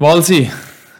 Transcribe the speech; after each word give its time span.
Walsi, 0.00 0.48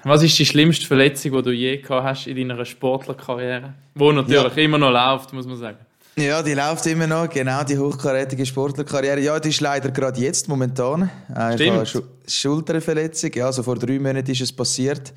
was 0.02 0.24
ist 0.24 0.36
die 0.40 0.44
schlimmste 0.44 0.84
Verletzung, 0.84 1.30
die 1.30 1.42
du 1.42 1.52
je 1.52 1.76
gehabt 1.76 2.04
hast 2.04 2.26
in 2.26 2.36
deiner 2.36 2.64
Sportlerkarriere? 2.64 3.74
Wo 3.94 4.10
natürlich 4.10 4.56
ja. 4.56 4.64
immer 4.64 4.78
noch 4.78 4.90
läuft, 4.90 5.32
muss 5.32 5.46
man 5.46 5.56
sagen. 5.56 5.78
Ja, 6.16 6.42
die 6.42 6.54
läuft 6.54 6.84
immer 6.86 7.06
noch, 7.06 7.30
genau, 7.30 7.62
die 7.62 7.78
hochkarätige 7.78 8.44
Sportlerkarriere. 8.44 9.20
Ja, 9.20 9.38
die 9.38 9.50
ist 9.50 9.60
leider 9.60 9.92
gerade 9.92 10.20
jetzt 10.20 10.48
momentan. 10.48 11.08
Äh, 11.32 11.54
ich 11.54 11.70
habe 11.70 11.86
Sch 11.86 11.98
Schulterverletzung, 12.26 13.30
ja, 13.34 13.46
also 13.46 13.62
vor 13.62 13.76
drei 13.76 14.00
Monaten 14.00 14.32
ist 14.32 14.40
es 14.40 14.52
passiert. 14.52 15.12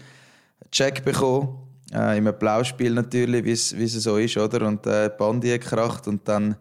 Check 0.72 1.04
bekommen, 1.04 1.58
äh, 1.92 2.20
im 2.20 2.32
Plauspiel 2.38 2.92
natürlich, 2.92 3.44
wie 3.44 3.84
es 3.84 3.94
so 3.94 4.18
ist, 4.18 4.38
oder? 4.38 4.68
Und 4.68 4.86
äh, 4.86 5.10
Bandi 5.18 5.50
gekracht 5.50 6.08
und 6.08 6.28
dann 6.28 6.56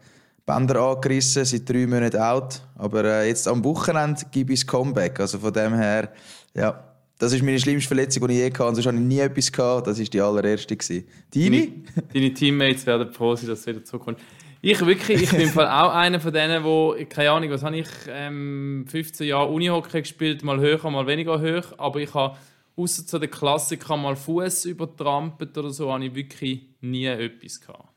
Bänder 0.47 0.81
angerissen, 0.81 1.45
seit 1.45 1.69
drei 1.69 1.87
Monaten 1.87 2.17
out. 2.17 2.63
Aber 2.79 3.05
äh, 3.05 3.29
jetzt 3.29 3.47
am 3.47 3.63
Wochenende 3.63 4.23
ich 4.35 4.47
das 4.47 4.67
Comeback. 4.67 5.21
Also 5.21 5.39
von 5.39 5.53
dem 5.53 5.75
her, 5.75 6.09
ja, 6.55 6.83
das 7.21 7.35
ist 7.35 7.43
meine 7.43 7.61
schlimmste 7.61 7.89
Verletzung, 7.89 8.27
die 8.27 8.35
ich 8.35 8.41
je 8.41 8.51
hatte. 8.51 8.75
Sonst 8.75 8.87
habe 8.87 8.97
ich 8.97 9.03
nie 9.03 9.19
etwas 9.21 9.53
gehabt. 9.53 9.87
Das 9.87 9.99
war 9.99 10.07
die 10.07 10.21
allererste. 10.21 10.77
Deine? 10.77 11.05
Deine, 11.35 11.71
deine 12.13 12.35
Teammates 12.35 12.87
werden 12.87 13.13
froh 13.13 13.37
sein, 13.37 13.49
dass 13.49 13.61
es 13.61 13.67
wieder 13.67 13.85
zurückkommt. 13.85 14.19
Ich 14.63 14.85
wirklich, 14.85 15.23
ich 15.23 15.31
bin 15.31 15.41
im 15.43 15.49
Fall 15.51 15.69
auch 15.69 15.95
einer 15.95 16.19
von 16.19 16.33
denen, 16.33 16.65
wo 16.65 16.95
keine 17.09 17.31
Ahnung, 17.31 17.51
was 17.51 17.63
habe 17.63 17.79
ich, 17.79 17.89
ähm, 18.09 18.85
15 18.89 19.27
Jahre 19.27 19.51
Unihockey 19.51 20.01
gespielt, 20.01 20.43
mal 20.43 20.61
höher, 20.61 20.91
mal 20.91 21.07
weniger 21.07 21.41
hoch, 21.41 21.79
aber 21.79 22.01
ich 22.01 22.13
habe 22.13 22.37
außer 22.77 23.07
zu 23.07 23.19
den 23.19 23.31
Klassikern 23.31 24.03
mal 24.03 24.17
Fuß 24.17 24.67
übertrampelt 24.67 25.57
oder 25.57 25.71
so, 25.71 25.93
habe 25.93 26.05
ich 26.05 26.15
wirklich 26.15 26.67
nie 26.83 27.07
etwas 27.07 27.61
gehabt. 27.61 27.89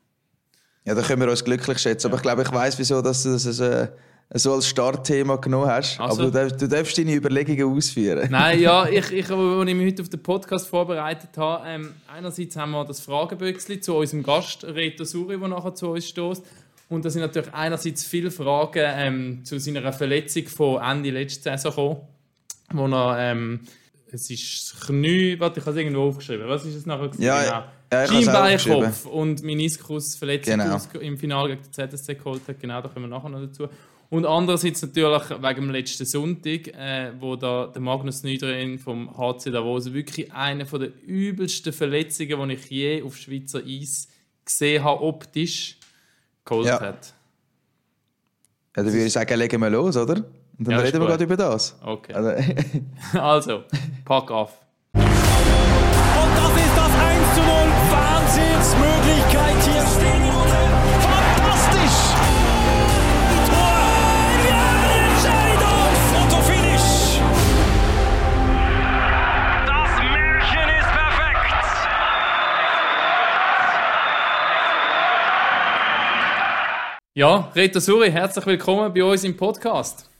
Ja, 0.86 0.94
da 0.94 1.02
können 1.02 1.22
wir 1.22 1.30
uns 1.30 1.44
glücklich 1.44 1.78
schätzen. 1.78 2.08
Aber 2.08 2.16
ich 2.16 2.22
glaube, 2.22 2.42
ich 2.42 2.52
weiß, 2.52 2.78
wieso 2.78 3.00
dass 3.00 3.22
du 3.22 3.32
das 3.32 3.60
äh, 3.60 3.88
so 4.32 4.52
als 4.54 4.68
Startthema 4.68 5.36
genommen 5.36 5.68
hast. 5.68 6.00
Also, 6.00 6.22
aber 6.22 6.30
du 6.30 6.38
darfst, 6.38 6.62
du 6.62 6.68
darfst 6.68 6.98
deine 6.98 7.14
Überlegungen 7.14 7.76
ausführen. 7.76 8.28
Nein, 8.30 8.60
ja, 8.60 8.86
ich, 8.88 9.12
ich, 9.12 9.30
als 9.30 9.68
ich 9.68 9.74
mich 9.74 9.92
heute 9.92 10.02
auf 10.02 10.08
den 10.08 10.22
Podcast 10.22 10.66
vorbereitet 10.66 11.30
habe, 11.36 11.64
ähm, 11.66 11.92
einerseits 12.12 12.56
haben 12.56 12.72
wir 12.72 12.84
das 12.84 13.00
Frageböckchen 13.00 13.82
zu 13.82 13.94
unserem 13.94 14.22
Gast 14.22 14.64
Reto 14.64 15.04
Suri, 15.04 15.38
der 15.38 15.48
nachher 15.48 15.74
zu 15.74 15.90
uns 15.90 16.08
stößt. 16.08 16.44
Und 16.88 17.04
da 17.04 17.10
sind 17.10 17.22
natürlich 17.22 17.52
einerseits 17.52 18.04
viele 18.04 18.30
Fragen 18.30 18.84
ähm, 18.84 19.44
zu 19.44 19.58
seiner 19.58 19.92
Verletzung 19.92 20.46
von 20.46 20.82
Ende 20.82 21.10
letzter 21.10 21.56
Saison 21.56 22.00
gekommen, 22.68 22.90
wo 22.90 22.96
er, 22.96 23.32
ähm, 23.32 23.60
es 24.10 24.30
ist 24.30 24.72
das 24.72 24.86
Knie, 24.86 25.38
warte, 25.40 25.60
ich 25.60 25.66
habe 25.66 25.76
es 25.76 25.82
irgendwo 25.82 26.08
aufgeschrieben, 26.08 26.46
was 26.48 26.64
ist 26.64 26.74
es 26.74 26.86
nachher? 26.86 27.10
Ja, 27.18 27.42
genau. 27.42 27.64
ja 27.92 28.06
Schienbeinkopf 28.06 29.06
und 29.06 29.42
Meniskusverletzung 29.42 30.58
genau. 30.58 30.78
im 31.00 31.18
Finale 31.18 31.56
gegen 31.56 31.62
den 31.62 31.90
ZSC 31.90 32.14
geholt 32.14 32.42
hat, 32.46 32.60
genau, 32.60 32.80
da 32.80 32.88
kommen 32.88 33.08
wir 33.08 33.16
nachher 33.16 33.28
noch 33.28 33.40
dazu. 33.40 33.68
Und 34.14 34.26
andererseits 34.26 34.80
natürlich 34.80 35.28
wegen 35.28 35.60
dem 35.62 35.70
letzten 35.70 36.04
Sonntag, 36.04 36.68
äh, 36.68 37.10
wo 37.18 37.34
da 37.34 37.66
der 37.66 37.82
Magnus 37.82 38.22
Niedrin 38.22 38.78
vom 38.78 39.10
HC 39.18 39.50
Davos 39.50 39.92
wirklich 39.92 40.32
eine 40.32 40.64
der 40.64 40.90
übelsten 41.04 41.72
Verletzungen, 41.72 42.48
die 42.48 42.54
ich 42.54 42.70
je 42.70 43.02
auf 43.02 43.16
Schweizer 43.16 43.62
Eis 43.66 44.06
gesehen 44.44 44.84
habe, 44.84 45.02
optisch 45.02 45.78
geholt 46.44 46.66
ja. 46.66 46.80
hat. 46.80 47.12
Ja, 48.76 48.84
dann 48.84 48.86
würde 48.86 49.04
ich 49.04 49.12
sagen, 49.12 49.36
legen 49.36 49.60
wir 49.60 49.70
los, 49.70 49.96
oder? 49.96 50.14
Und 50.14 50.68
dann 50.68 50.70
ja, 50.70 50.78
reden 50.78 51.00
wir 51.00 51.08
gerade 51.08 51.24
über 51.24 51.36
das. 51.36 51.76
Okay. 51.82 52.12
Also, 52.12 52.30
also 53.18 53.64
pack 54.04 54.30
auf. 54.30 54.52
Und 54.92 55.02
das 55.02 56.52
ist 56.54 56.76
das 56.76 56.90
1 56.94 57.34
zu 57.34 57.40
0. 57.40 57.48
Wahnsinnsmöglichkeit 57.90 59.63
Ja, 77.16 77.52
Reto 77.54 77.78
Suri, 77.78 78.10
herzlich 78.10 78.44
willkommen 78.44 78.92
bei 78.92 79.04
uns 79.04 79.22
im 79.22 79.36
Podcast. 79.36 80.10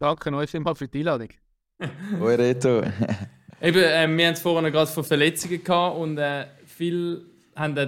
Danke 0.00 0.34
euch 0.34 0.50
vielmals 0.50 0.80
für 0.80 0.88
die 0.88 0.98
Einladung. 0.98 1.28
Hoi 2.18 2.34
Reto. 2.34 2.82
Eben, 3.62 3.78
äh, 3.78 4.08
wir 4.08 4.26
haben 4.26 4.32
es 4.32 4.40
vorhin 4.40 4.72
gerade 4.72 4.90
von 4.90 5.04
Verletzungen 5.04 5.62
gehabt 5.62 5.96
und 5.96 6.18
äh, 6.18 6.48
viele 6.66 7.22
haben, 7.54 7.76
äh, 7.76 7.86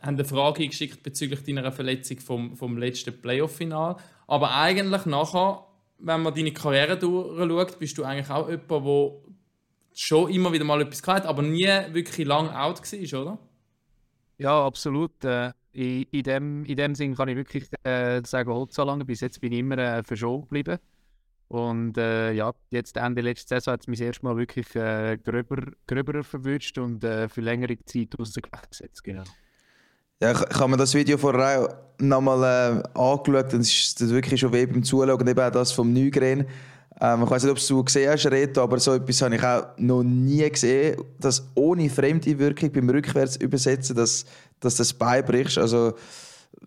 haben 0.00 0.14
eine 0.14 0.24
Frage 0.24 0.64
geschickt 0.68 1.02
bezüglich 1.02 1.42
deiner 1.42 1.72
Verletzung 1.72 2.20
vom, 2.20 2.56
vom 2.56 2.78
letzten 2.78 3.20
Playoff-Final. 3.20 3.96
Aber 4.28 4.54
eigentlich 4.54 5.04
nachher, 5.04 5.66
wenn 5.98 6.22
man 6.22 6.32
deine 6.36 6.52
Karriere 6.52 6.96
durchschaut, 6.96 7.80
bist 7.80 7.98
du 7.98 8.04
eigentlich 8.04 8.30
auch 8.30 8.48
jemand, 8.48 8.70
der 8.70 9.12
schon 9.92 10.30
immer 10.30 10.52
wieder 10.52 10.64
mal 10.64 10.82
etwas 10.82 11.02
gehabt 11.02 11.24
hat, 11.24 11.28
aber 11.28 11.42
nie 11.42 11.66
wirklich 11.90 12.28
lang 12.28 12.48
out 12.50 12.80
war, 12.80 13.22
oder? 13.22 13.38
Ja, 14.38 14.64
absolut. 14.64 15.24
Äh 15.24 15.50
in, 15.76 16.06
in, 16.10 16.22
dem, 16.22 16.64
in 16.64 16.76
dem 16.76 16.94
Sinn 16.94 17.14
kann 17.14 17.28
ich 17.28 17.36
wirklich 17.36 17.68
äh, 17.84 18.22
sagen, 18.24 18.66
lange. 18.76 19.04
Bis 19.04 19.20
jetzt 19.20 19.40
bin 19.40 19.52
ich 19.52 19.58
immer 19.60 19.78
äh, 19.78 20.02
verschont 20.02 20.44
geblieben. 20.44 20.78
Und 21.48 21.96
äh, 21.96 22.32
ja, 22.32 22.52
jetzt 22.70 22.96
Ende 22.96 23.20
letzter 23.20 23.56
Saison 23.56 23.74
hat 23.74 23.82
es 23.82 23.86
mich 23.86 23.98
das 24.00 24.06
erste 24.06 24.24
Mal 24.24 24.36
wirklich 24.36 24.74
äh, 24.74 25.16
gröber, 25.22 25.62
gröber 25.86 26.24
verwünscht 26.24 26.76
und 26.78 27.04
äh, 27.04 27.28
für 27.28 27.40
längere 27.40 27.76
Zeit 27.84 28.16
gesetzt. 28.70 29.04
Genau. 29.04 29.22
Ja, 30.20 30.32
ich, 30.32 30.58
habe 30.58 30.68
mir 30.70 30.76
das 30.78 30.94
Video 30.94 31.18
vorher 31.18 31.60
auch 31.60 31.68
nochmal 31.98 32.82
äh, 32.94 32.98
angeschaut 32.98 33.52
und 33.52 33.60
es 33.60 33.70
ist 33.70 34.10
wirklich 34.10 34.40
schon 34.40 34.52
weh 34.52 34.66
beim 34.66 34.82
Zuschauen 34.82 35.28
eben 35.28 35.40
auch 35.40 35.52
das 35.52 35.72
vom 35.72 35.92
Nygren. 35.92 36.46
Ähm, 36.98 37.22
ich 37.24 37.30
weiß 37.30 37.44
nicht, 37.44 37.52
ob 37.52 37.58
du 37.58 37.84
gesehen 37.84 38.10
hast, 38.10 38.26
Reto, 38.26 38.62
aber 38.62 38.78
so 38.78 38.94
etwas 38.94 39.20
habe 39.20 39.36
ich 39.36 39.42
auch 39.42 39.66
noch 39.76 40.02
nie 40.02 40.48
gesehen, 40.48 40.96
dass 41.20 41.46
ohne 41.54 41.90
fremde 41.90 42.38
Wirkung 42.38 42.72
beim 42.72 42.88
Rückwärtsübersetzen, 42.88 43.94
dass, 43.94 44.24
dass 44.60 44.76
das 44.76 44.92
beibrichst. 44.92 45.58
Also, 45.58 45.94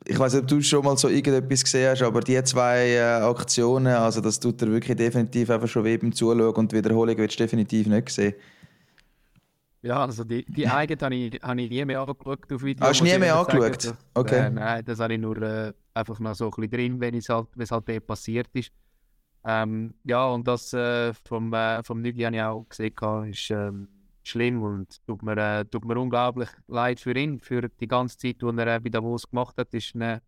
ich 0.06 0.18
weiß 0.18 0.34
nicht, 0.34 0.44
ob 0.44 0.48
du 0.48 0.62
schon 0.62 0.84
mal 0.84 0.98
so 0.98 1.10
irgendetwas 1.10 1.64
gesehen 1.64 1.90
hast, 1.90 2.02
aber 2.02 2.22
die 2.22 2.42
zwei 2.44 2.90
äh, 2.90 3.00
Aktionen, 3.00 3.96
also 3.96 4.22
das 4.22 4.40
tut 4.40 4.62
dir 4.62 4.72
wirklich 4.72 4.98
definitiv 4.98 5.50
einfach 5.50 5.68
schon 5.68 5.84
weh 5.84 5.98
beim 5.98 6.12
Zuschauen 6.14 6.54
und 6.56 6.72
die 6.72 6.78
Wiederholung 6.78 7.18
willst 7.18 7.40
du 7.40 7.44
definitiv 7.44 7.88
nicht 7.88 8.10
sehen. 8.10 8.36
Ja, 9.82 10.06
also 10.06 10.24
die, 10.24 10.46
die 10.46 10.68
eigene 10.68 11.02
habe 11.02 11.16
ich, 11.16 11.42
hab 11.42 11.58
ich 11.58 11.70
nie 11.70 11.86
mehr 11.86 12.02
angeschaut 12.02 12.52
auf 12.52 12.64
Video. 12.64 12.86
Hast 12.86 13.00
du 13.00 13.06
nie 13.06 13.18
mehr 13.18 13.36
angeschaut? 13.36 13.82
Sagen. 13.82 13.98
Okay. 14.14 14.48
Äh, 14.48 14.50
nein, 14.50 14.86
das 14.86 15.00
habe 15.00 15.14
ich 15.14 15.20
nur 15.20 15.42
äh, 15.42 15.74
einfach 15.94 16.20
noch 16.20 16.36
so 16.36 16.46
ein 16.46 16.52
bisschen 16.52 16.72
drin, 16.72 17.00
wenn 17.00 17.16
es 17.16 17.30
halt, 17.30 17.48
halt 17.58 18.08
passiert 18.08 18.50
ist. 18.54 18.72
Ähm, 19.46 19.94
ja, 20.04 20.26
und 20.28 20.48
das 20.48 20.74
äh, 20.74 21.14
vom, 21.14 21.54
äh, 21.54 21.82
vom 21.84 22.02
Nügli 22.02 22.24
habe 22.24 22.36
ich 22.36 22.42
auch 22.42 22.66
gesehen, 22.68 22.94
ist 23.30 23.52
ähm, 23.52 23.88
schlimm 24.30 24.64
und 24.64 25.06
tut 25.06 25.24
mir, 25.24 25.38
äh, 25.38 25.66
tut 25.66 25.86
mir 25.86 25.98
unglaublich 25.98 26.50
leid 26.68 27.00
für 27.00 27.16
ihn, 27.18 27.40
für 27.40 27.70
die 27.70 27.88
ganze 27.88 28.18
Zeit, 28.18 28.42
die 28.42 28.46
er 28.46 28.76
äh, 28.76 28.80
bei 28.80 28.90
Davos 28.90 29.30
gemacht 29.30 29.58
hat. 29.58 29.74
Ist 29.74 29.96
ein 29.96 30.22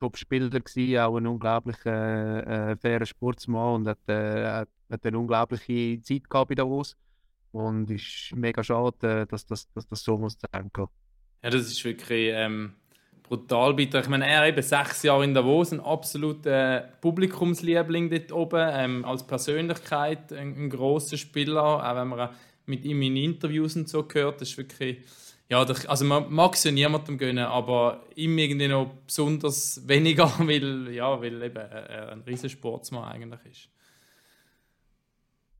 Top-Spieler 0.00 0.50
gewesen, 0.50 0.98
auch 0.98 1.16
ein 1.16 1.26
unglaublich 1.26 1.76
äh, 1.86 2.70
äh, 2.72 2.76
fairer 2.76 3.06
Sportsmann 3.06 3.74
und 3.76 3.88
hat, 3.88 4.08
äh, 4.08 4.64
hat 4.90 5.06
eine 5.06 5.18
unglaubliche 5.18 6.02
Zeit 6.02 6.28
gehabt 6.28 6.48
bei 6.48 6.54
Davos. 6.54 6.96
Und 7.52 7.90
es 7.90 8.02
ist 8.02 8.34
mega 8.34 8.64
schade, 8.64 9.26
dass 9.26 9.46
das, 9.46 9.70
dass 9.72 9.86
das 9.86 10.02
so 10.02 10.18
muss 10.18 10.36
sein 10.40 10.72
kann. 10.72 10.88
Ja, 11.42 11.50
das 11.50 11.66
ist 11.66 11.84
wirklich 11.84 12.30
ähm, 12.32 12.74
brutal 13.22 13.74
bitter. 13.74 14.00
Ich 14.00 14.08
meine, 14.08 14.26
er 14.26 14.46
eben 14.46 14.62
sechs 14.62 15.02
Jahre 15.02 15.24
in 15.24 15.34
Davos, 15.34 15.72
ein 15.72 15.80
absoluter 15.80 16.88
Publikumsliebling 17.00 18.10
dort 18.10 18.32
oben, 18.32 18.68
ähm, 18.72 19.04
als 19.04 19.26
Persönlichkeit, 19.26 20.32
ein, 20.32 20.54
ein 20.56 20.70
großer 20.70 21.16
Spieler, 21.16 21.62
auch 21.62 21.96
wenn 21.96 22.08
man 22.08 22.30
mit 22.66 22.84
ihm 22.84 23.02
in 23.02 23.16
Interviews 23.16 23.76
und 23.76 23.88
so 23.88 24.04
gehört, 24.04 24.40
das 24.40 24.50
ist 24.50 24.58
wirklich, 24.58 24.98
ja, 25.48 25.62
also 25.62 26.04
man 26.04 26.32
mag 26.32 26.54
es 26.54 26.64
ja 26.64 26.70
niemandem 26.70 27.18
gönnen, 27.18 27.44
aber 27.44 28.04
ihm 28.14 28.36
irgendwie 28.38 28.68
noch 28.68 28.94
besonders 29.06 29.80
weniger, 29.88 30.32
weil, 30.38 30.90
ja, 30.92 31.20
weil 31.20 31.42
eben 31.42 31.56
er 31.56 32.12
ein 32.12 32.22
riesen 32.22 32.50
Sportsmann 32.50 33.04
eigentlich 33.04 33.40
ist. 33.50 33.68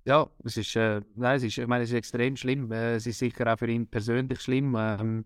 Ja, 0.05 0.29
es 0.43 0.57
ist, 0.57 0.75
äh, 0.75 1.01
nein, 1.15 1.37
es 1.37 1.45
ist, 1.45 1.59
ich 1.59 1.67
meine, 1.67 1.85
es 1.85 1.91
ist 1.91 1.97
extrem 1.97 2.37
schlimm. 2.37 2.73
Äh, 2.73 2.97
es 2.97 3.07
ist 3.07 3.21
sicher 3.21 3.53
auch 3.53 3.59
für 3.59 3.69
ihn 3.69 3.87
persönlich 3.87 4.41
schlimm. 4.41 4.75
Ähm, 4.77 5.25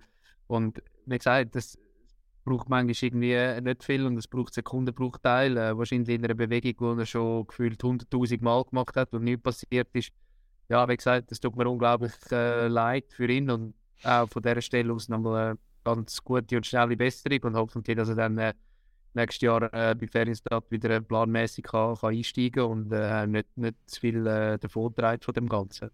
und 0.48 0.82
wie 1.06 1.16
gesagt, 1.16 1.54
das, 1.56 1.78
braucht 2.46 2.68
manchmal 2.68 2.94
irgendwie 3.02 3.60
nicht 3.60 3.84
viel 3.84 4.06
und 4.06 4.16
es 4.16 4.28
braucht 4.28 4.54
Sekundenbruchteil. 4.54 5.56
Äh, 5.56 5.76
wahrscheinlich 5.76 6.14
in 6.14 6.24
einer 6.24 6.34
Bewegung, 6.34 6.96
die 6.96 7.02
er 7.02 7.06
schon 7.06 7.46
gefühlt 7.46 7.82
100.000 7.82 8.42
Mal 8.42 8.64
gemacht 8.64 8.96
hat 8.96 9.12
und 9.12 9.24
nichts 9.24 9.42
passiert 9.42 9.88
ist. 9.92 10.12
Ja, 10.68 10.88
wie 10.88 10.96
gesagt, 10.96 11.30
das 11.30 11.40
tut 11.40 11.56
mir 11.56 11.68
unglaublich 11.68 12.12
äh, 12.32 12.66
leid 12.66 13.12
für 13.12 13.28
ihn 13.28 13.50
und 13.50 13.74
auch 14.02 14.28
von 14.28 14.42
dieser 14.42 14.60
Stelle 14.60 14.92
aus 14.92 15.08
nochmal 15.08 15.50
eine 15.50 15.58
ganz 15.84 16.22
gute 16.22 16.56
und 16.56 16.66
schnelle 16.66 16.96
Besserung 16.96 17.40
und 17.42 17.54
hoffentlich, 17.54 17.96
dass 17.96 18.08
er 18.08 18.16
dann 18.16 18.38
äh, 18.38 18.52
nächstes 19.14 19.42
Jahr 19.42 19.62
äh, 19.72 19.94
bei 19.94 20.06
Ferienstadt 20.08 20.70
wieder 20.70 21.00
planmäßig 21.00 21.64
kann, 21.64 21.94
kann 21.96 22.10
einsteigen 22.10 22.64
und 22.64 22.92
äh, 22.92 23.26
nicht, 23.26 23.56
nicht 23.56 23.76
zu 23.86 24.00
viel 24.00 24.26
äh, 24.26 24.58
davon 24.58 24.94
trägt 24.94 25.24
von 25.24 25.34
dem 25.34 25.48
Ganzen. 25.48 25.90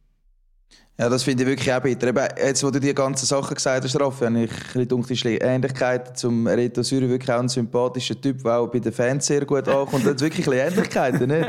Ja, 0.99 1.09
das 1.09 1.23
finde 1.23 1.43
ich 1.43 1.49
wirklich 1.49 1.73
auch 1.73 1.81
bitter. 1.81 2.09
Eben, 2.09 2.29
jetzt, 2.37 2.63
wo 2.63 2.71
du 2.71 2.79
die 2.79 2.95
ganzen 2.95 3.27
Sachen 3.27 3.55
gesagt 3.55 3.83
hast, 3.83 3.99
Raffi, 3.99 4.25
habe 4.27 4.45
ich 4.45 4.51
ein 4.77 4.87
bisschen 4.87 5.39
Ähnlichkeit 5.41 6.19
zum 6.19 6.47
Reto 6.47 6.83
Süri 6.83 7.09
wirklich 7.09 7.33
auch 7.33 7.41
ein 7.41 7.49
sympathischer 7.49 8.21
Typ, 8.21 8.43
der 8.43 8.59
auch 8.59 8.69
bei 8.69 8.79
den 8.79 8.93
Fans 8.93 9.27
sehr 9.27 9.45
gut 9.47 9.67
ankommt. 9.69 10.07
Da 10.07 10.19
wirklich 10.21 10.47
ein 10.47 10.53
Ähnlichkeiten, 10.53 11.29
nicht? 11.29 11.49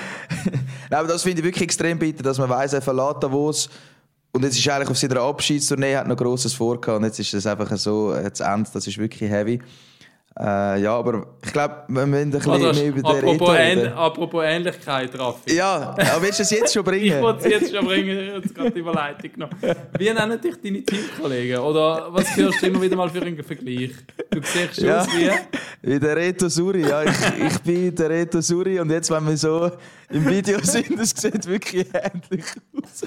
aber 0.90 1.08
das 1.08 1.22
finde 1.22 1.40
ich 1.40 1.44
wirklich 1.44 1.64
extrem 1.64 1.98
bitter, 1.98 2.22
dass 2.22 2.38
man 2.38 2.48
weiss, 2.48 2.72
er 2.72 2.82
verlässt 2.82 3.22
Davos 3.22 3.68
und 4.32 4.42
jetzt 4.42 4.58
ist 4.58 4.68
eigentlich 4.68 4.90
auf 4.90 4.98
seiner 4.98 5.20
Abschiedstournee 5.20 5.94
hat 5.94 6.08
noch 6.08 6.16
Grosses 6.16 6.54
vorgehabt 6.54 6.98
und 6.98 7.04
jetzt 7.04 7.20
ist 7.20 7.32
das 7.34 7.46
einfach 7.46 7.76
so, 7.76 8.16
jetzt 8.16 8.40
Ende, 8.40 8.68
das 8.72 8.84
ist 8.84 8.98
wirklich 8.98 9.30
heavy. 9.30 9.60
Äh, 10.36 10.82
ja, 10.82 10.96
aber 10.96 11.28
ich 11.44 11.52
glaube, 11.52 11.84
wir 11.86 12.06
müssen 12.06 12.22
ein 12.24 12.30
bisschen 12.32 12.52
Oder, 12.52 12.72
mehr 12.74 12.88
über 12.88 13.02
den 13.02 13.06
apropos, 13.06 13.50
reden. 13.50 13.92
apropos 13.92 14.44
Ähnlichkeit, 14.44 15.16
Raffi. 15.16 15.54
Ja, 15.54 15.94
aber 15.96 16.22
willst 16.22 16.40
du 16.40 16.42
es 16.42 16.50
jetzt 16.50 16.74
schon 16.74 16.82
bringen? 16.82 17.04
ich 17.16 17.22
wollte 17.22 17.44
es 17.44 17.50
jetzt 17.62 17.72
schon 17.74 17.86
bringen, 17.86 18.18
jetzt 18.34 18.52
gerade 18.52 18.70
die 18.72 18.80
Überleitung 18.80 19.30
noch. 19.36 19.50
Wie 19.96 20.12
nennen 20.12 20.40
dich 20.40 20.56
deine 20.60 20.82
Teamkollegen? 20.82 21.58
Oder 21.60 22.12
was 22.12 22.36
hörst 22.36 22.60
du 22.62 22.66
immer 22.66 22.82
wieder 22.82 22.96
mal 22.96 23.08
für 23.08 23.22
einen 23.22 23.40
Vergleich? 23.44 23.92
Du 24.30 24.40
siehst 24.42 24.74
schon 24.74 24.86
Ja. 24.86 25.02
aus 25.02 25.08
wie... 25.16 25.30
Wie 25.82 26.00
der 26.00 26.16
Reto 26.16 26.48
Suri, 26.48 26.80
ja. 26.80 27.04
Ich, 27.04 27.12
ich 27.46 27.58
bin 27.60 27.94
der 27.94 28.10
Reto 28.10 28.40
Suri 28.40 28.80
und 28.80 28.90
jetzt, 28.90 29.10
wenn 29.12 29.24
wir 29.28 29.36
so 29.36 29.70
im 30.10 30.26
Video 30.28 30.58
sind, 30.62 30.98
das 30.98 31.10
sieht 31.10 31.46
wirklich 31.46 31.86
ähnlich 31.94 32.44
aus. 32.82 33.02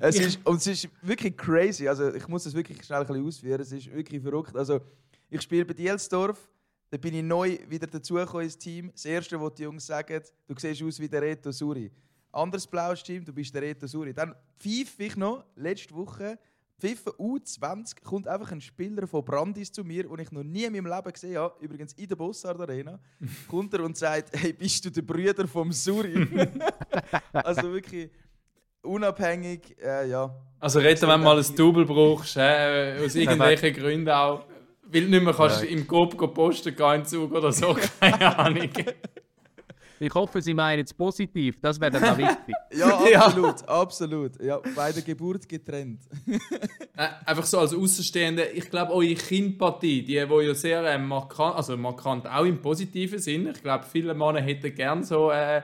Es 0.00 0.18
ist, 0.18 0.40
und 0.44 0.56
es 0.56 0.66
ist 0.66 0.88
wirklich 1.02 1.36
crazy. 1.36 1.86
Also 1.86 2.12
ich 2.12 2.26
muss 2.26 2.42
das 2.42 2.54
wirklich 2.54 2.82
schnell 2.84 3.02
ein 3.02 3.06
bisschen 3.06 3.24
ausführen. 3.24 3.60
Es 3.60 3.70
ist 3.70 3.94
wirklich 3.94 4.20
verrückt. 4.20 4.56
Also 4.56 4.80
ich 5.30 5.40
spiele 5.42 5.64
bei 5.64 5.74
Dielsdorf. 5.74 6.38
Da 6.92 6.98
bin 6.98 7.14
ich 7.14 7.22
neu 7.22 7.58
wieder 7.70 7.86
dazugekommen 7.86 8.44
ins 8.44 8.58
Team. 8.58 8.90
Das 8.92 9.06
Erste, 9.06 9.40
was 9.40 9.54
die 9.54 9.62
Jungs 9.62 9.86
sagen, 9.86 10.20
du 10.46 10.54
siehst 10.58 10.82
aus 10.82 11.00
wie 11.00 11.08
der 11.08 11.22
Reto 11.22 11.50
Suri. 11.50 11.90
Anderes 12.30 12.66
blaues 12.66 13.02
Team, 13.02 13.24
du 13.24 13.32
bist 13.32 13.54
der 13.54 13.62
Reto 13.62 13.86
Suri. 13.86 14.12
Dann 14.12 14.34
pfeife 14.58 15.04
ich 15.04 15.16
noch, 15.16 15.42
letzte 15.56 15.94
Woche, 15.94 16.38
pfeife 16.78 17.08
U20, 17.12 18.02
kommt 18.04 18.28
einfach 18.28 18.52
ein 18.52 18.60
Spieler 18.60 19.06
von 19.06 19.24
Brandis 19.24 19.72
zu 19.72 19.82
mir, 19.84 20.02
den 20.02 20.18
ich 20.18 20.30
noch 20.32 20.42
nie 20.42 20.64
in 20.64 20.72
meinem 20.74 20.84
Leben 20.84 21.10
gesehen 21.10 21.38
habe, 21.38 21.64
übrigens 21.64 21.94
in 21.94 22.08
der 22.08 22.16
Bossard 22.16 22.60
Arena, 22.60 23.00
kommt 23.48 23.72
er 23.72 23.84
und 23.84 23.96
sagt, 23.96 24.38
hey, 24.38 24.52
bist 24.52 24.84
du 24.84 24.90
der 24.90 25.00
Brüder 25.00 25.48
vom 25.48 25.72
Suri? 25.72 26.28
also 27.32 27.72
wirklich 27.72 28.10
unabhängig, 28.82 29.78
äh, 29.82 30.10
ja. 30.10 30.30
Also 30.60 30.78
reden, 30.78 31.00
wenn 31.08 31.20
du 31.20 31.24
mal 31.24 31.38
ein 31.38 31.56
Double 31.56 31.86
brauchst, 31.86 32.36
äh, 32.36 33.02
aus 33.02 33.14
irgendwelchen 33.14 33.72
Gründen 33.72 34.10
auch, 34.10 34.44
weil 34.92 35.02
du 35.02 35.08
nicht 35.08 35.22
mehr 35.24 35.34
kannst 35.34 35.62
Ja. 35.62 35.68
im 35.68 35.86
Coop 35.86 36.16
go 36.16 36.28
posten 36.28 36.74
gehen 36.74 36.94
im 37.00 37.04
Zug 37.04 37.32
oder 37.32 37.52
so, 37.52 37.76
keine 38.00 38.38
Ahnung. 38.38 38.68
Ich 40.00 40.12
hoffe, 40.14 40.42
Sie 40.42 40.52
meinen 40.52 40.82
es 40.84 40.92
positiv, 40.92 41.60
das 41.60 41.80
wäre 41.80 41.92
dann 41.92 42.04
auch 42.08 42.18
wichtig. 42.18 42.54
Ja, 42.74 43.06
Ja. 43.10 43.20
absolut, 43.26 43.68
absolut. 43.68 44.42
Ja, 44.42 44.60
bei 44.74 44.90
der 44.90 45.02
Geburt 45.02 45.48
getrennt. 45.48 46.00
Äh, 46.96 47.08
einfach 47.24 47.44
so 47.44 47.60
als 47.60 47.72
Außenstehende, 47.72 48.46
ich 48.46 48.68
glaube, 48.68 48.92
eure 48.92 49.14
Kindpartie, 49.14 50.02
die, 50.02 50.28
wo 50.28 50.40
ja 50.40 50.54
sehr 50.54 50.82
äh, 50.84 50.98
markant, 50.98 51.54
also 51.54 51.76
markant 51.76 52.26
auch 52.26 52.44
im 52.44 52.60
positiven 52.60 53.20
Sinn, 53.20 53.46
ich 53.54 53.62
glaube, 53.62 53.84
viele 53.84 54.12
Männer 54.12 54.40
hätten 54.40 54.74
gern 54.74 55.04
so, 55.04 55.30
äh, 55.30 55.62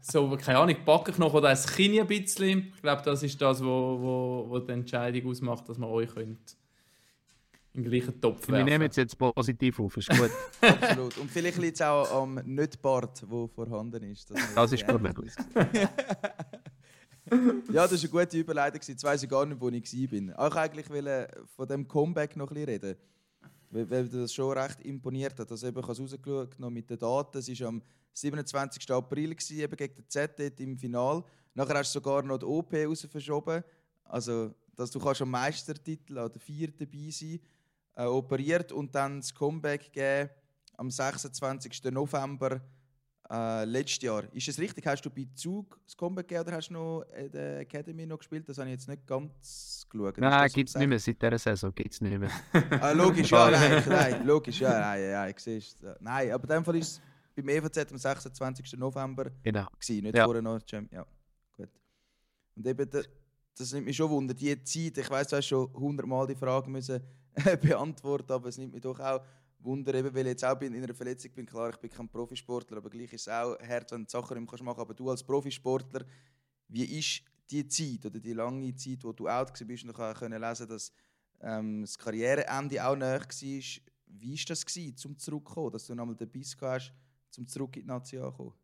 so 0.00 0.36
keine 0.36 0.58
Ahnung, 0.58 0.76
Backenknochen 0.84 1.38
oder 1.38 1.50
ein 1.50 1.58
Kinn 1.76 2.00
ein 2.00 2.08
bisschen. 2.08 2.72
Ich 2.74 2.82
glaube, 2.82 3.02
das 3.04 3.22
ist 3.22 3.40
das, 3.40 3.62
wo, 3.62 3.68
wo, 4.00 4.46
wo 4.48 4.58
die 4.58 4.72
Entscheidung 4.72 5.30
ausmacht, 5.30 5.68
dass 5.68 5.78
man 5.78 5.90
euch 5.90 6.12
könnt 6.12 6.56
den 7.76 7.84
gleichen 7.84 8.20
Topf 8.20 8.48
Wir 8.48 8.54
werfen 8.54 8.68
nehmen 8.68 8.88
es 8.88 8.96
jetzt 8.96 9.18
positiv 9.18 9.80
auf, 9.80 9.96
ist 9.96 10.08
gut. 10.10 10.30
Absolut. 10.60 11.18
Und 11.18 11.30
vielleicht 11.30 11.58
liegt 11.58 11.76
es 11.76 11.82
auch 11.82 12.22
am 12.22 12.34
Nicht-Bart, 12.44 13.22
der 13.22 13.48
vorhanden 13.48 14.02
ist. 14.04 14.30
man 14.30 14.42
Das 14.54 14.72
ist 14.72 14.86
gut 14.86 15.00
möglich. 15.00 15.32
Ja, 17.72 17.88
das 17.88 17.92
war 17.92 17.98
eine 17.98 18.24
gute 18.24 18.38
Überleitung. 18.38 18.80
Jetzt 18.86 19.02
weiss 19.02 19.22
ich 19.22 19.28
gar 19.28 19.44
nicht, 19.44 19.60
wo 19.60 19.68
ich 19.68 20.12
war. 20.12 20.46
Auch 20.46 20.54
eigentlich 20.54 20.88
wollte 20.88 21.28
von 21.56 21.66
dem 21.66 21.88
Comeback 21.88 22.36
noch 22.36 22.48
ein 22.50 22.54
bisschen 22.54 22.68
reden. 22.68 22.96
Weil, 23.70 23.90
weil 23.90 24.08
das 24.08 24.32
schon 24.32 24.56
recht 24.56 24.80
imponiert 24.82 25.38
hat. 25.40 25.50
Also 25.50 25.66
eben, 25.66 25.76
ich 25.76 25.82
habe 25.82 25.92
es 25.92 26.00
rausgeschaut 26.00 26.58
noch 26.60 26.70
mit 26.70 26.88
den 26.88 26.98
Daten. 26.98 27.38
Es 27.38 27.60
war 27.60 27.68
am 27.68 27.82
27. 28.12 28.90
April, 28.92 29.34
gewesen, 29.34 29.58
eben 29.58 29.76
gegen 29.76 29.94
den 29.96 30.08
ZDT 30.08 30.60
im 30.60 30.78
Final. 30.78 31.24
Nachher 31.54 31.78
hast 31.78 31.94
du 31.94 31.98
sogar 31.98 32.22
noch 32.22 32.38
die 32.38 32.46
OP 32.46 32.72
raus 32.72 33.06
verschoben. 33.10 33.64
Also, 34.04 34.54
dass 34.76 34.90
du 34.90 35.00
kannst 35.00 35.22
am 35.22 35.30
Meistertitel 35.30 36.18
an 36.18 36.30
der 36.30 36.40
vier 36.40 36.70
dabei 36.70 37.10
sein 37.10 37.40
äh, 37.96 38.04
operiert 38.04 38.72
und 38.72 38.94
dann 38.94 39.20
das 39.20 39.34
Comeback 39.34 39.92
gegeben 39.92 40.30
am 40.76 40.90
26. 40.90 41.84
November 41.90 42.60
äh, 43.30 43.64
letztes 43.64 44.02
Jahr. 44.02 44.22
Ist 44.32 44.46
es 44.48 44.58
richtig? 44.58 44.86
Hast 44.86 45.02
du 45.02 45.10
bei 45.10 45.26
Zug 45.34 45.80
das 45.84 45.96
Comeback 45.96 46.28
gegeben 46.28 46.46
oder 46.48 46.56
hast 46.58 46.68
du 46.68 46.74
noch 46.74 47.02
in 47.16 47.30
der 47.32 47.60
Academy 47.60 48.06
noch 48.06 48.18
gespielt? 48.18 48.48
Das 48.48 48.58
habe 48.58 48.68
ich 48.68 48.74
jetzt 48.74 48.88
nicht 48.88 49.06
ganz 49.06 49.86
geschaut. 49.88 50.18
Nein, 50.18 50.30
das 50.44 50.52
gibt 50.52 50.68
es 50.68 50.74
nicht 50.76 50.88
mehr. 50.88 50.98
Seit 51.00 51.20
dieser 51.22 51.38
Saison 51.38 51.74
gibt 51.74 51.92
es 51.92 52.00
nicht 52.00 52.18
mehr. 52.18 52.30
Ah, 52.80 52.92
logisch, 52.92 53.30
ja, 53.30 53.50
nein, 53.50 53.82
nein, 53.88 54.26
logisch, 54.26 54.60
ja, 54.60 54.78
nein, 54.78 55.10
nein, 55.10 55.34
siehst 55.36 55.82
du. 55.82 55.96
Nein, 56.00 56.30
aber 56.30 56.44
in 56.44 56.48
dem 56.50 56.64
Fall 56.64 56.76
ist 56.76 56.92
es 56.92 57.00
beim 57.34 57.48
EVZ 57.48 57.90
am 57.92 57.98
26. 57.98 58.74
November 58.78 59.30
Genau. 59.42 59.66
gewesen, 59.78 60.02
nicht 60.04 60.14
Ja. 60.16 60.24
vorher 60.24 60.42
noch. 60.42 60.60
Ja, 60.92 61.04
gut. 61.56 61.68
Und 62.54 62.66
eben, 62.66 62.88
da- 62.90 63.02
das 63.58 63.72
nimmt 63.72 63.86
mich 63.86 63.96
schon 63.96 64.10
wunder, 64.10 64.34
die 64.34 64.62
Zeit, 64.62 64.98
ich 64.98 65.10
weiß, 65.10 65.28
du 65.28 65.36
hast 65.36 65.46
schon 65.46 65.72
hundertmal 65.72 66.26
die 66.26 66.34
Frage 66.36 66.68
müssen 66.70 67.02
beantworten, 67.60 68.32
aber 68.32 68.48
es 68.48 68.58
nimmt 68.58 68.72
mich 68.72 68.82
doch 68.82 68.98
auch 68.98 69.22
Wunder, 69.60 69.94
eben, 69.94 70.14
weil 70.14 70.26
ich 70.26 70.32
jetzt 70.32 70.44
auch 70.44 70.60
in 70.60 70.74
einer 70.74 70.94
Verletzung 70.94 71.32
bin. 71.32 71.46
Klar, 71.46 71.70
ich 71.70 71.76
bin 71.76 71.90
kein 71.90 72.08
Profisportler, 72.08 72.78
aber 72.78 72.90
gleich 72.90 73.12
ist 73.12 73.22
es 73.22 73.28
auch 73.28 73.58
hart, 73.60 73.90
wenn 73.92 74.04
du 74.04 74.10
Sachen 74.10 74.44
machen 74.44 74.48
kannst. 74.48 74.66
Aber 74.66 74.94
du 74.94 75.10
als 75.10 75.24
Profisportler, 75.24 76.04
wie 76.68 76.98
ist 76.98 77.22
die 77.50 77.66
Zeit 77.66 78.06
oder 78.06 78.20
die 78.20 78.32
lange 78.32 78.74
Zeit, 78.74 79.02
wo 79.04 79.12
du 79.12 79.28
out 79.28 79.50
warst 79.50 79.62
und 79.62 79.70
ich 79.70 80.18
können 80.18 80.40
lesen, 80.40 80.68
dass 80.68 80.92
ähm, 81.40 81.82
das 81.82 81.98
Karriereende 81.98 82.84
auch 82.84 82.96
näher 82.96 83.20
war. 83.20 83.82
Wie 84.08 84.32
war 84.32 84.44
das, 84.48 84.66
gewesen, 84.66 84.96
zum 84.96 85.18
zurückzukommen, 85.18 85.72
dass 85.72 85.86
du 85.86 85.94
nochmal 85.94 86.16
den 86.16 86.30
Biss 86.30 86.56
hast, 86.60 86.92
zum 87.30 87.46
zurück 87.46 87.76
in 87.76 87.82
die 87.82 87.88
Nation 87.88 88.30
zu 88.30 88.32
kommen? 88.32 88.54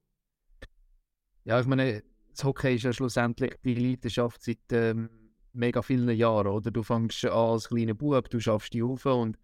Ja, 1.45 1.61
ich 1.61 1.67
meine, 1.67 2.03
das 2.31 2.45
Hockey 2.45 2.77
ist 2.77 2.85
ja 2.85 2.93
schlussendlich 2.93 3.57
die 3.65 3.75
Leidenschaft 3.75 4.43
seit 4.43 4.73
ähm, 4.73 5.22
mega 5.53 5.83
vielen 5.83 6.17
Jahren, 6.17 6.49
oder? 6.49 6.71
Du 6.71 6.83
fängst 6.83 7.25
an 7.25 7.33
als 7.33 7.69
kleiner 7.69 7.95
Bub, 7.95 8.29
du 8.31 8.41
schaffst 8.41 8.73
die 8.73 8.83
auf 8.83 9.05
und 9.07 9.39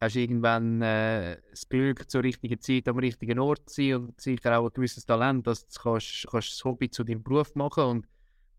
hast 0.00 0.16
irgendwann 0.16 0.82
äh, 0.82 1.38
das 1.50 1.68
Glück, 1.68 2.10
zur 2.10 2.22
richtigen 2.22 2.60
Zeit 2.60 2.88
am 2.88 2.98
richtigen 2.98 3.38
Ort 3.38 3.70
zu 3.70 3.82
sein 3.82 3.94
und 3.94 4.20
sicher 4.20 4.58
auch 4.58 4.66
ein 4.66 4.72
gewisses 4.74 5.06
Talent, 5.06 5.46
dass 5.46 5.66
du 5.66 5.80
kannst, 5.80 6.26
kannst 6.30 6.52
das 6.52 6.64
Hobby 6.64 6.90
zu 6.90 7.04
deinem 7.04 7.22
Beruf 7.22 7.54
machen 7.54 7.84
und 7.84 8.08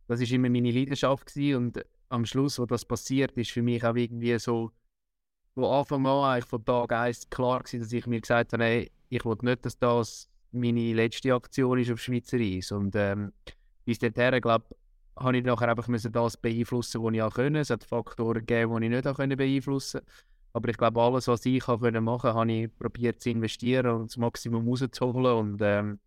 das 0.08 0.22
ist 0.22 0.32
immer 0.32 0.50
meine 0.50 0.72
Leidenschaft 0.72 1.28
gewesen. 1.28 1.56
und 1.58 1.86
am 2.10 2.26
Schluss, 2.26 2.60
wo 2.60 2.66
das 2.66 2.86
passiert, 2.86 3.36
ist 3.38 3.52
für 3.52 3.64
mich 3.64 3.84
auch 3.84 3.96
irgendwie 3.96 4.38
so, 4.38 4.72
wo 5.56 5.70
Anfang 5.70 6.06
an 6.06 6.24
eigentlich 6.24 6.46
von 6.46 6.64
Tag 6.64 6.92
1 6.92 7.30
klar 7.30 7.62
war, 7.62 7.80
dass 7.80 7.92
ich 7.92 8.08
mir 8.08 8.22
gesagt 8.22 8.54
habe, 8.54 8.64
hey, 8.64 8.92
ich 9.10 9.26
will 9.26 9.38
nicht, 9.42 9.66
dass 9.66 9.78
das 9.80 10.30
meine 10.52 10.94
letzte 10.94 11.34
Aktion 11.34 11.80
ist 11.80 11.92
auf 11.92 12.00
Schweizer 12.00 12.38
Eis 12.38 12.72
und 12.72 12.96
ähm, 12.96 13.34
bis 13.84 14.00
dorthin, 14.00 14.40
glaube 14.42 14.66
habe 15.18 15.38
ich 15.38 15.44
nachher 15.44 15.70
einfach 15.70 15.88
müssen 15.88 16.12
das 16.12 16.38
beeinflussen, 16.38 17.04
was 17.04 17.14
ich 17.14 17.22
auch 17.22 17.34
können. 17.34 17.56
Es 17.56 17.70
hat 17.70 17.84
Faktoren 17.84 18.46
gegeben, 18.46 18.80
die 18.80 18.88
ich 18.88 18.92
nicht 18.92 19.08
auch 19.08 19.16
können 19.16 19.38
beeinflussen 19.38 20.02
Aber 20.54 20.70
ich 20.70 20.78
glaube, 20.78 21.02
alles, 21.02 21.28
was 21.28 21.46
ich 21.46 21.68
auch 21.68 21.80
können 21.80 22.04
machen 22.04 22.32
konnte, 22.32 22.40
habe 22.40 22.52
ich 22.52 22.78
probiert 22.78 23.22
zu 23.22 23.30
investieren 23.30 23.88
und 23.88 24.10
das 24.12 24.18
Maximum 24.18 24.68
rauszuholen. 24.68 25.38
Und 25.38 25.62
ähm, 25.62 26.00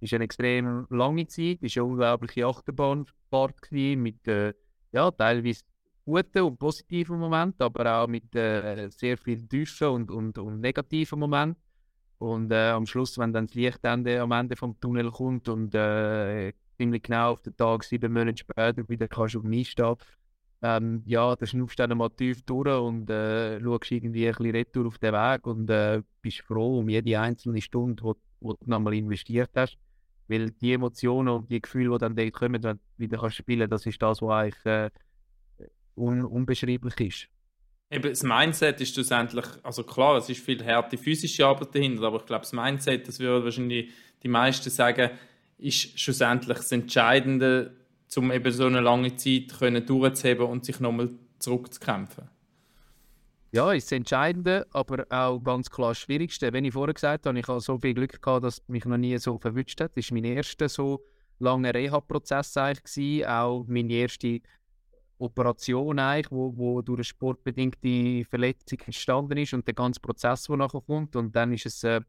war 0.00 0.16
eine 0.16 0.24
extrem 0.24 0.86
lange 0.90 1.26
Zeit, 1.26 1.62
war 1.62 1.70
eine 1.74 1.84
unglaubliche 1.84 2.46
Achterbahnfahrt 2.46 3.62
gewesen, 3.62 4.02
mit 4.02 4.28
äh, 4.28 4.54
ja, 4.92 5.10
teilweise 5.10 5.62
guten 6.04 6.42
und 6.42 6.58
positiven 6.58 7.18
Momenten, 7.18 7.62
aber 7.62 8.02
auch 8.02 8.06
mit 8.06 8.34
äh, 8.36 8.88
sehr 8.90 9.16
vielen 9.16 9.48
tiefen 9.48 9.88
und, 9.88 10.10
und, 10.10 10.38
und 10.38 10.60
negativen 10.60 11.18
Momenten. 11.18 11.60
Und 12.18 12.52
äh, 12.52 12.70
am 12.70 12.86
Schluss, 12.86 13.18
wenn 13.18 13.32
dann 13.32 13.46
das 13.46 13.54
Lichtende 13.54 14.20
am 14.20 14.32
Ende 14.32 14.56
vom 14.56 14.78
Tunnel 14.80 15.10
kommt 15.10 15.48
und 15.48 15.74
äh, 15.74 16.52
ziemlich 16.76 17.02
genau 17.02 17.32
auf 17.32 17.42
den 17.42 17.56
Tag 17.56 17.84
sieben 17.84 18.12
Monate 18.12 18.38
später 18.38 18.88
wieder 18.88 19.08
kannst 19.08 19.34
du 19.34 19.38
auf 19.38 19.44
mich 19.44 19.70
stehen, 19.70 19.96
ähm, 20.64 21.02
ja, 21.04 21.36
dann 21.36 21.46
schnaufst 21.46 21.78
du 21.78 21.86
dann 21.86 21.98
mal 21.98 22.08
tief 22.08 22.42
durch 22.42 22.68
und 22.68 23.10
äh, 23.10 23.60
schaust 23.60 23.92
irgendwie 23.92 24.26
ein 24.26 24.34
bisschen 24.34 24.56
retour 24.56 24.86
auf 24.86 24.96
den 24.96 25.12
Weg 25.12 25.46
und 25.46 25.68
äh, 25.68 26.00
bist 26.22 26.40
froh 26.40 26.78
um 26.78 26.88
jede 26.88 27.20
einzelne 27.20 27.60
Stunde, 27.60 28.02
die 28.02 28.12
du 28.40 28.56
nochmal 28.64 28.94
investiert 28.94 29.50
hast. 29.54 29.76
Weil 30.26 30.52
die 30.52 30.72
Emotionen 30.72 31.28
und 31.28 31.50
die 31.50 31.60
Gefühle, 31.60 31.90
die 31.92 31.98
dann 31.98 32.16
dort 32.16 32.32
kommen, 32.32 32.62
wenn 32.62 32.76
du 32.76 32.80
wieder 32.96 33.18
kannst 33.18 33.36
spielen 33.36 33.68
das 33.68 33.84
ist 33.84 34.00
das, 34.00 34.22
was 34.22 34.30
eigentlich 34.30 34.64
äh, 34.64 34.90
un 35.96 36.24
unbeschreiblich 36.24 36.98
ist. 37.00 37.28
Eben, 37.90 38.08
das 38.08 38.22
Mindset 38.22 38.80
ist 38.80 38.94
schlussendlich, 38.94 39.44
also 39.62 39.84
klar, 39.84 40.16
es 40.16 40.30
ist 40.30 40.42
viel 40.42 40.64
harte 40.64 40.96
physische 40.96 41.46
Arbeit 41.46 41.74
dahinter, 41.74 42.04
aber 42.04 42.20
ich 42.20 42.26
glaube, 42.26 42.40
das 42.40 42.54
Mindset, 42.54 43.06
das 43.06 43.20
würden 43.20 43.44
wahrscheinlich 43.44 43.90
die 44.22 44.28
meisten 44.28 44.70
sagen, 44.70 45.10
ist 45.64 45.98
schlussendlich 45.98 46.58
das 46.58 46.72
Entscheidende, 46.72 47.72
um 48.16 48.30
eben 48.30 48.52
so 48.52 48.66
eine 48.66 48.80
lange 48.80 49.16
Zeit 49.16 49.58
können 49.58 49.84
durchzuheben 49.84 50.46
und 50.46 50.64
sich 50.64 50.78
nochmal 50.78 51.10
zurückzukämpfen. 51.38 52.28
Ja, 53.50 53.72
ist 53.72 53.86
das 53.86 53.96
Entscheidende, 53.96 54.66
aber 54.72 55.06
auch 55.10 55.38
ganz 55.38 55.70
klar 55.70 55.90
das 55.90 55.98
Schwierigste. 55.98 56.52
Wenn 56.52 56.64
ich 56.64 56.72
vorher 56.72 56.94
gesagt 56.94 57.26
habe, 57.26 57.38
ich 57.38 57.46
habe 57.46 57.60
so 57.60 57.78
viel 57.78 57.94
Glück 57.94 58.20
gehabt, 58.20 58.44
dass 58.44 58.62
mich 58.68 58.84
noch 58.84 58.96
nie 58.96 59.16
so 59.18 59.38
verwünscht 59.38 59.80
hat. 59.80 59.96
Das 59.96 60.10
war 60.10 60.14
mein 60.14 60.24
erster 60.24 60.68
so 60.68 61.00
langer 61.38 61.72
Reha-Prozess 61.72 62.56
eigentlich. 62.56 63.26
Auch 63.26 63.64
meine 63.68 63.92
erste 63.92 64.40
Operation 65.18 65.98
eigentlich, 65.98 66.30
wo, 66.32 66.56
wo 66.56 66.82
durch 66.82 66.98
eine 66.98 67.04
sportbedingte 67.04 68.24
Verletzung 68.28 68.80
entstanden 68.86 69.38
ist 69.38 69.54
und 69.54 69.66
der 69.66 69.74
ganze 69.74 70.00
Prozess, 70.00 70.44
der 70.44 70.56
nachher 70.56 70.80
kommt. 70.80 71.14
Und 71.14 71.34
dann 71.34 71.52
ist 71.52 71.66
es 71.66 71.84
äh, 71.84 72.00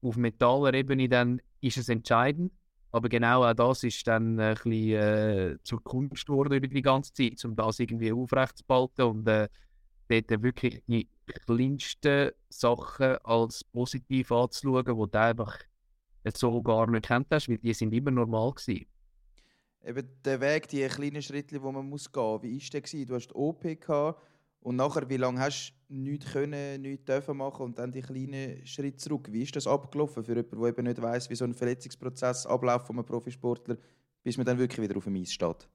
auf 0.00 0.16
mentaler 0.16 0.72
Ebene 0.74 1.08
dann 1.08 1.40
ist 1.60 1.76
es 1.76 1.88
entscheidend. 1.88 2.52
Aber 2.92 3.08
genau 3.08 3.44
auch 3.44 3.54
das 3.54 3.82
ist 3.82 4.06
dann 4.06 4.38
ein 4.40 4.54
bisschen 4.54 4.72
äh, 4.72 5.58
zur 5.62 5.82
Kunst 5.82 6.26
geworden 6.26 6.54
über 6.54 6.68
die 6.68 6.82
ganze 6.82 7.12
Zeit, 7.12 7.44
um 7.44 7.54
das 7.54 7.78
irgendwie 7.78 8.12
aufrechtzuerhalten 8.12 9.04
und 9.04 9.28
äh, 9.28 9.48
dort 10.08 10.42
wirklich 10.42 10.82
die 10.86 11.08
kleinsten 11.46 12.30
Sachen 12.48 13.16
als 13.24 13.64
positiv 13.64 14.32
anzuschauen, 14.32 14.84
die 14.84 15.10
du 15.10 15.18
einfach 15.18 15.58
so 16.34 16.62
gar 16.62 16.88
nicht 16.88 17.06
kennt 17.06 17.26
hast, 17.30 17.48
weil 17.48 17.58
die 17.58 17.74
sind 17.74 17.92
immer 17.92 18.10
normal 18.10 18.52
gewesen. 18.52 18.86
Eben 19.84 20.08
der 20.24 20.40
Weg, 20.40 20.68
die 20.68 20.86
kleinen 20.86 21.22
Schritte, 21.22 21.60
die 21.60 21.64
man 21.64 21.88
muss 21.88 22.10
gehen 22.10 22.22
muss, 22.22 22.42
wie 22.42 22.60
war 22.60 22.80
der? 22.80 23.06
Du 23.06 23.14
hast 23.14 23.28
die 23.28 23.34
OP 23.34 23.62
gehabt 23.62 24.20
und 24.66 24.74
nachher, 24.74 25.08
wie 25.08 25.16
lange 25.16 25.38
hast 25.38 25.74
du 25.88 25.94
nichts 25.94 26.32
können, 26.32 26.82
nichts 26.82 27.04
dürfen 27.04 27.36
machen 27.36 27.66
und 27.66 27.78
dann 27.78 27.92
die 27.92 28.02
kleinen 28.02 28.66
Schritte 28.66 28.96
zurück? 28.96 29.28
Wie 29.30 29.42
ist 29.42 29.54
das 29.54 29.68
abgelaufen 29.68 30.24
für 30.24 30.34
jemanden, 30.34 30.60
der 30.60 30.68
eben 30.70 30.82
nicht 30.82 31.00
weiss, 31.00 31.30
wie 31.30 31.36
so 31.36 31.44
ein 31.44 31.54
Verletzungsprozess 31.54 32.46
abläuft 32.46 32.88
von 32.88 32.96
einem 32.96 33.06
Profisportler, 33.06 33.76
bis 34.24 34.36
man 34.36 34.44
dann 34.44 34.58
wirklich 34.58 34.82
wieder 34.82 34.96
auf 34.96 35.04
dem 35.04 35.14
Eis 35.14 35.32
steht? 35.32 35.68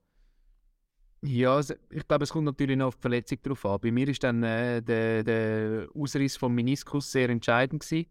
Ja, 1.21 1.57
ich 1.61 2.05
glaube, 2.05 2.25
es 2.25 2.31
kommt 2.31 2.43
natürlich 2.43 2.75
noch 2.75 2.87
auf 2.87 2.97
die 2.97 3.01
Verletzung 3.01 3.37
drauf 3.41 3.65
an. 3.65 3.79
Bei 3.79 3.91
mir 3.91 4.07
war 4.07 4.15
dann 4.19 4.43
äh, 4.43 4.81
der, 4.81 5.23
der 5.23 5.87
Ausriss 5.95 6.35
vom 6.35 6.53
Meniskus 6.53 7.13
sehr 7.13 7.29
entscheidend. 7.29 7.83
Gewesen. 7.83 8.07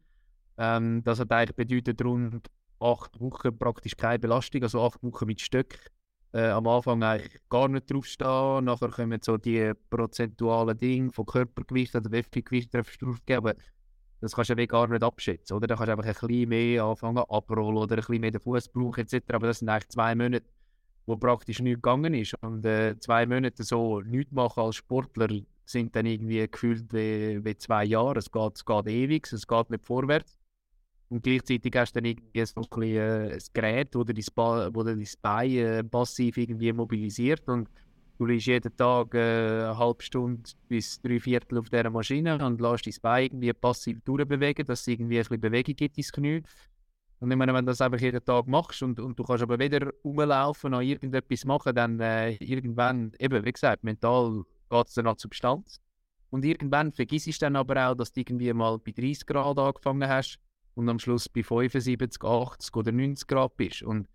Ähm, 0.57 1.03
das 1.05 1.21
hat 1.21 1.31
eigentlich 1.31 1.57
bedeutet, 1.57 2.03
rund 2.03 2.49
acht 2.79 3.21
Wochen 3.21 3.59
praktisch 3.59 3.99
keine 3.99 4.19
Belastung, 4.19 4.63
also 4.63 4.81
acht 4.81 5.03
Wochen 5.03 5.27
mit 5.27 5.43
Stöck 5.43 5.91
äh, 6.33 6.49
am 6.49 6.67
Anfang 6.67 7.03
eigentlich 7.03 7.41
gar 7.49 7.69
nicht 7.69 7.91
draufstehen. 7.91 8.65
Nachher 8.65 8.91
kommen 8.91 9.21
so 9.23 9.37
die 9.37 9.73
prozentualen 9.91 10.77
Dinge 10.77 11.11
von 11.11 11.27
Körpergewicht 11.27 11.95
oder 11.97 12.11
wie 12.13 12.23
viel 12.23 12.43
Gewicht 12.43 12.73
draufgeben. 12.73 13.55
Das 14.21 14.35
kannst 14.35 14.51
du 14.51 14.55
ja 14.55 14.67
gar 14.67 14.87
nicht 14.87 15.03
abschätzen. 15.03 15.57
Oder? 15.57 15.67
Da 15.67 15.77
kannst 15.77 15.89
du 15.89 15.93
einfach 15.93 16.23
ein 16.23 16.29
bisschen 16.29 16.49
mehr 16.49 16.85
anfangen 16.85 17.25
abrollen 17.29 17.79
oder 17.79 17.97
ein 17.97 18.01
bisschen 18.01 18.21
mehr 18.21 18.31
den 18.31 18.41
Fuß 18.41 18.69
brauchen 18.69 19.01
etc. 19.01 19.25
Aber 19.33 19.47
das 19.47 19.61
sind 19.61 19.69
eigentlich 19.69 19.89
zwei 19.89 20.15
Monate, 20.15 20.47
wo 21.07 21.17
praktisch 21.17 21.61
nichts 21.61 21.79
gegangen 21.79 22.15
ist. 22.15 22.35
Und 22.43 22.65
äh, 22.65 22.99
zwei 22.99 23.27
Monate 23.27 23.63
so 23.63 24.01
nichts 24.01 24.33
machen 24.33 24.63
als 24.63 24.77
Sportler 24.77 25.29
sind 25.65 25.97
dann 25.97 26.07
irgendwie 26.07 26.47
gefühlt 26.49 26.93
wie, 26.93 27.45
wie 27.45 27.57
zwei 27.57 27.85
Jahre. 27.85 28.19
Es 28.19 28.31
geht, 28.31 28.57
es 28.57 28.65
geht 28.65 28.87
ewig, 28.89 29.33
es 29.33 29.47
geht 29.47 29.71
nicht 29.71 29.87
vorwärts. 29.87 30.40
Und 31.11 31.25
gleichzeitig 31.25 31.75
hast 31.75 31.97
du 31.97 32.01
dann 32.01 32.09
irgendwie 32.09 32.47
so 32.47 32.61
ein, 32.61 32.69
bisschen, 32.69 32.97
äh, 32.97 33.33
ein 33.33 33.39
Gerät, 33.53 33.95
wo 33.97 34.05
dein, 34.05 34.25
ba 34.33 34.71
Bein 35.21 35.51
äh, 35.51 35.83
passiv 35.83 36.37
irgendwie 36.37 36.73
mobilisiert. 36.73 37.49
Und 37.49 37.69
du 38.17 38.27
liegst 38.27 38.47
jeden 38.47 38.77
Tag 38.77 39.13
äh, 39.15 39.65
eine 39.65 39.77
halbe 39.77 40.05
Stunde 40.05 40.49
bis 40.69 41.03
drei 41.03 41.19
Viertel 41.19 41.59
auf 41.59 41.69
dieser 41.69 41.91
Maschine 41.91 42.39
und 42.47 42.61
lässt 42.61 42.87
dein 42.87 42.95
Bein 43.03 43.25
irgendwie 43.25 43.53
passiv 43.53 44.01
durchbewegen, 44.05 44.65
dass 44.65 44.83
es 44.83 44.87
irgendwie 44.87 45.19
ein 45.19 45.23
bisschen 45.23 45.41
Bewegung 45.41 45.75
gibt 45.75 45.99
ins 45.99 46.13
Knie. 46.13 46.45
Und 47.19 47.31
ich 47.33 47.37
meine, 47.37 47.53
wenn 47.55 47.67
du 47.67 47.73
das 47.73 47.81
einfach 47.81 48.01
jeden 48.01 48.25
Tag 48.25 48.47
machst 48.47 48.81
und, 48.85 49.01
und 49.01 49.19
du 49.19 49.25
kannst 49.25 49.43
aber 49.43 49.59
weder 49.59 49.91
rumlaufen 50.05 50.71
noch 50.71 50.81
irgendetwas 50.81 51.45
machen, 51.45 51.75
dann 51.75 51.99
äh, 51.99 52.35
irgendwann, 52.35 53.13
eben 53.19 53.45
wie 53.45 53.53
gesagt, 53.53 53.83
mental 53.83 54.45
geht 54.71 54.87
es 54.87 54.95
dann 54.95 55.09
an 55.09 55.19
Substanz. 55.19 55.81
Und 56.31 56.45
irgendwann 56.45 56.93
vergisst 56.93 57.27
du 57.27 57.33
dann 57.41 57.57
aber 57.57 57.91
auch, 57.91 57.97
dass 57.97 58.13
du 58.13 58.21
irgendwie 58.21 58.53
mal 58.53 58.79
bei 58.79 58.93
30 58.93 59.27
Grad 59.27 59.59
angefangen 59.59 60.09
hast 60.09 60.39
und 60.75 60.89
am 60.89 60.99
Schluss 60.99 61.29
bei 61.29 61.43
75, 61.43 62.23
80 62.23 62.77
oder 62.77 62.93
90 62.93 63.27
Grad 63.27 63.57
bist. 63.57 63.83
Und 63.83 64.09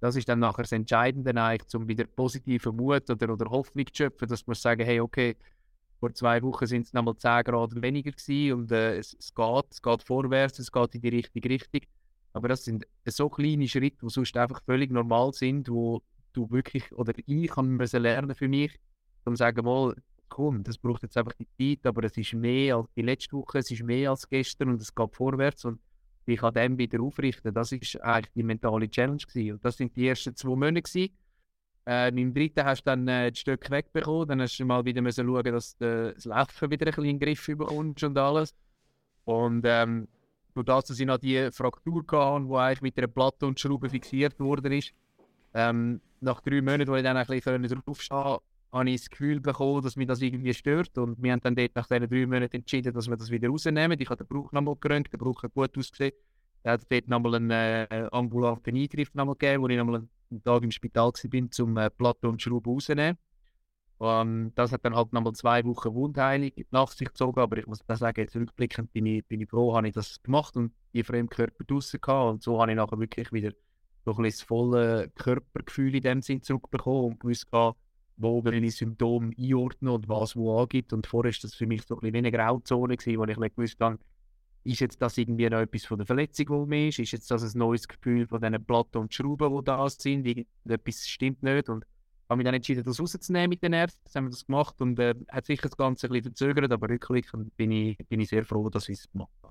das 0.00 0.16
ist 0.16 0.28
dann 0.28 0.40
nachher 0.40 0.62
das 0.62 0.72
Entscheidende 0.72 1.34
eigentlich, 1.40 1.74
um 1.74 1.88
wieder 1.88 2.04
positiven 2.04 2.76
Mut 2.76 3.08
oder, 3.08 3.32
oder 3.32 3.50
Hoffnung 3.50 3.86
zu 3.86 4.04
schöpfen, 4.04 4.28
dass 4.28 4.46
man 4.46 4.54
sagen, 4.54 4.84
hey, 4.84 5.00
okay, 5.00 5.36
vor 5.98 6.12
zwei 6.12 6.42
Wochen 6.42 6.66
sind 6.66 6.86
es 6.86 6.92
nochmal 6.92 7.16
10 7.16 7.44
Grad 7.44 7.80
weniger 7.80 8.10
gewesen 8.10 8.52
und 8.52 8.72
äh, 8.72 8.98
es, 8.98 9.16
es, 9.18 9.34
geht, 9.34 9.64
es 9.70 9.80
geht 9.80 10.02
vorwärts, 10.02 10.58
es 10.58 10.70
geht 10.70 10.94
in 10.94 11.00
die 11.00 11.08
richtige 11.08 11.48
Richtung. 11.48 11.80
Aber 12.34 12.48
das 12.48 12.64
sind 12.64 12.86
so 13.06 13.30
kleine 13.30 13.68
Schritte, 13.68 13.98
die 14.02 14.10
sonst 14.10 14.36
einfach 14.36 14.62
völlig 14.64 14.90
normal 14.90 15.32
sind, 15.32 15.68
wo 15.70 16.02
du 16.32 16.50
wirklich, 16.50 16.92
oder 16.92 17.12
ich 17.24 17.48
kann 17.48 17.68
müssen 17.68 18.02
lernen 18.02 18.34
für 18.34 18.48
mich, 18.48 18.76
um 19.24 19.34
zu 19.34 19.38
sagen, 19.38 19.64
mal, 19.64 19.94
komm, 20.28 20.64
das 20.64 20.76
braucht 20.76 21.02
jetzt 21.02 21.16
einfach 21.16 21.32
die 21.34 21.48
Zeit, 21.76 21.86
aber 21.86 22.04
es 22.04 22.16
ist 22.16 22.34
mehr 22.34 22.76
als 22.76 22.88
die 22.96 23.02
letzte 23.02 23.36
Woche, 23.36 23.58
es 23.58 23.70
ist 23.70 23.82
mehr 23.82 24.10
als 24.10 24.28
gestern 24.28 24.70
und 24.70 24.82
es 24.82 24.94
geht 24.94 25.14
vorwärts 25.14 25.64
und 25.64 25.80
dich 26.26 26.42
an 26.42 26.54
dem 26.54 26.78
wieder 26.78 27.00
aufrichten. 27.00 27.52
Das 27.54 27.72
ist 27.72 28.00
eigentlich 28.02 28.32
die 28.34 28.42
mentale 28.42 28.88
Challenge 28.90 29.18
gewesen. 29.18 29.52
Und 29.54 29.64
das 29.64 29.76
sind 29.76 29.94
die 29.96 30.08
ersten 30.08 30.34
zwei 30.34 30.50
Monate 30.50 30.82
gewesen. 30.82 31.16
Äh, 31.86 32.08
Im 32.08 32.32
dritten 32.32 32.64
hast 32.64 32.82
du 32.82 32.90
dann 32.90 33.06
äh, 33.08 33.30
das 33.30 33.38
Stück 33.38 33.70
wegbekommen. 33.70 34.28
Dann 34.28 34.40
hast 34.40 34.58
du 34.58 34.64
mal 34.64 34.84
wieder 34.84 35.02
müssen 35.02 35.26
schauen, 35.26 35.44
dass 35.44 35.76
du 35.76 36.12
das 36.14 36.24
Laufen 36.24 36.70
wieder 36.70 36.86
ein 36.86 36.90
bisschen 36.90 37.04
in 37.04 37.18
den 37.18 37.20
Griff 37.20 37.46
bekommst 37.46 38.04
und 38.04 38.16
alles. 38.18 38.54
Und 39.24 39.64
ähm, 39.66 40.08
durch 40.54 40.66
das, 40.66 40.86
dass 40.86 41.00
ich 41.00 41.06
noch 41.06 41.18
die 41.18 41.50
Fraktur 41.52 42.04
hatte, 42.10 42.46
die 42.46 42.54
eigentlich 42.54 42.82
mit 42.82 42.98
einer 42.98 43.08
Platte 43.08 43.46
und 43.46 43.58
Schraube 43.58 43.90
fixiert 43.90 44.38
worden 44.38 44.72
ist, 44.72 44.92
ähm, 45.52 46.00
nach 46.20 46.40
drei 46.40 46.62
Monaten, 46.62 46.88
wo 46.88 46.96
ich 46.96 47.02
dann 47.02 47.16
ein 47.16 47.26
bisschen 47.26 47.82
draufstehen 47.84 48.38
habe 48.74 48.90
ich 48.90 49.02
das 49.02 49.10
Gefühl 49.10 49.40
bekommen, 49.40 49.82
dass 49.82 49.96
mich 49.96 50.08
das 50.08 50.20
irgendwie 50.20 50.52
stört. 50.52 50.98
Und 50.98 51.22
wir 51.22 51.32
haben 51.32 51.40
dann 51.40 51.54
dort 51.54 51.74
nach 51.76 51.86
diesen 51.86 52.08
drei 52.08 52.26
Monaten 52.26 52.56
entschieden, 52.56 52.92
dass 52.92 53.08
wir 53.08 53.16
das 53.16 53.30
wieder 53.30 53.48
rausnehmen. 53.48 53.98
Ich 54.00 54.10
habe 54.10 54.24
den 54.24 54.26
Bruch 54.26 54.52
nochmal 54.52 54.76
gerönt, 54.80 55.12
der 55.12 55.18
Bruch 55.18 55.44
hat 55.44 55.54
gut 55.54 55.78
ausgesehen. 55.78 56.12
Er 56.64 56.72
hat 56.72 56.90
dort 56.90 57.08
nochmal 57.08 57.36
einen 57.36 57.50
äh, 57.50 58.08
ambulanten 58.10 58.76
Eingriff 58.76 59.14
nochmal 59.14 59.36
gegeben, 59.36 59.62
wo 59.62 59.68
ich 59.68 59.76
nochmal 59.76 60.06
einen 60.30 60.42
Tag 60.42 60.62
im 60.62 60.70
Spital 60.70 61.12
war, 61.12 61.64
um 61.64 61.76
äh, 61.76 61.90
Platte 61.90 62.28
und 62.28 62.42
Schraube 62.42 62.70
rauszunehmen. 62.70 63.16
Und 63.98 64.52
das 64.56 64.72
hat 64.72 64.84
dann 64.84 64.96
halt 64.96 65.12
nochmal 65.12 65.34
zwei 65.34 65.64
Wochen 65.64 65.94
Wundheilung 65.94 66.50
nach 66.72 66.90
sich 66.90 67.08
gezogen. 67.08 67.40
Aber 67.40 67.56
ich 67.58 67.66
muss 67.66 67.78
sagen, 67.86 68.20
jetzt 68.20 68.34
rückblickend 68.34 68.92
bin 68.92 69.06
ich, 69.06 69.24
bin 69.26 69.40
ich 69.40 69.48
froh, 69.48 69.76
habe 69.76 69.86
ich 69.86 69.94
das 69.94 70.20
gemacht 70.22 70.56
und 70.56 70.72
die 70.92 71.04
Fremdkörper 71.04 71.64
draussen 71.64 72.00
gehabt. 72.00 72.32
Und 72.32 72.42
so 72.42 72.60
habe 72.60 72.72
ich 72.72 72.76
nachher 72.76 72.98
wirklich 72.98 73.30
wieder 73.32 73.52
so 74.04 74.10
ein 74.12 74.22
bisschen 74.22 74.24
das 74.24 74.42
volle 74.42 75.12
Körpergefühl 75.14 75.94
in 75.94 76.02
dem 76.02 76.22
Sinn 76.22 76.42
zurückbekommen 76.42 77.12
und 77.12 77.20
gewusst, 77.20 77.46
wo 78.16 78.44
welche 78.44 78.70
Symptome 78.70 79.32
einordnen 79.38 79.92
und 79.92 80.08
was 80.08 80.36
wo 80.36 80.60
angibt. 80.60 80.92
Und 80.92 81.06
vorher 81.06 81.32
war 81.32 81.38
das 81.42 81.54
für 81.54 81.66
mich 81.66 81.82
so 81.82 81.94
ein 81.96 82.00
bisschen 82.00 82.14
wie 82.14 82.18
eine 82.18 82.32
Grauzone, 82.32 82.96
gewesen, 82.96 83.18
wo 83.18 83.24
ich 83.24 83.36
nicht 83.36 83.56
gewusst 83.56 83.80
habe, 83.80 83.98
ist 84.64 84.80
jetzt 84.80 85.02
das 85.02 85.18
irgendwie 85.18 85.48
noch 85.50 85.58
etwas 85.58 85.84
von 85.84 85.98
der 85.98 86.06
Verletzung, 86.06 86.46
die 86.46 86.68
mir 86.68 86.88
ist? 86.88 86.98
Ist 86.98 87.12
jetzt 87.12 87.30
das 87.30 87.42
ein 87.42 87.58
neues 87.58 87.86
Gefühl 87.86 88.26
von 88.26 88.40
diesen 88.40 88.64
Platten 88.64 88.98
und 88.98 89.12
Schrauben, 89.12 89.56
die 89.56 89.64
da 89.64 89.88
sind? 89.90 90.46
Etwas 90.64 91.06
stimmt 91.06 91.42
nicht. 91.42 91.68
Und 91.68 91.84
habe 92.28 92.38
mich 92.38 92.44
dann 92.44 92.54
entschieden, 92.54 92.84
das 92.84 93.00
rauszunehmen 93.00 93.50
mit 93.50 93.62
den 93.62 93.72
Ärzten. 93.72 94.00
Jetzt 94.04 94.16
haben 94.16 94.24
wir 94.24 94.30
das 94.30 94.46
gemacht 94.46 94.80
und 94.80 94.98
äh, 94.98 95.14
hat 95.28 95.46
sicher 95.46 95.68
das 95.68 95.76
Ganze 95.76 96.06
ein 96.06 96.12
bisschen 96.12 96.24
verzögert, 96.24 96.72
aber 96.72 96.88
rückblickend 96.88 97.56
bin 97.56 97.70
ich, 97.70 97.98
bin 98.08 98.20
ich 98.20 98.28
sehr 98.28 98.44
froh, 98.44 98.70
dass 98.70 98.88
ich 98.88 98.98
es 98.98 99.10
gemacht 99.10 99.32
habe. 99.42 99.43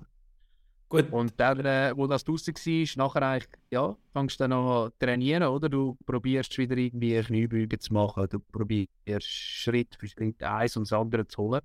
Gut. 0.93 1.11
Und 1.11 1.33
dann, 1.37 1.65
äh, 1.65 1.91
wo 1.95 2.05
das 2.05 2.23
draußen 2.23 2.53
war, 2.53 3.07
nachher 3.07 3.27
eigentlich, 3.27 3.49
ja, 3.71 3.97
fängst 4.11 4.39
du 4.39 4.43
dann 4.43 4.53
an 4.53 4.91
trainieren, 4.99 5.47
oder? 5.47 5.67
Du 5.67 5.97
probierst 6.05 6.55
wieder 6.59 6.77
irgendwie 6.77 7.19
Kniebeugen 7.19 7.79
zu 7.79 7.91
machen, 7.93 8.27
du 8.29 8.37
probierst 8.39 8.87
Schritt 9.23 9.95
für 9.99 10.07
Schritt 10.07 10.43
eins 10.43 10.77
und 10.77 10.83
das 10.83 10.93
andere 10.93 11.25
zu 11.25 11.41
holen. 11.41 11.61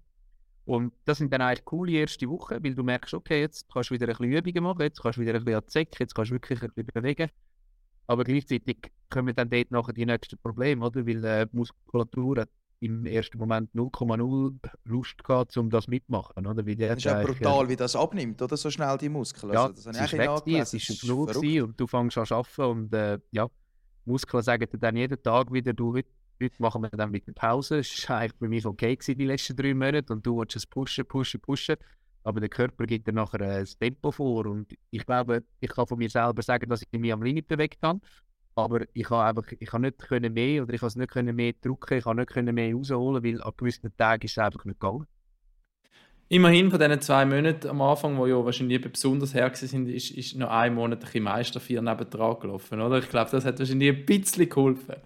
Und 0.64 0.94
das 1.04 1.18
sind 1.18 1.30
dann 1.30 1.42
eigentlich 1.42 1.66
coole 1.66 1.92
erste 1.92 2.26
Wochen, 2.26 2.64
weil 2.64 2.74
du 2.74 2.82
merkst, 2.82 3.12
okay, 3.12 3.42
jetzt 3.42 3.66
kannst 3.70 3.90
du 3.90 3.94
wieder 3.96 4.06
ein 4.06 4.16
bisschen 4.16 4.32
Übungen 4.32 4.64
machen, 4.64 4.80
jetzt 4.80 5.02
kannst 5.02 5.18
du 5.18 5.20
wieder 5.20 5.34
ein 5.34 5.44
bisschen 5.44 5.62
Säcke, 5.66 5.96
jetzt 6.00 6.14
kannst 6.14 6.30
du 6.30 6.34
wirklich 6.34 6.62
ein 6.62 6.70
bisschen 6.70 6.86
bewegen. 6.94 7.30
Aber 8.06 8.24
gleichzeitig 8.24 8.78
kommen 9.10 9.34
dann 9.34 9.50
dort 9.50 9.70
nachher 9.70 9.92
die 9.92 10.06
nächsten 10.06 10.38
Probleme, 10.38 10.86
oder? 10.86 11.06
Weil 11.06 11.22
äh, 11.26 11.46
die 11.46 11.54
Muskulatur 11.54 12.40
hat 12.40 12.48
im 12.80 13.06
ersten 13.06 13.38
Moment 13.38 13.70
0,0 13.74 14.54
Lust 14.84 15.24
gehabt, 15.24 15.56
um 15.56 15.70
das 15.70 15.88
mitmachen. 15.88 16.46
Oder? 16.46 16.64
Wie 16.64 16.76
das 16.76 16.98
ist 16.98 17.04
ja 17.04 17.22
brutal, 17.22 17.66
äh, 17.66 17.68
wie 17.70 17.76
das 17.76 17.96
abnimmt, 17.96 18.40
oder? 18.40 18.56
So 18.56 18.70
schnell 18.70 18.96
die 18.98 19.08
Muskeln. 19.08 19.52
Ja, 19.52 19.66
also, 19.66 19.90
das 19.90 19.96
es 19.96 20.12
ist 20.12 20.18
weg, 20.18 20.30
es 20.46 20.74
ist 20.74 21.04
Null 21.04 21.62
und 21.62 21.80
du 21.80 21.86
fängst 21.86 22.18
an 22.18 22.26
zu 22.26 22.34
arbeiten 22.34 22.62
und 22.62 22.94
äh, 22.94 23.18
ja, 23.32 23.48
Muskeln 24.04 24.42
sagen 24.42 24.66
dir 24.70 24.78
dann 24.78 24.96
jeden 24.96 25.22
Tag 25.22 25.52
wieder, 25.52 25.72
du, 25.72 25.94
heute, 25.94 26.08
heute 26.42 26.62
machen 26.62 26.82
wir 26.82 26.90
dann 26.90 27.12
wieder 27.12 27.32
Pause. 27.32 27.78
Das 27.78 28.08
war 28.08 28.18
eigentlich 28.18 28.38
bei 28.38 28.48
mir 28.48 28.64
okay 28.66 28.96
gewesen, 28.96 29.18
die 29.18 29.26
letzten 29.26 29.56
drei 29.56 29.74
Monate 29.74 30.12
und 30.12 30.24
du 30.24 30.38
willst 30.38 30.56
es 30.56 30.66
pushen, 30.66 31.06
pushen, 31.06 31.40
pushen. 31.40 31.76
Aber 32.24 32.40
der 32.40 32.48
Körper 32.48 32.84
gibt 32.86 33.06
dir 33.06 33.12
nachher 33.12 33.40
ein 33.40 33.66
Tempo 33.80 34.10
vor 34.10 34.46
und 34.46 34.72
ich 34.90 35.06
glaube, 35.06 35.44
ich 35.60 35.70
kann 35.70 35.86
von 35.86 35.98
mir 35.98 36.10
selber 36.10 36.42
sagen, 36.42 36.68
dass 36.68 36.82
ich 36.82 37.00
mich 37.00 37.12
am 37.12 37.22
Limit 37.22 37.48
bewegt 37.48 37.78
habe. 37.82 38.00
Aber 38.58 38.80
ich 38.92 39.08
habe 39.08 39.22
einfach, 39.22 39.52
ich 39.56 39.72
habe 39.72 39.82
nicht 39.82 39.98
können 39.98 40.34
mehr 40.34 40.64
oder 40.64 40.74
ich 40.74 40.80
habe 40.80 40.88
es 40.88 40.96
nicht 40.96 41.12
können 41.12 41.36
mehr 41.36 41.52
drücken, 41.62 41.98
ich 41.98 42.04
habe 42.04 42.16
nicht 42.16 42.30
können 42.30 42.52
mehr 42.52 42.74
rausholen, 42.74 43.22
weil 43.22 43.40
an 43.40 43.52
gewissen 43.56 43.96
Tagen 43.96 44.24
ist 44.24 44.32
es 44.32 44.38
einfach 44.38 44.64
nicht 44.64 44.80
gegangen. 44.80 45.06
Immerhin 46.28 46.68
von 46.68 46.80
diesen 46.80 47.00
zwei 47.00 47.24
Monaten 47.24 47.68
am 47.68 47.80
Anfang, 47.80 48.18
wo 48.18 48.26
ja 48.26 48.44
wahrscheinlich 48.44 48.82
besonders 48.82 49.32
her 49.32 49.48
sind, 49.54 49.88
ist, 49.88 50.10
ist 50.10 50.34
noch 50.34 50.50
ein 50.50 50.74
Monat 50.74 51.04
ein 51.14 51.22
Meister 51.22 51.60
vier 51.60 51.80
nebendran 51.80 52.40
gelaufen, 52.40 52.80
oder? 52.80 52.98
Ich 52.98 53.08
glaube, 53.08 53.30
das 53.30 53.44
hat 53.44 53.60
wahrscheinlich 53.60 53.96
ein 53.96 54.04
bisschen 54.04 54.48
geholfen. 54.48 54.96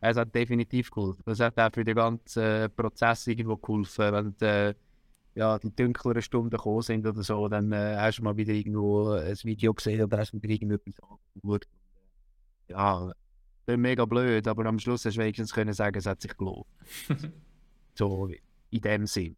Es 0.00 0.16
hat 0.16 0.34
definitiv 0.34 0.90
geholfen. 0.90 1.22
Das 1.24 1.38
hat 1.38 1.56
auch 1.60 1.72
für 1.72 1.84
den 1.84 1.94
ganzen 1.94 2.68
Prozess 2.74 3.28
irgendwo 3.28 3.58
geholfen. 3.58 4.12
Wenn 4.12 4.34
die, 4.40 4.76
ja, 5.38 5.56
die 5.56 5.74
dunkleren 5.74 6.20
Stunden 6.20 6.50
gekommen 6.50 6.82
sind 6.82 7.06
oder 7.06 7.22
so, 7.22 7.46
dann 7.46 7.70
äh, 7.70 7.94
hast 7.96 8.18
du 8.18 8.24
mal 8.24 8.36
wieder 8.36 8.52
irgendwo 8.52 9.10
ein 9.12 9.36
Video 9.44 9.72
gesehen 9.72 10.02
oder 10.02 10.18
hast 10.18 10.32
du 10.32 10.42
wieder 10.42 10.52
irgendetwas 10.52 10.96
angeschaut 11.00 11.68
ja, 12.72 13.12
das 13.66 13.76
mega 13.76 14.04
blöd, 14.04 14.46
aber 14.48 14.66
am 14.66 14.78
Schluss 14.78 15.04
hast 15.04 15.16
du 15.16 15.20
wenigstens 15.20 15.52
können 15.52 15.72
sagen, 15.72 15.96
es 15.96 16.06
hat 16.06 16.20
sich 16.20 16.36
gelohnt. 16.36 16.66
so 17.94 18.28
in 18.70 18.80
dem 18.80 19.06
Sinn. 19.06 19.36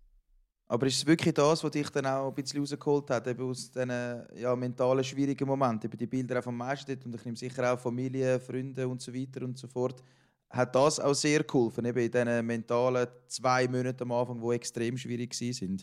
Aber 0.66 0.86
ist 0.86 0.96
es 0.96 1.06
wirklich 1.06 1.34
das, 1.34 1.62
was 1.62 1.70
dich 1.70 1.90
dann 1.90 2.06
auch 2.06 2.28
ein 2.28 2.34
bisschen 2.34 2.60
rausgeholt 2.60 3.10
hat, 3.10 3.26
eben 3.26 3.50
aus 3.50 3.70
diesen 3.70 3.90
ja, 4.34 4.56
mentalen, 4.56 5.04
schwierigen 5.04 5.46
Momenten? 5.46 5.88
Über 5.88 5.96
die 5.96 6.06
Bilder 6.06 6.38
auch 6.38 6.44
vom 6.44 6.56
meisten 6.56 6.98
und 7.04 7.14
ich 7.14 7.24
nehme 7.24 7.36
sicher 7.36 7.72
auch 7.72 7.78
Familie, 7.78 8.40
Freunde 8.40 8.88
und 8.88 9.02
so 9.02 9.12
weiter 9.12 9.44
und 9.44 9.58
so 9.58 9.68
fort. 9.68 10.02
Hat 10.48 10.74
das 10.74 11.00
auch 11.00 11.14
sehr 11.14 11.42
geholfen, 11.42 11.84
eben 11.84 11.98
in 11.98 12.10
diesen 12.10 12.46
mentalen 12.46 13.08
zwei 13.26 13.68
Monaten 13.68 14.04
am 14.04 14.12
Anfang, 14.12 14.40
die 14.40 14.54
extrem 14.54 14.96
schwierig 14.96 15.38
waren? 15.38 15.82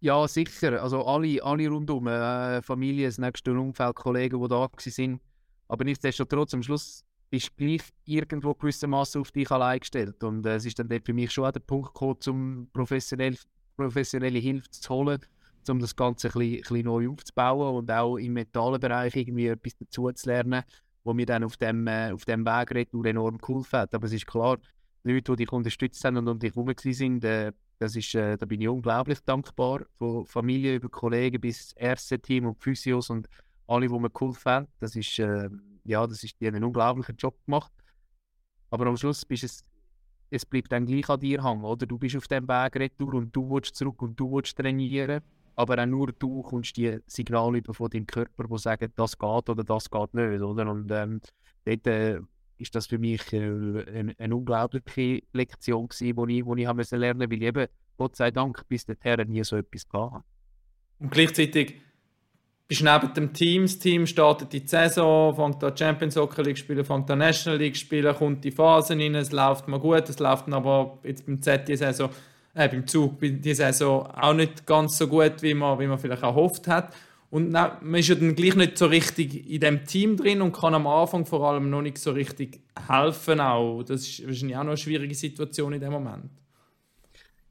Ja, 0.00 0.28
sicher. 0.28 0.82
Also 0.82 1.04
alle, 1.04 1.42
alle 1.42 1.68
rundum, 1.68 2.06
äh, 2.06 2.60
Familie, 2.62 3.06
das 3.06 3.18
nächste 3.18 3.52
Umfeld, 3.52 3.96
Kollegen, 3.96 4.40
die 4.40 4.48
da 4.48 4.56
waren. 4.56 5.20
Aber 5.68 5.84
nichtsdestotrotz, 5.84 6.54
am 6.54 6.62
Schluss 6.62 7.04
bist 7.30 7.50
du 7.50 7.64
gleich 7.64 7.82
irgendwo 8.04 8.54
gewissermaßen 8.54 9.20
auf 9.20 9.30
dich 9.30 9.50
allein 9.50 9.80
gestellt. 9.80 10.22
Und 10.24 10.46
äh, 10.46 10.56
es 10.56 10.64
ist 10.64 10.78
dann 10.78 10.88
für 10.88 11.12
mich 11.12 11.30
schon 11.30 11.44
auch 11.44 11.52
der 11.52 11.60
Punkt 11.60 11.94
gekommen, 11.94 12.18
um 12.26 12.68
professionell, 12.72 13.36
professionelle 13.76 14.38
Hilfe 14.38 14.70
zu 14.70 14.88
holen, 14.88 15.20
um 15.68 15.78
das 15.78 15.94
Ganze 15.94 16.28
ein 16.28 16.32
bisschen, 16.32 16.54
ein 16.56 16.60
bisschen 16.60 16.84
neu 16.86 17.08
aufzubauen 17.10 17.76
und 17.76 17.90
auch 17.90 18.16
im 18.16 18.32
mentalen 18.32 18.80
Bereich 18.80 19.14
irgendwie 19.14 19.48
etwas 19.48 19.76
dazu 19.76 20.10
zu 20.12 20.28
lernen, 20.28 20.62
wo 21.04 21.12
mir 21.12 21.26
dann 21.26 21.44
auf 21.44 21.56
dem, 21.56 21.86
äh, 21.86 22.12
auf 22.12 22.24
dem 22.24 22.44
Weg 22.46 22.70
retour 22.72 23.04
enorm 23.04 23.38
geholfen 23.38 23.78
hat. 23.78 23.94
Aber 23.94 24.06
es 24.06 24.12
ist 24.12 24.26
klar, 24.26 24.58
die 25.04 25.12
Leute, 25.12 25.32
die 25.32 25.44
dich 25.44 25.52
unterstützt 25.52 26.02
haben 26.04 26.16
und 26.16 26.28
um 26.28 26.38
dich 26.38 26.54
herum 26.54 26.72
sind, 26.76 27.24
äh, 27.24 27.52
das 27.78 27.94
ist, 27.94 28.14
äh, 28.14 28.36
da 28.36 28.46
bin 28.46 28.60
ich 28.60 28.68
unglaublich 28.68 29.20
dankbar. 29.20 29.82
Von 29.98 30.26
Familie 30.26 30.76
über 30.76 30.88
Kollegen 30.88 31.40
bis 31.40 31.72
erste 31.74 32.18
Team 32.18 32.46
und 32.46 32.60
Physios 32.60 33.08
und 33.10 33.28
alle, 33.68 33.88
die 33.88 33.98
mir 33.98 34.10
geholfen 34.10 34.50
haben. 34.50 34.68
Das 34.80 34.96
ist, 34.96 35.18
äh, 35.18 35.48
ja, 35.84 36.06
das 36.06 36.24
ist, 36.24 36.40
die 36.40 36.46
haben 36.46 36.56
einen 36.56 36.64
unglaublichen 36.64 37.16
Job 37.16 37.36
gemacht. 37.44 37.72
Aber 38.70 38.86
am 38.86 38.96
Schluss 38.96 39.24
bist 39.24 39.44
es, 39.44 39.64
es 40.30 40.44
bleibt 40.44 40.72
dann 40.72 40.86
gleich 40.86 41.08
an 41.08 41.20
dir 41.20 41.42
hängen, 41.44 41.64
oder? 41.64 41.86
Du 41.86 41.98
bist 41.98 42.16
auf 42.16 42.28
dem 42.28 42.48
Weg 42.48 42.76
retour 42.76 43.14
und 43.14 43.34
du 43.34 43.48
willst 43.50 43.76
zurück 43.76 44.02
und 44.02 44.18
du 44.18 44.32
willst 44.32 44.56
trainieren. 44.56 45.22
Aber 45.54 45.82
auch 45.82 45.86
nur 45.86 46.12
du 46.12 46.42
kommst 46.42 46.76
die 46.76 46.98
Signale 47.06 47.58
über 47.58 47.74
von 47.74 47.90
deinem 47.90 48.06
Körper, 48.06 48.44
die 48.44 48.58
sagen, 48.58 48.92
das 48.94 49.18
geht 49.18 49.48
oder 49.48 49.64
das 49.64 49.90
geht 49.90 50.14
nicht, 50.14 50.40
oder? 50.40 50.70
Und 50.70 50.90
ähm, 50.92 51.20
dort 51.64 51.86
äh, 51.86 52.20
ist 52.58 52.74
das 52.74 52.86
für 52.86 52.98
mich 52.98 53.32
äh, 53.32 53.38
eine, 53.38 54.14
eine, 54.18 54.36
unglaubliche 54.36 55.22
Lektion 55.32 55.88
gewesen, 55.88 56.28
die 56.28 56.38
ich, 56.38 56.46
ich 56.46 56.66
habe 56.66 56.82
lernen 56.96 57.18
musste, 57.18 57.30
weil 57.30 57.42
ich 57.42 57.42
eben, 57.42 57.66
Gott 57.96 58.14
sei 58.14 58.30
Dank, 58.30 58.68
bis 58.68 58.86
dahin 58.86 59.28
nie 59.28 59.42
so 59.42 59.56
etwas 59.56 59.88
gehabt 59.88 60.24
Und 61.00 61.10
gleichzeitig 61.10 61.80
bist 62.68 62.82
neben 62.82 63.14
dem 63.14 63.32
Team, 63.32 63.62
das 63.62 63.78
Team 63.78 64.06
startet 64.06 64.52
die 64.52 64.62
Saison, 64.66 65.34
fängt 65.34 65.64
an 65.64 65.74
Champions 65.74 66.14
Soccer 66.14 66.42
League 66.42 66.58
spielen, 66.58 66.84
fängt 66.84 67.10
an 67.10 67.18
National 67.18 67.58
League 67.58 67.76
spielen, 67.76 68.14
kommt 68.14 68.44
die 68.44 68.50
Phasen 68.50 69.00
rein, 69.00 69.14
es 69.14 69.32
läuft 69.32 69.66
mal 69.68 69.80
gut, 69.80 70.06
es 70.08 70.18
läuft 70.18 70.52
aber 70.52 70.98
jetzt 71.02 71.24
beim 71.24 71.40
Z 71.40 71.66
die 71.66 71.76
Saison, 71.76 72.10
äh, 72.54 72.68
beim 72.68 72.86
Zug 72.86 73.18
die 73.20 73.54
Saison 73.54 74.06
auch 74.06 74.34
nicht 74.34 74.66
ganz 74.66 74.98
so 74.98 75.08
gut, 75.08 75.40
wie 75.40 75.54
man, 75.54 75.78
wie 75.78 75.86
man 75.86 75.98
vielleicht 75.98 76.20
gehofft 76.20 76.68
hat. 76.68 76.94
Und 77.30 77.52
man 77.52 77.94
ist 77.94 78.08
ja 78.08 78.14
dann 78.14 78.34
gleich 78.34 78.54
nicht 78.54 78.78
so 78.78 78.86
richtig 78.86 79.50
in 79.50 79.60
dem 79.60 79.84
Team 79.84 80.16
drin 80.16 80.40
und 80.40 80.52
kann 80.52 80.74
am 80.74 80.86
Anfang 80.86 81.26
vor 81.26 81.48
allem 81.48 81.68
noch 81.68 81.82
nicht 81.82 81.98
so 81.98 82.12
richtig 82.12 82.60
helfen 82.86 83.40
auch. 83.40 83.82
Das 83.82 84.02
ist 84.02 84.26
wahrscheinlich 84.26 84.56
auch 84.56 84.62
noch 84.62 84.70
eine 84.70 84.76
schwierige 84.78 85.14
Situation 85.14 85.74
in 85.74 85.80
dem 85.80 85.92
Moment. 85.92 86.30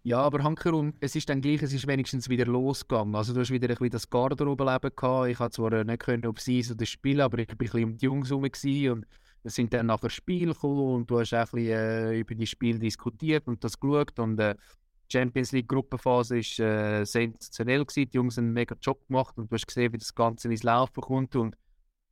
Ja, 0.07 0.19
aber 0.21 0.41
Hankerum, 0.41 0.93
es 1.01 1.17
ist 1.17 1.27
dann 1.27 1.41
gleich, 1.41 1.61
es 1.61 1.73
ist 1.73 1.85
wenigstens 1.85 2.29
wieder 2.29 2.45
losgegangen. 2.45 3.13
Also 3.13 3.33
du 3.33 3.41
hast 3.41 3.51
wieder 3.51 3.67
ein 3.67 3.75
bisschen 3.75 3.89
das 3.89 4.09
Garderobe-Leben 4.09 4.95
gehabt. 4.95 5.27
Ich 5.27 5.37
konnte 5.37 5.51
zwar 5.51 5.83
nicht 5.83 5.99
können 5.99 6.25
aufs 6.27 6.47
Eis 6.47 6.71
oder 6.71 6.85
spielen, 6.85 7.19
aber 7.19 7.39
ich 7.39 7.49
war 7.49 7.55
ein 7.55 7.57
bisschen 7.57 7.83
um 7.83 7.97
die 7.97 8.05
Jungs 8.05 8.29
herum 8.29 8.43
und 8.43 9.05
wir 9.43 9.51
sind 9.51 9.73
dann 9.73 9.87
nachher 9.87 10.09
Spiel 10.09 10.53
gekommen 10.53 10.95
und 10.95 11.11
du 11.11 11.19
hast 11.19 11.33
auch 11.33 11.39
ein 11.39 11.51
bisschen 11.51 11.71
äh, 11.73 12.19
über 12.19 12.35
die 12.35 12.47
Spiele 12.47 12.79
diskutiert 12.79 13.49
und 13.49 13.61
das 13.61 13.77
geschaut 13.77 14.17
und 14.17 14.39
äh, 14.39 14.55
die 14.55 15.17
Champions 15.17 15.51
League 15.51 15.67
Gruppenphase 15.67 16.35
war 16.35 16.65
äh, 16.65 17.05
sensationell 17.05 17.83
gewesen. 17.83 18.09
Die 18.09 18.15
Jungs 18.15 18.37
haben 18.37 18.45
einen 18.45 18.53
mega 18.53 18.77
Job 18.81 19.05
gemacht 19.09 19.37
und 19.37 19.51
du 19.51 19.55
hast 19.55 19.67
gesehen, 19.67 19.91
wie 19.91 19.97
das 19.97 20.15
Ganze 20.15 20.47
ins 20.47 20.63
Laufen 20.63 21.01
kommt 21.01 21.35
und 21.35 21.57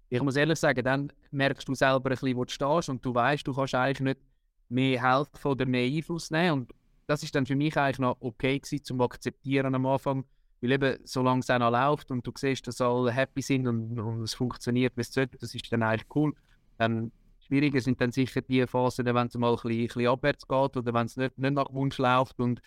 ich 0.10 0.22
muss 0.22 0.36
ehrlich 0.36 0.60
sagen, 0.60 0.84
dann 0.84 1.14
merkst 1.32 1.66
du 1.66 1.74
selber 1.74 2.10
ein 2.10 2.18
bisschen, 2.18 2.36
wo 2.36 2.44
du 2.44 2.52
stehst 2.52 2.90
und 2.90 3.06
du 3.06 3.16
weißt, 3.16 3.48
du 3.48 3.54
kannst 3.54 3.74
eigentlich 3.74 4.02
nicht 4.02 4.20
mehr 4.68 5.02
helfen 5.02 5.48
oder 5.48 5.66
mehr 5.66 5.90
Einfluss 5.90 6.30
nehmen 6.30 6.52
und 6.52 6.74
das 7.08 7.24
ist 7.24 7.36
dann 7.36 7.46
für 7.46 7.56
mich 7.56 7.78
eigentlich 7.78 8.00
noch 8.00 8.18
okay 8.20 8.60
gewesen, 8.60 8.84
zum 8.84 9.02
akzeptieren 9.02 9.76
am 9.76 9.86
Anfang. 9.86 10.26
Weil 10.62 10.72
eben, 10.72 10.98
solange 11.04 11.42
es 11.42 11.50
auch 11.50 11.60
noch 11.60 11.72
läuft 11.72 12.12
und 12.12 12.26
du 12.26 12.32
siehst, 12.36 12.66
dass 12.68 12.82
alle 12.82 13.12
happy 13.12 13.42
sind 13.42 13.68
und, 13.68 14.00
und 14.00 14.24
es 14.24 14.34
funktioniert, 14.34 14.96
wie 14.96 15.02
es 15.02 15.14
sollte, 15.14 15.38
das 15.38 15.54
ist 15.54 15.72
dann 15.72 15.84
eigentlich 15.84 16.08
cool. 16.16 16.34
Dann 16.78 17.12
schwieriger 17.46 17.82
sind 17.82 18.02
dann 18.02 18.12
sicher 18.12 18.42
die 18.42 18.66
Phasen, 18.66 19.06
wenn 19.06 19.28
es 19.28 19.36
mal 19.36 19.50
ein 19.50 19.56
bisschen, 19.56 19.72
ein 19.72 19.88
bisschen 19.88 20.08
abwärts 20.08 20.48
geht 20.48 20.78
oder 20.78 20.94
wenn 20.94 21.06
es 21.06 21.18
nicht, 21.18 21.38
nicht 21.38 21.54
nach 21.54 21.72
Wunsch 21.72 21.98
läuft 21.98 22.40
und 22.40 22.62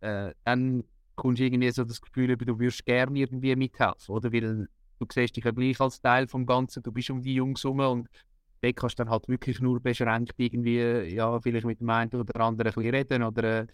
äh, 0.00 0.32
dann 0.44 0.84
kommst 1.16 1.40
du 1.40 1.44
irgendwie 1.44 1.70
so 1.70 1.84
das 1.84 2.00
Gefühl, 2.00 2.36
du 2.36 2.58
würdest 2.58 2.84
gerne 2.86 3.18
irgendwie 3.18 3.54
mithelfen, 3.56 4.14
oder? 4.14 4.32
Weil 4.32 4.68
du 4.98 5.06
siehst 5.12 5.36
dich 5.36 5.44
ja 5.44 5.50
gleich 5.50 5.80
als 5.80 6.00
Teil 6.00 6.26
vom 6.28 6.46
Ganzen, 6.46 6.82
du 6.82 6.92
bist 6.92 7.10
um 7.10 7.22
die 7.22 7.34
Jungs 7.34 7.62
herum 7.62 7.80
und 7.80 8.08
dort 8.64 8.76
kannst 8.76 8.98
du 8.98 9.04
dann 9.04 9.10
halt 9.10 9.28
wirklich 9.28 9.60
nur 9.60 9.80
beschränkt 9.80 10.34
irgendwie, 10.36 11.14
ja, 11.14 11.40
vielleicht 11.40 11.66
mit 11.66 11.80
dem 11.80 11.90
einen 11.90 12.12
oder 12.12 12.40
anderen 12.40 12.72
ein 12.72 12.74
bisschen 12.74 12.94
reden 12.94 13.22
oder 13.22 13.44
äh, 13.54 13.66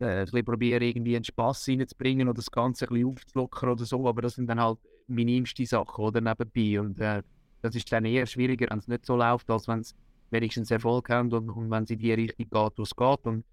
ein 0.00 0.24
bisschen 0.24 0.44
probieren, 0.44 0.82
irgendwie 0.82 1.16
einen 1.16 1.24
Spass 1.24 1.68
reinzubringen 1.68 2.28
oder 2.28 2.36
das 2.36 2.50
Ganze 2.50 2.86
ein 2.86 2.94
bisschen 2.94 3.08
aufzulockern 3.08 3.70
oder 3.70 3.84
so, 3.84 4.08
aber 4.08 4.22
das 4.22 4.34
sind 4.34 4.48
dann 4.48 4.60
halt 4.60 4.78
minimste 5.06 5.64
Sachen, 5.66 6.04
oder, 6.04 6.20
nebenbei. 6.20 6.80
Und 6.80 7.00
äh, 7.00 7.22
das 7.62 7.74
ist 7.74 7.90
dann 7.92 8.04
eher 8.04 8.26
schwieriger, 8.26 8.66
wenn 8.70 8.78
es 8.78 8.88
nicht 8.88 9.06
so 9.06 9.16
läuft, 9.16 9.50
als 9.50 9.68
wenn 9.68 9.80
es 9.80 9.94
wenigstens 10.30 10.70
Erfolg 10.70 11.08
haben 11.10 11.32
und, 11.32 11.50
und 11.50 11.70
wenn 11.70 11.84
es 11.84 11.90
in 11.90 11.98
die 11.98 12.12
Richtung 12.12 12.46
geht, 12.50 12.78
wo 12.78 12.82
es 12.82 12.96
geht. 12.96 13.24
Und 13.24 13.44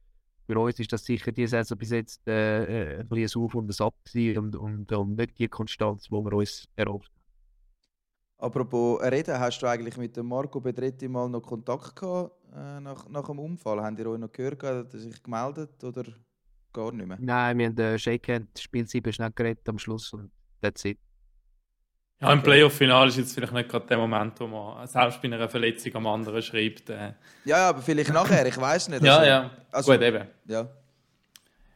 für 0.48 0.60
uns 0.60 0.80
ist 0.80 0.92
das 0.92 1.06
sicher 1.06 1.32
die 1.32 1.48
Saison 1.48 1.78
bis 1.78 1.92
jetzt 1.92 2.28
äh, 2.28 2.96
äh 2.96 3.00
ein 3.02 3.08
bisschen 3.08 3.42
ein 3.42 3.46
Auf 3.46 3.56
und 3.56 3.70
ein 3.70 3.86
Ab 3.86 3.96
und, 4.38 4.56
und, 4.56 4.92
und 4.92 5.16
nicht 5.16 5.38
die 5.38 5.48
Konstanz, 5.48 6.06
die 6.06 6.12
wir 6.12 6.34
uns 6.34 6.68
erhofft 6.76 7.12
Apropos 8.42 9.00
reden, 9.04 9.40
hast 9.40 9.62
du 9.62 9.68
eigentlich 9.68 9.98
mit 9.98 10.18
dem 10.18 10.26
Marco 10.26 10.60
Bedretti 10.60 11.08
mal 11.08 11.30
noch 11.30 11.42
Kontakt 11.42 11.96
gehabt 11.96 12.32
äh, 12.52 12.80
nach, 12.80 13.08
nach 13.08 13.28
dem 13.28 13.38
Unfall? 13.38 13.80
Haben 13.84 13.96
die 13.96 14.04
euch 14.04 14.18
noch 14.18 14.32
gehört, 14.32 14.64
hat 14.64 14.92
er 14.92 15.00
sich 15.00 15.22
gemeldet 15.22 15.84
oder 15.84 16.06
gar 16.74 16.92
nicht 16.92 17.08
mehr? 17.08 17.18
Nein, 17.22 17.60
wir 17.60 17.68
haben 17.68 17.76
den 17.76 18.00
Shakehand 18.00 18.58
Spiel 18.58 18.88
7 18.88 19.14
schnell 19.14 19.30
geredet 19.36 19.70
am 19.70 19.78
Schluss 19.78 20.12
und 20.14 20.32
that's 20.60 20.84
it. 20.86 20.98
Ja, 22.20 22.34
im 22.34 22.42
Playoff-Final 22.42 23.10
ist 23.10 23.18
jetzt 23.18 23.36
vielleicht 23.36 23.54
nicht 23.54 23.70
gerade 23.70 23.86
der 23.86 23.98
Moment, 24.00 24.40
wo 24.40 24.48
man 24.48 24.88
selbst 24.88 25.22
bei 25.22 25.28
einer 25.28 25.48
Verletzung 25.48 25.94
am 25.98 26.08
anderen 26.08 26.42
schreibt. 26.42 26.90
Äh. 26.90 27.14
Ja, 27.46 27.70
aber 27.70 27.84
vielleicht 27.84 28.12
nachher, 28.12 28.48
ich 28.48 28.60
weiß 28.60 28.90
nicht. 28.90 29.04
Also, 29.04 29.22
ja, 29.22 29.24
ja, 29.24 29.52
also, 29.72 29.92
gut, 29.92 30.02
eben. 30.02 30.28
Ja. 30.48 30.68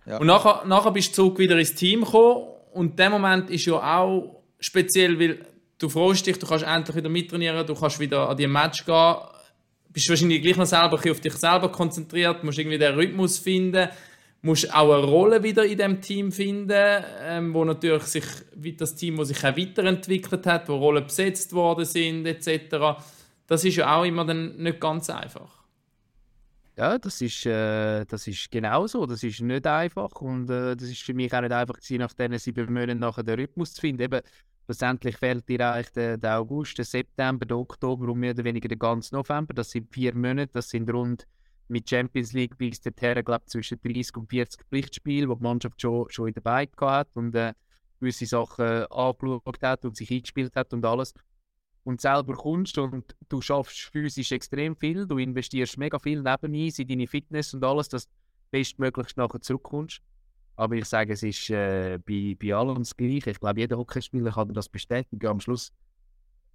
ja. 0.08 0.18
Und 0.18 0.26
nachher, 0.26 0.66
nachher 0.66 0.92
bist 0.92 1.10
du 1.10 1.14
zurück 1.14 1.38
wieder 1.38 1.60
ins 1.60 1.76
Team 1.76 2.04
gekommen 2.04 2.48
und 2.74 2.98
der 2.98 3.12
Moment 3.12 3.52
ist 3.52 3.66
ja 3.66 4.00
auch 4.00 4.44
speziell, 4.60 5.20
weil 5.20 5.55
du 5.78 5.90
freust 5.90 6.26
dich, 6.26 6.40
du 6.40 6.48
kannst 6.48 6.66
endlich 6.66 6.96
wieder 6.96 7.10
mittrainieren, 7.10 7.66
du 7.66 7.76
kannst 7.76 8.00
wieder 8.00 8.30
an 8.30 8.38
die 8.38 8.48
Match 8.48 8.86
gehen, 8.86 9.16
bist 9.90 10.10
wahrscheinlich 10.10 10.42
gleich 10.42 10.58
noch 10.58 10.66
selber 10.66 10.96
auf 10.96 11.20
dich 11.20 11.34
selber 11.34 11.72
konzentriert, 11.72 12.44
musst 12.44 12.60
irgendwie 12.60 12.78
den 12.78 12.96
Rhythmus 12.96 13.40
finden, 13.40 13.90
musst 14.42 14.74
auch 14.74 14.94
eine 14.94 15.04
Rolle 15.04 15.42
wieder 15.42 15.66
in 15.66 15.78
dem 15.78 16.02
Team 16.02 16.32
finden, 16.32 17.04
ähm, 17.24 17.54
wo 17.54 17.66
natürlich 17.66 18.04
sich 18.04 18.26
das 18.78 18.96
Team, 18.96 19.18
das 19.18 19.30
sich 19.30 19.44
auch 19.44 19.58
weiterentwickelt 19.58 20.46
hat, 20.46 20.70
wo 20.70 20.76
Rollen 20.76 21.06
besetzt 21.06 21.54
worden 21.54 21.86
sind 21.86 22.26
etc. 22.28 23.02
Das 23.48 23.64
ist 23.64 23.78
ja 23.78 23.96
auch 23.96 24.04
immer 24.04 24.26
dann 24.26 24.58
nicht 24.58 24.80
ganz 24.80 25.10
einfach. 25.10 25.66
Ja, 26.78 26.98
das 26.98 27.22
ist, 27.22 27.46
äh, 27.46 28.04
das 28.06 28.28
ist 28.28 28.52
genau 28.52 28.86
so. 28.86 29.06
Das 29.06 29.24
ist 29.24 29.40
nicht 29.40 29.66
einfach 29.66 30.12
und 30.22 30.50
äh, 30.50 30.76
das 30.76 30.90
ist 30.90 31.04
für 31.04 31.14
mich 31.14 31.34
auch 31.34 31.40
nicht 31.40 31.54
einfach 31.54 31.76
gewesen, 31.76 32.00
nach 32.00 32.14
diesen 32.14 32.38
sieben 32.38 32.74
Monaten 32.74 33.00
nachher 33.00 33.24
den 33.24 33.40
Rhythmus 33.40 33.74
zu 33.74 33.82
finden. 33.82 34.02
Eben, 34.02 34.22
Schlussendlich 34.66 35.18
fehlt 35.18 35.48
dir 35.48 35.72
eigentlich 35.72 35.92
der, 35.92 36.18
der, 36.18 36.40
August, 36.40 36.78
der 36.80 36.86
September, 36.86 37.46
der 37.46 37.58
Oktober 37.58 38.12
und 38.12 38.20
mehr 38.20 38.32
oder 38.32 38.44
weniger 38.44 38.68
der 38.68 38.78
ganze 38.78 39.14
November. 39.14 39.54
Das 39.54 39.70
sind 39.70 39.94
vier 39.94 40.16
Monate, 40.16 40.52
das 40.54 40.70
sind 40.70 40.92
rund 40.92 41.28
mit 41.68 41.88
Champions 41.88 42.34
League 42.34 42.58
bis 42.58 42.82
dahin, 42.82 43.24
glaube 43.24 43.46
zwischen 43.46 43.80
30 43.80 44.18
und 44.18 44.30
40 44.30 44.64
Pflichtspiele, 44.68 45.30
wo 45.30 45.36
die 45.36 45.44
Mannschaft 45.44 45.80
schon, 45.80 46.10
schon 46.10 46.34
dabei 46.34 46.68
hat 46.82 47.10
und 47.14 47.36
äh, 47.36 47.54
gewisse 48.00 48.26
Sachen 48.26 48.86
angeschaut 48.88 49.62
hat 49.62 49.86
und 49.86 49.96
sich 49.96 50.12
eingespielt 50.12 50.56
hat 50.56 50.74
und 50.74 50.84
alles. 50.84 51.14
Und 51.84 52.02
selber 52.02 52.34
kommst 52.34 52.80
und 52.80 53.16
du 53.30 53.42
schaffst 53.42 53.92
physisch 53.92 54.32
extrem 54.32 54.76
viel, 54.76 55.06
du 55.06 55.20
investierst 55.20 55.78
mega 55.78 56.00
viel 56.00 56.24
nebenein 56.24 56.72
in 56.76 56.88
deine 56.88 57.08
Fitness 57.08 57.54
und 57.54 57.64
alles, 57.64 57.90
dass 57.90 58.08
du 58.08 58.14
bestmöglichst 58.50 59.18
nachher 59.18 59.42
zurückkommst. 59.42 60.02
Aber 60.56 60.76
ich 60.76 60.86
sage, 60.86 61.14
es 61.14 61.24
ist 61.24 61.50
äh, 61.50 62.00
bei, 62.06 62.36
bei 62.40 62.54
allem 62.54 62.80
das 62.80 62.96
Gleiche. 62.96 63.32
Ich 63.32 63.40
glaube, 63.40 63.60
jeder 63.60 63.78
Hockeyspieler 63.78 64.32
kann 64.32 64.54
das 64.54 64.70
bestätigen. 64.70 65.28
Am 65.28 65.40
Schluss, 65.40 65.72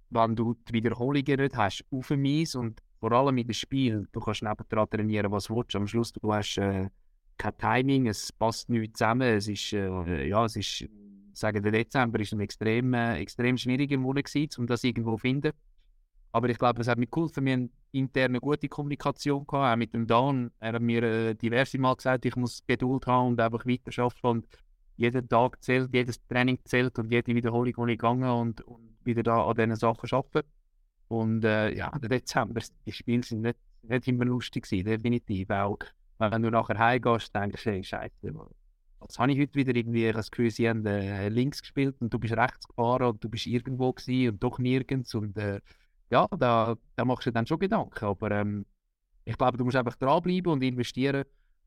wenn 0.09 0.35
du 0.35 0.55
die 0.67 0.73
Wiederholungen 0.73 1.39
nicht 1.39 1.55
hast, 1.55 1.85
auf 1.91 2.07
dem 2.07 2.25
Eis 2.25 2.55
und 2.55 2.81
vor 2.99 3.11
allem 3.11 3.37
in 3.37 3.47
dem 3.47 3.53
Spiel, 3.53 4.07
du 4.11 4.19
kannst 4.19 4.43
nebendran 4.43 4.89
trainieren, 4.89 5.31
was 5.31 5.45
du 5.45 5.55
willst. 5.55 5.75
Am 5.75 5.87
Schluss, 5.87 6.13
du 6.13 6.33
hast 6.33 6.57
äh, 6.57 6.89
kein 7.37 7.57
Timing, 7.57 8.07
es 8.07 8.31
passt 8.31 8.69
nicht 8.69 8.97
zusammen. 8.97 9.37
Es 9.37 9.47
ist, 9.47 9.73
äh, 9.73 10.27
ja, 10.27 10.45
es 10.45 10.55
ist, 10.55 10.87
sagen 11.33 11.63
der 11.63 11.71
Dezember 11.71 12.19
ist 12.19 12.33
ein 12.33 12.39
extrem, 12.39 12.93
äh, 12.93 13.19
extrem 13.19 13.57
schwieriger 13.57 13.97
Monat 13.97 14.29
um 14.57 14.67
das 14.67 14.83
irgendwo 14.83 15.11
zu 15.13 15.17
finden. 15.19 15.51
Aber 16.31 16.49
ich 16.49 16.57
glaube, 16.57 16.81
es 16.81 16.87
hat 16.87 16.97
mir 16.97 17.07
geholfen. 17.07 17.45
Wir 17.45 17.53
haben 17.53 17.71
interne 17.91 18.39
gute 18.39 18.69
Kommunikation 18.69 19.45
gehabt, 19.45 19.73
auch 19.73 19.75
mit 19.75 19.93
dem 19.93 20.07
Dan. 20.07 20.51
Er 20.59 20.73
hat 20.73 20.81
mir 20.81 21.03
äh, 21.03 21.35
diverse 21.35 21.77
Mal 21.77 21.95
gesagt, 21.95 22.25
ich 22.25 22.35
muss 22.35 22.63
Geduld 22.65 23.05
haben 23.07 23.29
und 23.29 23.41
einfach 23.41 23.65
weiterarbeiten. 23.65 24.27
Und 24.29 24.47
jeden 24.95 25.27
Tag 25.27 25.61
zählt, 25.63 25.93
jedes 25.93 26.25
Training 26.27 26.59
zählt 26.63 26.97
und 26.99 27.11
jede 27.11 27.35
Wiederholung, 27.35 27.73
die 27.87 27.93
ich 27.93 27.97
gegangen 27.97 28.29
und, 28.29 28.61
und 28.61 28.95
wieder 29.03 29.23
da 29.23 29.45
an 29.45 29.55
diesen 29.55 29.75
Sachen 29.75 30.09
arbeiten. 30.11 30.47
Und 31.07 31.43
äh, 31.43 31.75
ja, 31.75 31.89
der 31.99 32.09
Dezember, 32.09 32.61
die 32.85 32.91
Spiele 32.91 33.23
sind 33.23 33.41
nicht, 33.41 33.57
nicht 33.81 34.07
immer 34.07 34.25
lustig 34.25 34.63
gewesen, 34.63 34.85
definitiv. 34.85 35.49
Auch 35.49 35.79
wenn 36.19 36.41
du 36.43 36.49
nachher 36.49 36.77
heimgehst, 36.77 37.35
denkst 37.35 37.63
du, 37.63 37.71
hey, 37.71 37.83
Scheiße, 37.83 38.33
was 38.99 39.17
habe 39.17 39.31
ich 39.31 39.39
heute 39.39 39.55
wieder 39.55 39.75
irgendwie 39.75 40.11
das 40.11 40.29
Gefühl, 40.29 40.51
sie 40.51 40.69
haben 40.69 40.85
äh, 40.85 41.27
links 41.29 41.61
gespielt 41.61 41.95
und 41.99 42.13
du 42.13 42.19
bist 42.19 42.37
rechts 42.37 42.67
gefahren 42.67 43.09
und 43.09 43.23
du 43.23 43.29
bist 43.29 43.47
irgendwo 43.47 43.91
gewesen 43.91 44.33
und 44.33 44.43
doch 44.43 44.59
nirgends. 44.59 45.15
Und 45.15 45.37
äh, 45.37 45.59
ja, 46.11 46.27
da, 46.37 46.75
da 46.95 47.05
machst 47.05 47.25
du 47.25 47.31
dann 47.31 47.47
schon 47.47 47.59
Gedanken. 47.59 48.05
Aber 48.05 48.31
ähm, 48.31 48.65
ich 49.23 49.37
glaube, 49.37 49.57
du 49.57 49.65
musst 49.65 49.77
einfach 49.77 49.95
dranbleiben 49.95 50.51
und 50.51 50.61
investieren. 50.61 51.23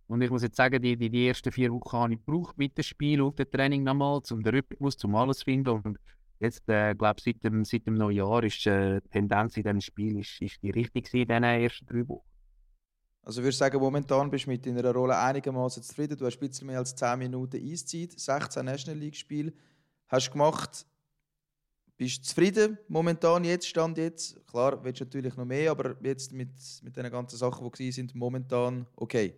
Und 0.07 0.21
ich 0.21 0.31
muss 0.31 0.43
jetzt 0.43 0.57
sagen, 0.57 0.83
die, 0.83 0.97
die, 0.97 1.09
die 1.09 1.29
ersten 1.29 1.51
vier 1.51 1.73
Wochen 1.73 1.97
habe 1.97 2.13
ich 2.13 2.25
gebraucht 2.25 2.59
mit 2.59 2.77
dem 2.77 2.83
Spiel 2.83 3.23
und 3.23 3.39
dem 3.39 3.51
Training 3.51 3.83
nochmal, 3.85 4.21
um 4.31 4.43
den 4.43 4.55
Rhythmus, 4.55 5.03
um 5.03 5.15
alles 5.17 5.39
zu 5.39 5.45
finden. 5.45 5.71
Und 5.71 5.99
jetzt, 6.41 6.69
äh, 6.69 6.95
glaube 6.95 7.23
seit 7.23 7.43
dem, 7.43 7.65
seit 7.65 7.87
dem 7.87 7.95
Neujahr 7.95 8.45
ist 8.45 8.67
äh, 8.67 9.01
die 9.01 9.09
Tendenz 9.09 9.57
in 9.57 9.63
diesem 9.63 9.81
Spiel 9.81 10.19
ist, 10.19 10.43
ist 10.43 10.63
die 10.63 10.71
richtige 10.71 11.23
in 11.23 11.29
diesen 11.29 11.45
ersten 11.45 11.87
drei 11.87 12.07
Wochen. 12.07 12.29
Also 13.23 13.43
würdest 13.43 13.61
du 13.61 13.65
sagen, 13.65 13.81
momentan 13.81 14.31
bist 14.31 14.45
du 14.45 14.51
mit 14.51 14.67
deiner 14.67 14.93
Rolle 14.93 15.17
einigermaßen 15.17 15.83
zufrieden. 15.83 16.19
Du 16.19 16.27
hast 16.27 16.37
ein 16.37 16.47
bisschen 16.47 16.67
mehr 16.67 16.79
als 16.79 16.95
10 16.95 17.19
Minuten 17.19 17.57
Eiszeit, 17.57 18.13
16 18.21 18.63
National 18.63 19.01
League-Spiele 19.01 19.55
hast 20.09 20.29
du 20.29 20.33
gemacht. 20.33 20.87
Bist 21.97 22.19
du 22.19 22.23
zufrieden 22.23 22.79
momentan 22.89 23.45
jetzt, 23.45 23.69
Stand 23.69 23.99
jetzt? 23.99 24.45
Klar, 24.49 24.83
willst 24.83 25.01
du 25.01 25.05
natürlich 25.05 25.37
noch 25.37 25.45
mehr, 25.45 25.71
aber 25.71 25.97
jetzt 26.03 26.33
mit, 26.33 26.51
mit 26.83 26.97
den 26.97 27.11
ganzen 27.11 27.37
Sachen, 27.37 27.71
die 27.79 27.93
sind, 27.93 28.15
momentan 28.15 28.87
okay? 28.97 29.35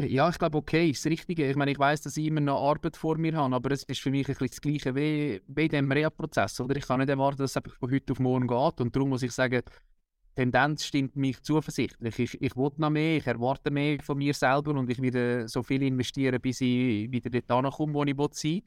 Ja, 0.00 0.28
ich 0.28 0.38
glaube, 0.38 0.58
okay 0.58 0.90
ist 0.90 1.04
das 1.04 1.10
Richtige. 1.10 1.48
Ich 1.50 1.56
meine, 1.56 1.72
ich 1.72 1.78
weiß, 1.78 2.02
dass 2.02 2.16
ich 2.16 2.26
immer 2.26 2.40
noch 2.40 2.62
Arbeit 2.70 2.96
vor 2.96 3.18
mir 3.18 3.34
habe, 3.34 3.56
aber 3.56 3.72
es 3.72 3.82
ist 3.84 4.00
für 4.00 4.10
mich 4.10 4.28
ein 4.28 4.34
bisschen 4.34 4.48
das 4.48 4.60
Gleiche 4.60 4.94
wie, 4.94 5.40
in 5.48 5.68
diesem 5.68 5.90
Reha-Prozess. 5.90 6.62
Ich 6.76 6.86
kann 6.86 7.00
nicht 7.00 7.08
erwarten, 7.08 7.38
dass 7.38 7.50
es 7.52 7.56
einfach 7.56 7.74
von 7.74 7.90
heute 7.90 8.12
auf 8.12 8.20
morgen 8.20 8.46
geht. 8.46 8.80
Und 8.80 8.94
darum 8.94 9.08
muss 9.08 9.24
ich 9.24 9.32
sagen, 9.32 9.62
Tendenz 10.36 10.84
stimmt 10.84 11.16
mich 11.16 11.42
zuversichtlich. 11.42 12.16
Ich, 12.16 12.40
ich 12.40 12.56
will 12.56 12.70
noch 12.76 12.90
mehr, 12.90 13.16
ich 13.16 13.26
erwarte 13.26 13.72
mehr 13.72 13.98
von 14.00 14.18
mir 14.18 14.34
selber 14.34 14.70
und 14.70 14.88
ich 14.88 15.02
werde 15.02 15.48
so 15.48 15.64
viel 15.64 15.82
investieren, 15.82 16.40
bis 16.40 16.60
ich 16.60 17.10
wieder 17.10 17.28
dort 17.40 17.74
komme, 17.74 17.94
wo 17.94 18.04
ich 18.04 18.14
sein 18.34 18.52
will. 18.52 18.62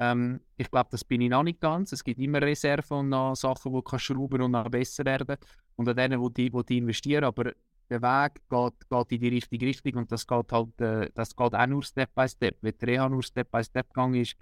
Ähm, 0.00 0.40
ich 0.56 0.70
glaube, 0.70 0.88
das 0.90 1.04
bin 1.04 1.20
ich 1.20 1.28
noch 1.28 1.42
nicht 1.42 1.60
ganz. 1.60 1.92
Es 1.92 2.02
gibt 2.02 2.18
immer 2.18 2.40
Reserven 2.40 2.98
und 2.98 3.08
noch 3.10 3.34
Sachen, 3.36 3.72
die 3.72 3.82
du 3.82 3.98
schrauben 3.98 4.40
und 4.40 4.52
noch 4.52 4.68
besser 4.70 5.04
werden 5.04 5.36
Und 5.76 5.88
an 5.88 5.96
denen, 5.96 6.18
wo 6.18 6.30
die, 6.30 6.50
wo 6.52 6.62
die 6.62 6.78
investieren. 6.78 7.24
Aber 7.24 7.52
der 7.90 8.00
Weg 8.00 8.40
geht, 8.48 8.88
geht 8.88 9.12
in 9.12 9.20
die 9.20 9.28
richtige 9.28 9.66
Richtung 9.66 9.96
und 9.96 10.10
das 10.10 10.26
geht 10.26 10.52
halt, 10.52 10.80
äh, 10.80 11.10
das 11.14 11.36
geht 11.36 11.54
auch 11.54 11.66
nur 11.66 11.82
Step 11.82 12.14
by 12.14 12.26
Step. 12.26 12.56
Wenn 12.62 12.74
die 12.80 12.84
Reha 12.86 13.08
nur 13.08 13.22
Step 13.22 13.50
by 13.50 13.62
Step 13.62 13.88
gegangen 13.88 14.14
ist, 14.14 14.36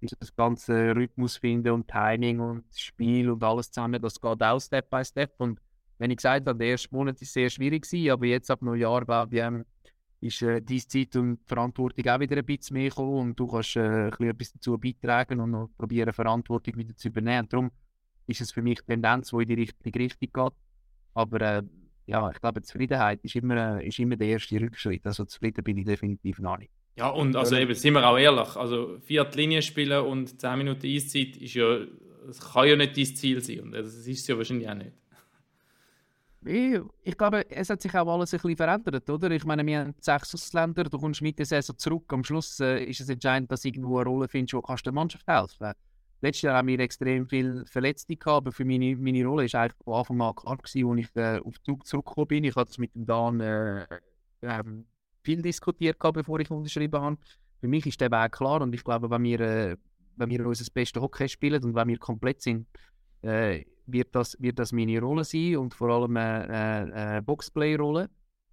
ist 0.00 0.14
das 0.20 0.34
ganze 0.34 0.94
Rhythmus 0.94 1.38
finden 1.38 1.72
und 1.72 1.88
Timing 1.88 2.40
und 2.40 2.64
Spiel 2.76 3.30
und 3.30 3.42
alles 3.42 3.70
zusammen, 3.70 4.00
das 4.00 4.20
geht 4.20 4.42
auch 4.42 4.60
Step 4.60 4.90
by 4.90 5.04
Step. 5.04 5.32
Und 5.38 5.58
wenn 5.96 6.10
ich 6.10 6.18
gesagt 6.18 6.46
habe, 6.46 6.58
der 6.58 6.68
erste 6.68 6.94
Monat 6.94 7.20
ist 7.22 7.32
sehr 7.32 7.48
schwierig 7.48 7.86
aber 8.10 8.26
jetzt 8.26 8.50
ab 8.50 8.62
Neujahr 8.62 9.04
glaube 9.04 9.34
ich, 9.34 9.42
ähm, 9.42 9.64
ist 10.20 10.42
äh, 10.42 10.60
deine 10.60 10.80
Zeit 10.80 11.14
und 11.16 11.38
Verantwortung 11.46 12.06
auch 12.08 12.20
wieder 12.20 12.36
ein 12.36 12.44
bisschen 12.44 12.74
mehr 12.74 12.88
gekommen 12.88 13.18
und 13.18 13.38
du 13.38 13.46
kannst 13.46 13.76
äh, 13.76 14.10
ein 14.10 14.28
etwas 14.28 14.52
dazu 14.52 14.76
beitragen 14.78 15.40
und 15.40 15.52
noch 15.52 15.70
probieren, 15.76 16.12
Verantwortung 16.12 16.76
wieder 16.76 16.96
zu 16.96 17.08
übernehmen. 17.08 17.48
Darum 17.48 17.70
ist 18.26 18.40
es 18.40 18.52
für 18.52 18.62
mich 18.62 18.80
die 18.80 18.86
Tendenz, 18.86 19.30
die 19.30 19.42
in 19.42 19.48
die 19.48 19.54
richtige 19.54 19.98
Richtung 19.98 20.28
geht. 20.32 20.52
Aber 21.14 21.40
äh, 21.40 21.62
ja, 22.06 22.30
ich 22.30 22.40
glaube, 22.40 22.62
Zufriedenheit 22.62 23.20
ist 23.22 23.36
immer, 23.36 23.78
äh, 23.78 23.86
ist 23.86 23.98
immer 23.98 24.16
der 24.16 24.28
erste 24.28 24.60
Rückschritt. 24.60 25.06
Also 25.06 25.24
zufrieden 25.24 25.62
bin 25.62 25.78
ich 25.78 25.84
definitiv 25.84 26.38
noch 26.40 26.58
nicht. 26.58 26.70
Ja, 26.96 27.10
und 27.10 27.36
also 27.36 27.54
eben, 27.54 27.74
sind 27.74 27.94
wir 27.94 28.04
auch 28.04 28.18
ehrlich, 28.18 28.56
also 28.56 28.98
vier 28.98 29.24
Linie 29.32 29.62
spielen 29.62 30.04
und 30.04 30.40
10 30.40 30.58
Minuten 30.58 30.84
Eiszeit 30.84 31.36
ist 31.36 31.54
ja, 31.54 31.86
das 32.26 32.40
kann 32.52 32.66
ja 32.66 32.74
nicht 32.74 32.96
dein 32.96 33.06
Ziel 33.14 33.40
sein 33.40 33.60
und 33.60 33.72
das 33.72 33.94
ist 33.94 34.08
es 34.08 34.26
ja 34.26 34.36
wahrscheinlich 34.36 34.68
auch 34.68 34.74
nicht. 34.74 34.92
Ich, 36.44 37.16
glaube, 37.16 37.50
es 37.50 37.68
hat 37.68 37.82
sich 37.82 37.94
auch 37.94 38.06
alles 38.06 38.32
ein 38.32 38.38
bisschen 38.38 38.56
verändert, 38.56 39.10
oder? 39.10 39.30
Ich 39.32 39.44
meine, 39.44 39.66
wir 39.66 39.80
haben 39.80 39.94
sechs 40.00 40.32
Ausländer, 40.34 40.84
du 40.84 40.98
kommst 40.98 41.20
mit 41.20 41.38
der 41.38 41.46
Saison 41.46 41.76
zurück. 41.76 42.12
Am 42.12 42.22
Schluss 42.22 42.60
äh, 42.60 42.84
ist 42.84 43.00
es 43.00 43.08
entscheidend, 43.08 43.50
dass 43.50 43.62
du 43.62 43.68
irgendwo 43.68 43.98
eine 43.98 44.08
Rolle 44.08 44.28
findest, 44.28 44.54
wo 44.54 44.62
kannst 44.62 44.86
der 44.86 44.92
Mannschaft 44.92 45.26
helfen 45.26 45.72
Letztes 46.20 46.42
Jahr 46.42 46.56
haben 46.56 46.68
wir 46.68 46.80
extrem 46.80 47.28
viele 47.28 47.64
Verletzte 47.66 48.16
gehabt, 48.16 48.46
aber 48.46 48.52
für 48.52 48.64
meine, 48.64 48.96
meine 48.96 49.24
Rolle 49.24 49.52
war 49.52 49.60
eigentlich 49.60 49.84
von 49.84 49.94
Anfang 49.94 50.20
an 50.20 50.34
klar, 50.34 50.58
als 50.60 50.74
ich 50.74 50.84
äh, 51.14 51.38
auf 51.38 51.58
den 51.58 51.64
Zug 51.64 51.86
zurückgekommen 51.86 52.26
bin. 52.26 52.44
Ich 52.44 52.56
hatte 52.56 52.70
es 52.70 52.78
mit 52.78 52.94
dem 52.94 53.06
Dan 53.06 53.40
äh, 53.40 53.82
äh, 54.40 54.64
viel 55.22 55.42
diskutiert, 55.42 55.98
gehabt, 56.00 56.16
bevor 56.16 56.40
ich 56.40 56.50
unterschrieben 56.50 57.00
habe. 57.00 57.18
Für 57.60 57.68
mich 57.68 57.86
ist 57.86 58.00
der 58.00 58.10
Weg 58.10 58.32
klar 58.32 58.62
und 58.62 58.74
ich 58.74 58.82
glaube, 58.82 59.10
wenn 59.10 59.22
wir, 59.22 59.40
äh, 59.40 59.76
wenn 60.16 60.30
wir 60.30 60.44
unser 60.44 60.64
bestes 60.72 61.00
Hockey 61.00 61.28
spielen 61.28 61.62
und 61.62 61.74
wenn 61.74 61.88
wir 61.88 61.98
komplett 61.98 62.42
sind, 62.42 62.66
äh, 63.22 63.64
wird, 63.90 64.14
das, 64.14 64.36
wird 64.40 64.58
das 64.58 64.72
meine 64.72 65.00
Rolle 65.00 65.24
sein 65.24 65.56
und 65.56 65.74
vor 65.74 65.90
allem 65.90 66.16
eine, 66.16 66.94
eine 66.94 67.22
Boxplay-Rolle. 67.22 68.08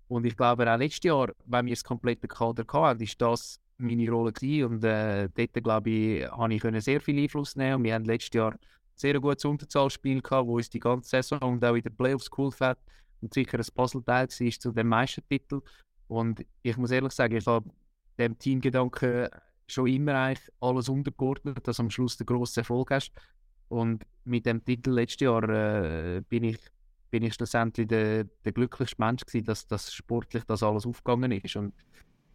Und 0.08 0.26
ich 0.26 0.36
glaube 0.38 0.71
auch 0.71 0.78
letztes 0.78 1.04
Jahr, 1.04 1.32
wenn 1.45 1.65
wir 1.65 1.74
das 1.74 1.84
komplette 1.84 2.28
Kader 2.28 2.65
hatten, 2.71 3.04
ist 3.04 3.21
das 3.21 3.60
meine 3.78 4.10
Rolle 4.10 4.32
gewesen. 4.32 4.65
Und 4.65 4.84
äh, 4.84 5.30
dort, 5.34 5.63
glaube 5.63 5.89
ich, 5.89 6.28
habe 6.30 6.54
ich 6.54 6.84
sehr 6.84 7.02
viel 7.02 7.19
Einfluss 7.19 7.56
nehmen. 7.56 7.76
Und 7.76 7.84
wir 7.84 7.95
haben 7.95 8.06
letztes 8.06 8.34
Jahr 8.34 8.56
sehr 8.95 9.19
gutes 9.19 9.43
Unterzahlspiel 9.45 10.21
gehabt, 10.21 10.48
wo 10.48 10.56
uns 10.56 10.69
die 10.69 10.80
ganze 10.80 11.10
Saison 11.10 11.39
und 11.39 11.65
auch 11.65 11.76
in 11.76 11.82
den 11.82 11.95
Playoffs 11.95 12.30
geholfen 12.30 12.67
hat 12.67 12.80
und 13.21 13.34
sicher 13.34 13.60
ein 13.60 13.65
Puzzleteil 13.74 14.28
war 14.28 14.52
zu 14.52 14.71
dem 14.71 14.88
Meistertitel. 14.88 15.62
Und 16.08 16.45
ich 16.62 16.78
muss 16.78 16.91
ehrlich 16.91 17.12
sagen, 17.12 17.36
ich 17.36 17.45
habe 17.45 17.69
dem 18.17 18.38
Teamgedanken 18.38 19.30
schon 19.67 19.88
immer 19.88 20.15
eigentlich 20.15 20.50
alles 20.62 20.89
untergeordnet, 20.89 21.67
dass 21.67 21.80
am 21.80 21.89
Schluss 21.89 22.17
der 22.17 22.26
grosse 22.26 22.62
Erfolg 22.62 22.91
hast. 22.91 23.12
Und 23.69 24.04
mit 24.23 24.45
dem 24.45 24.63
Titel 24.63 24.91
letztes 24.91 25.21
Jahr 25.21 25.47
äh, 25.49 26.21
bin, 26.28 26.43
ich, 26.43 26.60
bin 27.12 27.23
ich 27.23 27.34
schlussendlich 27.34 27.88
der, 27.88 28.23
der 28.23 28.51
glücklichste 28.51 28.97
Mensch 28.99 29.25
gewesen, 29.25 29.45
dass, 29.45 29.67
dass 29.67 29.93
sportlich 29.93 30.43
das 30.43 30.63
alles 30.63 30.86
aufgegangen 30.86 31.32
ist. 31.32 31.56
Und 31.56 31.73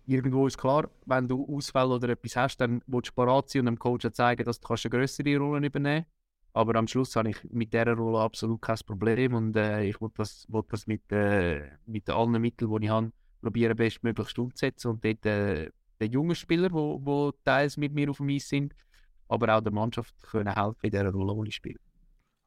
irgendwo 0.07 0.47
ist 0.47 0.59
klar, 0.59 0.89
wenn 1.07 1.29
du 1.29 1.47
Ausfälle 1.57 1.95
oder 1.95 2.11
etwas 2.11 2.37
hast, 2.37 2.57
dann 2.59 2.83
willst 2.87 3.11
du 3.11 3.15
parat 3.15 3.49
sein 3.51 3.61
und 3.61 3.67
dem 3.67 3.79
Coach 3.79 4.07
zeigen, 4.13 4.45
dass 4.45 4.61
du 4.61 4.69
eine 4.69 4.91
größere 4.91 5.39
Rolle 5.39 5.67
übernehmen 5.67 6.05
kannst. 6.05 6.21
Aber 6.53 6.75
am 6.75 6.89
Schluss 6.89 7.15
habe 7.15 7.31
ich 7.31 7.37
mit 7.45 7.73
dieser 7.73 7.95
Rolle 7.95 8.19
absolut 8.19 8.61
kein 8.61 8.79
Problem 8.85 9.35
und 9.35 9.57
äh, 9.57 9.85
ich 9.85 10.01
will 10.01 10.11
das, 10.17 10.47
will 10.49 10.63
das 10.69 10.87
mit, 10.87 11.11
äh, 11.13 11.63
mit 11.87 12.11
allen 12.11 12.41
Mitteln, 12.41 12.71
die 12.77 12.87
ich 12.87 12.91
habe, 12.91 13.13
probieren, 13.41 13.77
bestmöglichst 13.77 14.39
umzusetzen. 14.39 14.89
Und 14.89 15.05
dort 15.05 15.25
äh, 15.27 15.71
den 16.01 16.11
jungen 16.11 16.35
Spieler, 16.35 16.69
die 16.71 17.31
teils 17.45 17.77
mit 17.77 17.93
mir 17.93 18.11
auf 18.11 18.17
dem 18.17 18.31
Eis 18.31 18.49
sind, 18.49 18.75
aber 19.31 19.57
auch 19.57 19.61
der 19.61 19.73
Mannschaft 19.73 20.15
können 20.23 20.55
helfen 20.55 20.79
in 20.83 20.91
dieser 20.91 21.11
Rolle, 21.11 21.43
die 21.45 21.49
ich 21.49 21.55
spiele. 21.55 21.79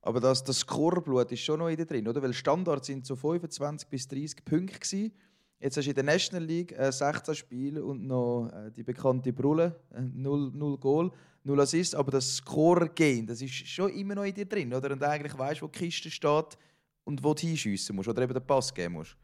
Aber 0.01 0.19
das, 0.19 0.43
das 0.43 0.59
Scoreblut 0.59 1.31
ist 1.31 1.39
schon 1.39 1.59
noch 1.59 1.69
in 1.69 1.77
drin, 1.77 2.07
oder? 2.07 2.21
Weil 2.21 2.33
Standards 2.33 2.87
sind 2.87 3.05
so 3.05 3.15
25 3.15 3.87
bis 3.87 4.07
30 4.07 4.43
Punkte 4.43 4.79
gewesen. 4.79 5.13
Jetzt 5.61 5.77
hast 5.77 5.85
du 5.85 5.91
in 5.91 5.95
der 5.95 6.03
National 6.03 6.43
League 6.45 6.73
äh, 6.77 6.91
16 6.91 7.35
Spiele 7.35 7.85
und 7.85 8.05
noch 8.05 8.49
äh, 8.49 8.69
die 8.71 8.83
bekannte 8.83 9.31
Brulle, 9.31 9.79
äh, 9.93 10.01
0, 10.01 10.51
0 10.53 10.77
Goal, 10.77 11.09
0 11.45 11.61
Assists. 11.61 11.95
Aber 11.95 12.11
das 12.11 12.35
Scorer-Game, 12.35 13.27
das 13.27 13.41
ist 13.41 13.65
schon 13.65 13.91
immer 13.91 14.15
noch 14.15 14.25
in 14.25 14.33
dir 14.33 14.45
drin, 14.45 14.73
oder? 14.73 14.91
Und 14.91 15.01
eigentlich 15.01 15.37
weißt 15.37 15.61
du, 15.61 15.65
wo 15.65 15.69
die 15.69 15.79
Kiste 15.79 16.11
steht 16.11 16.57
und 17.05 17.23
wo 17.23 17.33
du 17.33 17.47
hinschiessen 17.47 17.95
musst 17.95 18.09
oder 18.09 18.23
eben 18.23 18.33
den 18.33 18.45
Pass 18.45 18.73
geben 18.73 18.95
musst. 18.95 19.15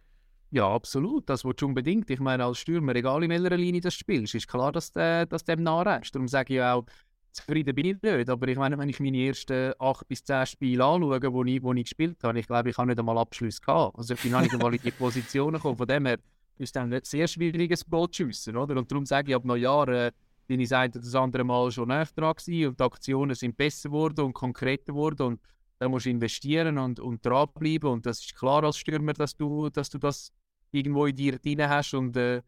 Ja, 0.52 0.74
absolut. 0.74 1.30
Das 1.30 1.44
willst 1.44 1.62
du 1.62 1.66
unbedingt. 1.66 2.10
Ich 2.10 2.22
meine, 2.22 2.46
als 2.46 2.60
Stürmer, 2.60 2.96
egal 2.96 3.22
in 3.22 3.30
welcher 3.30 3.58
Linie 3.58 3.82
du 3.82 3.92
spielst, 3.92 4.34
ist 4.34 4.48
klar, 4.48 4.72
dass 4.72 4.94
dass 4.94 5.44
du 5.44 5.56
dem 5.56 5.64
nachrennst. 5.64 6.16
Darum 6.16 6.30
sage 6.30 6.56
ich 6.56 6.62
auch, 6.62 6.86
zufrieden 7.32 7.76
bin 7.76 7.86
ich 7.86 8.02
nicht. 8.02 8.30
Aber 8.30 8.48
ich 8.48 8.58
meine, 8.58 8.78
wenn 8.78 8.90
ich 8.90 9.00
meine 9.00 9.18
ersten 9.18 9.74
acht 9.80 10.08
bis 10.08 10.24
zehn 10.24 10.46
Spiele 10.46 10.84
anschaue, 10.84 11.34
wo 11.34 11.44
ich, 11.44 11.62
wo 11.62 11.74
ich 11.74 11.84
gespielt 11.84 12.24
habe, 12.24 12.40
ich 12.40 12.48
glaube, 12.48 12.70
ich 12.70 12.78
habe 12.78 12.88
nicht 12.88 13.00
einmal 13.00 13.18
Abschluss 13.18 13.62
gehabt. 13.62 13.98
Also 13.98 14.14
ich 14.14 14.22
bin 14.22 14.32
noch 14.32 14.42
nicht 14.42 14.54
einmal 14.54 14.74
in 14.74 14.82
die 14.82 14.92
Positionen 14.92 15.56
gekommen. 15.56 15.78
Von 15.78 15.88
dem 15.88 16.06
her 16.06 16.20
ist 16.58 16.76
es 16.76 16.82
ein 16.82 17.00
sehr 17.04 17.28
schwieriges 17.28 17.86
Goal 17.86 18.10
zu 18.10 18.26
schiessen, 18.26 18.58
oder? 18.58 18.78
Und 18.78 18.92
darum 18.92 19.06
sage 19.06 19.32
ich, 19.32 19.36
ab 19.36 19.46
Neujahr 19.46 19.88
äh, 19.88 20.12
bin 20.50 20.60
ich 20.60 20.70
seit 20.70 20.96
das 20.96 21.16
andere 21.16 21.44
Mal 21.44 21.72
schon 21.72 21.88
näher 21.88 22.08
dran 22.16 22.34
gewesen 22.34 22.70
und 22.70 22.80
die 22.80 22.84
Aktionen 22.84 23.36
sind 23.36 23.56
besser 23.56 23.90
geworden 23.90 24.26
und 24.26 24.34
konkreter 24.34 24.94
geworden 24.94 25.22
und 25.28 25.42
da 25.78 25.88
musst 25.88 26.08
du 26.08 26.10
investieren 26.10 26.78
und, 26.78 27.00
und 27.00 27.26
dranbleiben 27.26 27.90
und 27.90 28.06
das 28.06 28.20
ist 28.20 28.36
klar 28.36 28.64
als 28.64 28.78
Stürmer, 28.78 29.14
dass 29.14 29.38
du, 29.38 29.70
dass 29.70 29.90
du 29.90 29.98
das 29.98 30.34
irgendwo 30.72 31.06
in 31.06 31.16
dir 31.16 31.38
drin 31.38 31.70
hast 31.70 31.94
und 31.94 32.18
äh, 32.18 32.42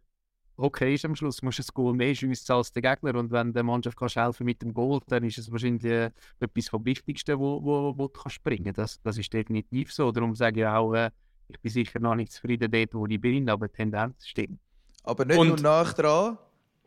okay 0.61 0.93
ist 0.93 1.05
am 1.05 1.15
Schluss, 1.15 1.37
du 1.37 1.45
musst 1.45 1.59
ein 1.59 1.65
Goal 1.73 1.93
mehr 1.93 2.13
schiessen 2.15 2.53
als 2.53 2.71
der 2.71 2.81
Gegner 2.81 3.15
und 3.15 3.31
wenn 3.31 3.53
der 3.53 3.63
Mannschaft 3.63 3.97
kannst 3.97 4.15
helfen 4.15 4.45
mit 4.45 4.61
dem 4.61 4.73
Goal, 4.73 4.99
dann 5.07 5.23
ist 5.23 5.37
es 5.37 5.51
wahrscheinlich 5.51 5.83
äh, 5.85 6.11
etwas 6.39 6.69
vom 6.69 6.85
Wichtigsten, 6.85 7.39
wo, 7.39 7.63
wo, 7.63 7.97
wo 7.97 8.07
du 8.07 8.19
kannst 8.19 8.43
bringen 8.43 8.73
das, 8.73 9.01
das 9.01 9.17
ist 9.17 9.31
definitiv 9.33 9.91
so. 9.93 10.11
Darum 10.11 10.35
sage 10.35 10.61
ich 10.61 10.67
auch, 10.67 10.93
äh, 10.93 11.11
ich 11.47 11.59
bin 11.59 11.71
sicher 11.71 11.99
noch 11.99 12.15
nicht 12.15 12.31
zufrieden 12.31 12.71
dort, 12.71 12.93
wo 12.93 13.05
ich 13.07 13.19
bin, 13.19 13.49
aber 13.49 13.67
die 13.67 13.73
Tendenz 13.73 14.27
stimmt. 14.27 14.59
Aber 15.03 15.25
nicht 15.25 15.37
und, 15.37 15.47
nur 15.47 15.59
nach 15.59 15.93
dran, 15.93 16.37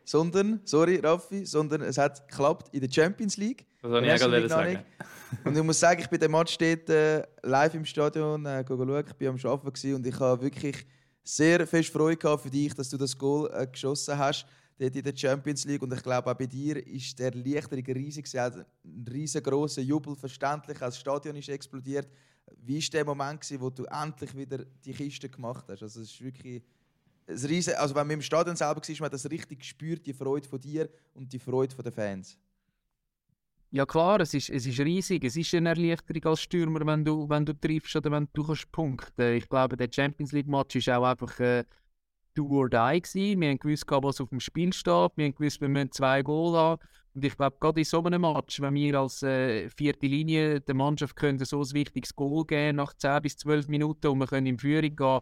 sondern, 0.05 0.61
sorry 0.63 0.97
Raffi, 0.97 1.45
sondern 1.45 1.81
es 1.81 1.97
hat 1.97 2.27
geklappt 2.27 2.73
in 2.73 2.81
der 2.81 2.91
Champions 2.91 3.37
League. 3.37 3.65
Das 3.81 3.91
wollte 3.91 4.07
ich 4.07 4.19
gerade 4.19 4.49
sagen. 4.49 4.79
Und 5.43 5.57
ich 5.57 5.63
muss 5.63 5.79
sagen, 5.79 6.01
ich 6.01 6.09
bin 6.09 6.19
den 6.19 6.31
Match 6.31 6.57
dort 6.57 6.89
äh, 6.89 7.23
live 7.43 7.73
im 7.75 7.85
Stadion 7.85 8.45
äh, 8.45 8.63
schauen. 8.67 9.05
Ich 9.19 9.21
war 9.21 9.29
am 9.29 9.59
Arbeiten 9.59 9.95
und 9.95 10.07
ich 10.07 10.19
habe 10.19 10.41
wirklich 10.41 10.85
sehr 11.25 11.65
fest 11.65 11.89
Freude 11.89 12.37
für 12.37 12.49
dich, 12.49 12.73
dass 12.73 12.89
du 12.89 12.97
das 12.97 13.17
Goal 13.17 13.49
äh, 13.53 13.67
geschossen 13.67 14.17
hast 14.17 14.45
dort 14.77 14.95
in 14.95 15.03
der 15.03 15.15
Champions 15.15 15.65
League. 15.65 15.81
Und 15.81 15.93
ich 15.93 16.03
glaube, 16.03 16.29
auch 16.29 16.35
bei 16.35 16.45
dir 16.45 16.85
ist 16.85 17.17
der 17.17 17.33
Erleichterung 17.33 17.85
riesig. 17.85 18.27
Sie 18.27 18.39
hat 18.39 18.53
einen 18.55 19.07
riesengroßen 19.09 19.83
Jubel, 19.83 20.15
verständlich. 20.15 20.77
Das 20.77 20.99
Stadion 20.99 21.35
ist 21.35 21.49
explodiert. 21.49 22.07
Wie 22.61 22.81
war 22.81 22.89
der 22.91 23.05
Moment, 23.05 23.41
gewesen, 23.41 23.61
wo 23.61 23.69
du 23.69 23.85
endlich 23.85 24.35
wieder 24.35 24.65
die 24.83 24.93
Kiste 24.93 25.29
gemacht 25.29 25.65
hast? 25.67 25.81
Also, 25.81 26.01
es 26.01 26.11
ist 26.11 26.21
wirklich 26.21 26.61
ein 27.27 27.37
riesen, 27.37 27.73
also 27.75 27.95
wenn 27.95 28.05
man 28.05 28.15
im 28.15 28.21
Stadion 28.21 28.55
selber 28.55 28.81
war, 28.81 28.95
man 28.99 29.05
hat 29.05 29.13
das 29.13 29.29
richtig 29.29 29.59
gespürt, 29.59 30.05
die 30.05 30.13
Freude 30.13 30.47
von 30.47 30.59
dir 30.59 30.89
und 31.15 31.31
die 31.33 31.39
Freude 31.39 31.75
der 31.75 31.91
Fans. 31.91 32.37
Ja 33.71 33.85
klar, 33.85 34.21
es 34.21 34.33
ist, 34.33 34.49
es 34.49 34.65
ist 34.65 34.79
riesig. 34.79 35.23
Es 35.23 35.35
ist 35.35 35.53
eine 35.53 35.69
Erleichterung 35.69 36.31
als 36.31 36.41
Stürmer, 36.41 36.85
wenn 36.85 37.03
du, 37.03 37.27
wenn 37.27 37.45
du 37.45 37.53
triffst 37.53 37.95
oder 37.95 38.11
wenn 38.11 38.29
du 38.33 38.45
kannst 38.45 38.71
punkten. 38.71 39.35
Ich 39.35 39.49
glaube, 39.49 39.75
der 39.75 39.89
Champions 39.91 40.31
League 40.31 40.47
Match 40.47 40.75
ist 40.75 40.89
auch 40.89 41.03
einfach 41.03 41.39
äh, 41.39 41.65
do 42.35 42.47
or 42.47 42.69
die 42.69 43.01
gewesen. 43.01 43.41
Wir 43.41 43.49
haben 43.49 43.59
gewusst, 43.59 43.85
was 43.89 44.21
auf 44.21 44.29
dem 44.29 44.39
Spiel 44.39 44.71
steht. 44.71 45.11
Wir 45.15 45.25
haben 45.25 45.35
gewusst, 45.35 45.61
wir 45.61 45.69
müssen 45.69 45.91
zwei 45.91 46.21
Goal 46.21 46.55
haben. 46.55 46.81
Und 47.15 47.23
ich 47.23 47.35
glaube, 47.37 47.55
gerade 47.59 47.79
in 47.79 47.85
so 47.85 48.03
einem 48.03 48.21
Match, 48.21 48.59
wenn 48.61 48.73
wir 48.73 48.99
als 48.99 49.23
äh, 49.23 49.69
vierte 49.69 50.05
Linie 50.05 50.59
der 50.59 50.75
Mannschaft 50.75 51.15
können 51.15 51.43
so 51.43 51.61
ein 51.61 51.73
wichtiges 51.73 52.13
Goal 52.13 52.45
geben 52.45 52.75
nach 52.75 52.93
10 52.93 53.21
bis 53.21 53.37
12 53.37 53.69
Minuten 53.69 54.07
und 54.07 54.19
wir 54.19 54.27
können 54.27 54.47
in 54.47 54.59
Führung 54.59 54.95
gehen, 54.95 55.19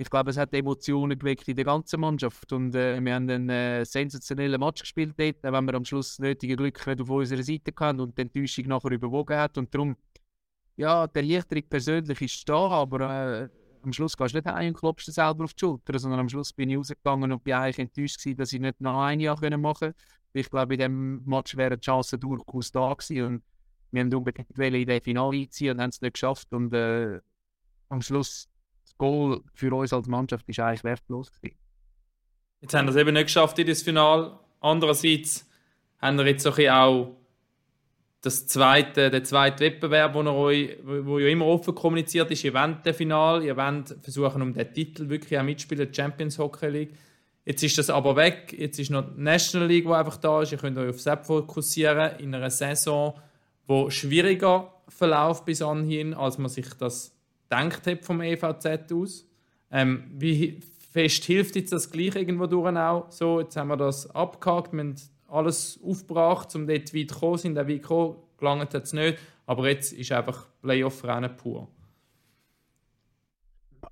ich 0.00 0.08
glaube, 0.08 0.30
es 0.30 0.36
hat 0.36 0.54
Emotionen 0.54 1.18
geweckt 1.18 1.48
in 1.48 1.56
der 1.56 1.64
ganzen 1.64 2.00
Mannschaft. 2.00 2.52
Und 2.52 2.72
äh, 2.76 3.00
wir 3.00 3.14
haben 3.14 3.28
einen 3.28 3.50
äh, 3.50 3.84
sensationellen 3.84 4.60
Match 4.60 4.82
gespielt 4.82 5.14
dort, 5.16 5.42
wenn 5.42 5.64
wir 5.64 5.74
am 5.74 5.84
Schluss 5.84 6.10
das 6.10 6.18
nötige 6.20 6.54
Glück 6.54 6.86
auf 6.86 7.10
unserer 7.10 7.42
Seite 7.42 7.72
hatten 7.76 7.98
und 7.98 8.16
die 8.16 8.22
Enttäuschung 8.22 8.66
nachher 8.66 8.92
überwogen 8.92 9.36
hat. 9.36 9.58
Und 9.58 9.74
darum, 9.74 9.96
ja, 10.76 11.08
der 11.08 11.24
Erleichterung 11.24 11.64
persönlich 11.68 12.20
ist 12.22 12.48
da, 12.48 12.68
aber 12.68 13.00
äh, 13.00 13.48
am 13.82 13.92
Schluss 13.92 14.16
gehst 14.16 14.34
du 14.34 14.38
nicht 14.38 14.46
heim 14.46 14.68
und 14.68 14.78
klopfst 14.78 15.08
dir 15.08 15.12
selber 15.12 15.42
auf 15.42 15.54
die 15.54 15.60
Schulter, 15.64 15.98
sondern 15.98 16.20
am 16.20 16.28
Schluss 16.28 16.52
bin 16.52 16.70
ich 16.70 16.76
rausgegangen 16.76 17.32
und 17.32 17.42
bin 17.42 17.54
eigentlich 17.54 17.80
enttäuscht 17.80 18.22
gewesen, 18.22 18.36
dass 18.36 18.52
ich 18.52 18.60
nicht 18.60 18.80
noch 18.80 19.00
ein 19.00 19.18
Jahr 19.18 19.36
machen 19.58 19.62
konnte. 19.62 19.96
Ich 20.32 20.48
glaube, 20.48 20.74
in 20.74 20.78
diesem 20.78 21.24
Match 21.24 21.56
wären 21.56 21.80
die 21.80 21.84
Chancen 21.84 22.20
durchaus 22.20 22.70
da 22.70 22.94
gewesen 22.94 23.24
und 23.24 23.42
wir 23.90 24.02
haben 24.02 24.14
unbedingt 24.14 24.48
in 24.56 24.86
den 24.86 25.00
Finale 25.00 25.38
einziehen 25.38 25.72
und 25.72 25.82
haben 25.82 25.90
es 25.90 26.00
nicht 26.00 26.14
geschafft 26.14 26.52
und 26.52 26.72
äh, 26.72 27.20
am 27.88 28.00
Schluss 28.00 28.44
das 28.44 28.57
Goal 28.98 29.40
für 29.54 29.74
uns 29.74 29.92
als 29.92 30.06
Mannschaft 30.06 30.48
ist 30.48 30.60
eigentlich 30.60 30.84
wertlos 30.84 31.32
gewesen. 31.32 31.56
Jetzt 32.60 32.74
haben 32.74 32.86
wir 32.86 32.90
es 32.90 32.96
eben 32.96 33.14
nicht 33.14 33.26
geschafft 33.26 33.58
in 33.58 33.66
das 33.66 33.82
Finale. 33.82 34.38
Andererseits 34.60 35.48
haben 36.00 36.18
wir 36.18 36.26
jetzt 36.26 36.46
auch 36.46 37.16
das 38.20 38.48
zweite, 38.48 39.10
der 39.10 39.22
zweite 39.22 39.64
Wettbewerb, 39.64 40.14
wo, 40.14 40.20
euch, 40.20 40.76
wo 40.82 41.18
ja 41.20 41.28
immer 41.28 41.46
offen 41.46 41.74
kommuniziert 41.74 42.30
ist, 42.32 42.42
ihr 42.42 42.52
wollt 42.52 42.84
den 42.84 42.94
Final, 42.94 43.44
ihr 43.44 43.56
wollt 43.56 43.96
versuchen, 44.02 44.42
um 44.42 44.52
den 44.52 44.72
Titel 44.72 45.08
wirklich 45.08 45.38
auch 45.38 45.44
mitspielen, 45.44 45.94
Champions 45.94 46.38
Hockey 46.38 46.68
League. 46.68 46.94
Jetzt 47.44 47.62
ist 47.62 47.78
das 47.78 47.90
aber 47.90 48.16
weg, 48.16 48.54
jetzt 48.58 48.78
ist 48.78 48.90
noch 48.90 49.14
die 49.14 49.22
National 49.22 49.68
League, 49.68 49.86
die 49.86 49.92
einfach 49.92 50.16
da 50.16 50.42
ist. 50.42 50.52
Ihr 50.52 50.58
könnt 50.58 50.76
euch 50.76 50.90
auf 50.90 51.02
das 51.02 51.26
fokussieren 51.26 52.18
in 52.18 52.34
einer 52.34 52.50
Saison, 52.50 53.14
die 53.70 53.90
schwieriger 53.90 54.74
verläuft 54.88 55.44
bis 55.44 55.62
anhin, 55.62 56.12
als 56.12 56.38
man 56.38 56.48
sich 56.48 56.68
das 56.74 57.17
gedacht 57.48 57.86
hat 57.86 58.04
vom 58.04 58.20
EVZ 58.20 58.92
aus. 58.92 59.26
Ähm, 59.70 60.10
wie 60.14 60.60
fest 60.92 61.24
hilft 61.24 61.56
jetzt 61.56 61.72
das 61.72 61.90
gleich 61.90 62.14
irgendwo 62.16 62.46
durch 62.46 62.74
auch? 62.76 63.10
So, 63.10 63.40
jetzt 63.40 63.56
haben 63.56 63.68
wir 63.68 63.76
das 63.76 64.10
abgehakt, 64.10 64.72
wir 64.72 64.80
haben 64.80 64.94
alles 65.28 65.78
aufgebracht, 65.84 66.54
um 66.54 66.66
dort 66.66 66.94
weit 66.94 67.10
zu 67.10 67.18
kommen, 67.18 67.38
sind 67.38 67.58
auch 67.58 67.68
weit 67.68 67.82
gekommen, 67.82 68.16
gelangt 68.38 68.74
hat 68.74 68.84
es 68.84 68.92
nicht, 68.92 69.18
aber 69.46 69.68
jetzt 69.68 69.92
ist 69.92 70.12
einfach 70.12 70.46
Playoff-Rennen 70.62 71.36
pur. 71.36 71.68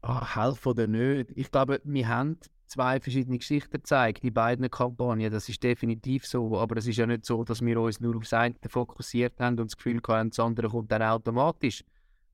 Ah, 0.03 0.37
helfen 0.37 0.69
oder 0.69 0.87
nicht? 0.87 1.31
Ich 1.35 1.51
glaube, 1.51 1.81
wir 1.85 2.09
haben 2.09 2.39
zwei 2.67 3.01
verschiedene 3.01 3.39
Geschichten 3.39 3.73
gezeigt, 3.73 4.23
die 4.23 4.31
beiden 4.31 4.69
Kampagnen, 4.71 5.31
das 5.31 5.49
ist 5.49 5.63
definitiv 5.63 6.27
so, 6.27 6.59
aber 6.59 6.77
es 6.77 6.87
ist 6.87 6.97
ja 6.97 7.07
nicht 7.07 7.25
so, 7.25 7.45
dass 7.45 7.61
wir 7.61 7.81
uns 7.81 8.01
nur 8.01 8.17
auf 8.17 8.23
das 8.23 8.33
eine 8.33 8.55
fokussiert 8.69 9.39
haben 9.41 9.59
und 9.59 9.71
das 9.71 9.77
Gefühl 9.77 10.01
haben, 10.09 10.31
das 10.31 10.41
andere 10.41 10.69
kommt 10.69 10.91
dann 10.91 11.03
automatisch. 11.03 11.85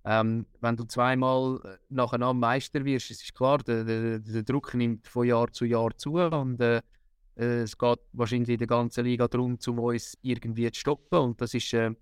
Ähm, 0.04 0.46
wenn 0.60 0.76
du 0.76 0.84
zweimal 0.84 1.60
äh, 1.64 1.78
nacheinander 1.88 2.34
Meister 2.34 2.84
wirst, 2.84 3.10
es 3.10 3.22
ist 3.22 3.34
klar, 3.34 3.58
der, 3.58 3.84
der, 3.84 4.18
der, 4.18 4.42
Druck 4.42 4.74
nimmt 4.74 5.06
von 5.06 5.26
Jahr 5.26 5.52
zu 5.52 5.64
Jahr 5.64 5.96
zu 5.96 6.14
und 6.14 6.60
äh, 6.60 6.82
es 7.36 7.78
geht 7.78 7.98
wahrscheinlich 8.12 8.50
in 8.50 8.58
der 8.58 8.66
ganzen 8.66 9.04
Liga 9.04 9.28
darum, 9.28 9.58
um 9.66 9.78
uns 9.78 10.18
irgendwie 10.22 10.70
zu 10.72 10.80
stoppen. 10.80 11.18
Und 11.18 11.40
das 11.40 11.54
ist, 11.54 11.72
äh, 11.72 11.92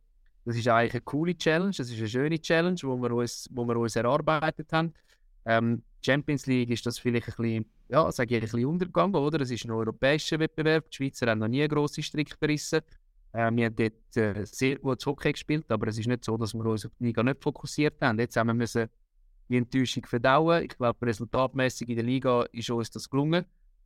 das 0.45 0.57
ist 0.57 0.67
eigentlich 0.69 0.95
eine 0.95 1.03
coole 1.03 1.37
Challenge, 1.37 1.75
das 1.77 1.91
ist 1.91 1.99
eine 1.99 2.09
schöne 2.09 2.41
Challenge, 2.41 2.79
wo 2.83 2.97
wir 2.97 3.13
uns, 3.13 3.49
wo 3.53 3.65
wir 3.65 3.77
uns 3.77 3.97
erarbeitet 3.97 4.73
haben. 4.73 4.95
Ähm, 5.45 5.83
Champions 6.05 6.47
League 6.47 6.71
ist 6.71 6.87
das 6.87 6.99
vielleicht 6.99 7.29
ein 7.29 7.35
bisschen, 7.37 7.67
ja, 7.89 8.11
sage 8.11 8.37
ich, 8.37 8.43
ein 8.43 8.49
bisschen 8.49 8.67
untergegangen, 8.67 9.15
oder? 9.15 9.41
Es 9.41 9.51
ist 9.51 9.65
ein 9.65 9.71
europäischer 9.71 10.39
Wettbewerb. 10.39 10.91
Die 10.91 10.97
Schweizer 10.97 11.27
haben 11.27 11.41
noch 11.41 11.49
nie 11.49 11.61
eine 11.61 11.69
grosse 11.69 12.03
Strick 12.03 12.41
gerissen. 12.41 12.81
Äh, 13.33 13.51
wir 13.53 13.67
haben 13.67 13.77
dort 13.77 14.17
äh, 14.17 14.45
sehr 14.45 14.79
gutes 14.79 15.07
Hockey 15.07 15.33
gespielt, 15.33 15.71
aber 15.71 15.89
es 15.89 15.99
ist 15.99 16.07
nicht 16.07 16.25
so, 16.25 16.37
dass 16.37 16.55
wir 16.55 16.65
uns 16.65 16.87
auf 16.87 16.93
die 16.99 17.05
Liga 17.05 17.23
nicht 17.23 17.43
fokussiert 17.43 18.01
haben. 18.01 18.19
Jetzt 18.19 18.37
haben 18.37 18.59
wir 18.59 18.89
die 19.49 19.57
Enttäuschung 19.57 20.05
verdauen. 20.07 20.65
Ich 20.65 20.77
glaube, 20.77 21.07
resultatmäßig 21.07 21.89
in 21.89 21.97
der 21.97 22.05
Liga 22.05 22.47
ist 22.53 22.71
uns 22.71 22.91
das 22.91 23.11
gelungen. 23.11 23.45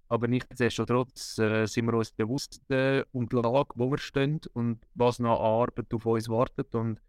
Aber 0.09 0.29
nichtsdestotrotz 0.29 1.39
äh, 1.39 1.67
sind 1.67 1.87
wir 1.87 1.95
uns 1.95 2.13
bewusst 2.13 2.61
äh, 2.71 3.05
um 3.13 3.27
Lage, 3.31 3.71
wo 3.75 3.91
wir 3.91 3.99
stehen 3.99 4.41
und 4.53 4.79
was 4.95 5.19
noch 5.19 5.41
an 5.41 5.63
Arbeit 5.63 5.93
auf 5.93 6.05
uns 6.05 6.29
wartet. 6.29 6.75
Und 6.75 7.01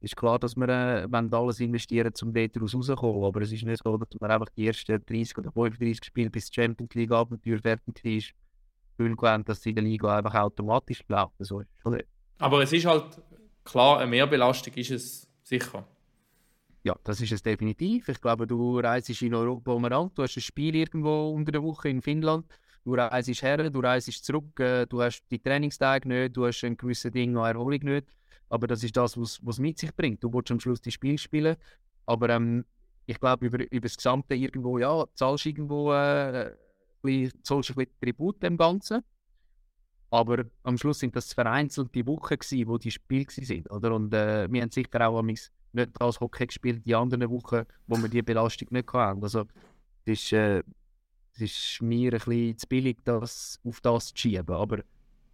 es 0.00 0.10
ist 0.10 0.16
klar, 0.16 0.38
dass 0.38 0.54
wir 0.56 0.68
äh, 0.68 1.08
alles 1.10 1.60
investieren, 1.60 2.12
um 2.22 2.34
dort 2.34 2.60
rauszukommen. 2.60 3.24
Aber 3.24 3.40
es 3.40 3.52
ist 3.52 3.64
nicht 3.64 3.82
so, 3.82 3.96
dass 3.96 4.20
wir 4.20 4.30
einfach 4.30 4.50
die 4.50 4.66
ersten 4.66 5.04
30 5.04 5.38
oder 5.38 5.50
35 5.50 6.04
Spiele 6.04 6.30
bis 6.30 6.50
die 6.50 6.60
Champions 6.60 6.94
League 6.94 7.12
Abenteuer 7.12 7.58
fertig 7.58 8.04
ist, 8.04 8.34
Gefühl 8.96 9.16
haben, 9.22 9.44
dass 9.44 9.64
in 9.66 9.74
der 9.74 9.84
Liga 9.84 10.18
einfach 10.18 10.34
automatisch 10.34 11.02
läuft. 11.08 11.32
So 11.38 11.60
ist 11.60 11.68
Aber 12.38 12.62
es 12.62 12.72
ist 12.72 12.86
halt 12.86 13.04
klar, 13.64 13.98
eine 13.98 14.10
Mehrbelastung 14.10 14.74
ist 14.74 14.90
es 14.90 15.28
sicher. 15.42 15.86
Ja, 16.84 16.96
das 17.04 17.20
ist 17.20 17.32
es 17.32 17.42
definitiv. 17.42 18.08
Ich 18.08 18.20
glaube, 18.20 18.46
du 18.46 18.80
reist 18.80 19.22
in 19.22 19.34
Europa 19.34 19.72
umeinander, 19.72 20.10
du 20.14 20.22
hast 20.24 20.36
ein 20.36 20.40
Spiel 20.40 20.74
irgendwo 20.74 21.30
unter 21.30 21.52
der 21.52 21.62
Woche 21.62 21.88
in 21.88 22.02
Finnland, 22.02 22.44
du 22.84 22.94
reist 22.94 23.42
her, 23.42 23.70
du 23.70 23.80
reist 23.80 24.24
zurück, 24.24 24.58
äh, 24.58 24.86
du 24.86 25.00
hast 25.00 25.22
die 25.30 25.38
Trainingstage 25.38 26.08
nicht, 26.08 26.36
du 26.36 26.46
hast 26.46 26.64
ein 26.64 26.76
gewisses 26.76 27.12
Ding 27.12 27.32
noch 27.32 27.46
Erholung 27.46 27.80
nicht. 27.82 28.08
Aber 28.48 28.66
das 28.66 28.82
ist 28.82 28.96
das, 28.96 29.16
was 29.16 29.40
es 29.46 29.58
mit 29.58 29.78
sich 29.78 29.94
bringt. 29.94 30.22
Du 30.22 30.32
willst 30.32 30.50
am 30.50 30.60
Schluss 30.60 30.80
die 30.80 30.90
Spiel 30.90 31.16
spielen, 31.18 31.56
aber 32.04 32.28
ähm, 32.30 32.64
ich 33.06 33.18
glaube, 33.18 33.46
über, 33.46 33.58
über 33.70 33.86
das 33.86 33.96
Gesamte 33.96 34.34
irgendwo, 34.34 34.78
ja, 34.78 35.06
zahlst 35.14 35.46
irgendwo 35.46 35.92
äh, 35.92 36.52
zahlst 37.42 37.70
ein 37.70 37.76
bisschen 37.76 38.00
Tribut 38.00 38.42
dem 38.42 38.56
Ganzen. 38.56 39.02
Aber 40.10 40.44
am 40.62 40.76
Schluss 40.76 40.98
sind 40.98 41.16
das 41.16 41.32
vereinzelte 41.32 42.06
Wochen, 42.06 42.36
gewesen, 42.36 42.68
wo 42.68 42.76
die 42.76 42.90
Spiele 42.90 43.26
waren. 43.26 43.66
Oder? 43.68 43.94
Und 43.94 44.12
äh, 44.12 44.46
wir 44.52 44.60
haben 44.60 44.70
sicher 44.70 45.08
auch 45.08 45.22
nicht 45.22 45.50
als 46.00 46.20
Hockey 46.20 46.46
gespielt 46.46 46.84
die 46.84 46.94
anderen 46.94 47.30
Wochen, 47.30 47.62
wo 47.86 47.96
wir 47.96 48.08
die 48.08 48.20
Belastung 48.20 48.68
nicht 48.70 48.92
hatten. 48.92 49.22
Also 49.22 49.44
es 50.04 50.22
ist, 50.24 50.32
äh, 50.32 50.62
es 51.34 51.40
ist 51.40 51.78
mir 51.80 52.12
ein 52.12 52.18
bisschen 52.18 52.58
zu 52.58 52.66
billig, 52.66 52.98
das 53.04 53.58
auf 53.64 53.80
das 53.80 54.08
zu 54.08 54.18
schieben. 54.18 54.54
Aber 54.54 54.80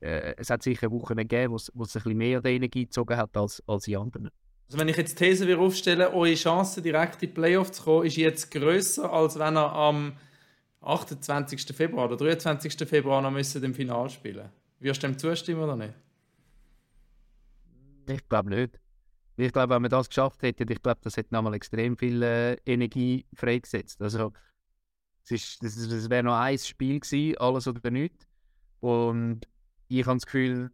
äh, 0.01 0.35
es 0.37 0.49
hat 0.51 0.63
sicher 0.63 0.91
Wochen 0.93 1.17
gegeben, 1.17 1.53
wo 1.53 1.57
es, 1.57 1.71
ein 1.75 2.03
bisschen 2.03 2.17
mehr 2.17 2.45
Energie 2.45 2.85
gezogen 2.85 3.17
hat 3.17 3.37
als, 3.37 3.63
als 3.67 3.85
die 3.85 3.97
anderen. 3.97 4.31
Also 4.69 4.79
wenn 4.79 4.89
ich 4.89 4.97
jetzt 4.97 5.19
die 5.19 5.25
These 5.25 5.59
aufstelle, 5.59 6.13
eure 6.13 6.35
Chance 6.35 6.83
direkt 6.83 7.23
in 7.23 7.31
die 7.31 7.35
Playoffs 7.35 7.73
zu 7.73 7.83
kommen, 7.83 8.07
ist 8.07 8.17
jetzt 8.17 8.51
grösser, 8.51 9.13
als 9.13 9.39
wenn 9.39 9.57
ihr 9.57 9.73
am 9.73 10.13
28. 10.81 11.77
Februar 11.77 12.07
oder 12.07 12.17
23. 12.17 12.89
Februar 12.89 13.21
noch 13.21 13.31
müsst 13.31 13.57
im 13.57 13.75
Finale 13.75 14.09
spielen 14.11 14.49
Wirst 14.81 15.03
du 15.03 15.09
dem 15.09 15.19
zustimmen 15.19 15.63
oder 15.63 15.77
nicht? 15.77 15.95
Ich 18.09 18.29
glaube 18.29 18.51
nicht. 18.51 18.81
Ich 19.37 19.53
glaube, 19.53 19.75
wenn 19.75 19.83
man 19.83 19.91
das 19.91 20.09
geschafft 20.09 20.43
hätte, 20.43 20.65
ich 20.69 20.83
glaube, 20.83 21.01
das 21.03 21.17
hätte 21.17 21.35
nochmal 21.35 21.55
extrem 21.55 21.97
viel 21.97 22.23
äh, 22.23 22.57
Energie 22.67 23.25
freigesetzt. 23.35 24.01
Also, 24.03 24.33
es, 25.29 25.59
das, 25.61 25.75
das 25.89 26.11
wäre 26.11 26.23
noch 26.23 26.39
ein 26.39 26.59
Spiel 26.59 27.01
gewesen, 27.01 27.37
alles 27.39 27.69
oder 27.69 27.91
nichts. 27.91 28.27
Und 28.81 29.47
ich 29.89 30.07
habe 30.07 30.17
das 30.17 30.27
Gefühl, 30.27 30.71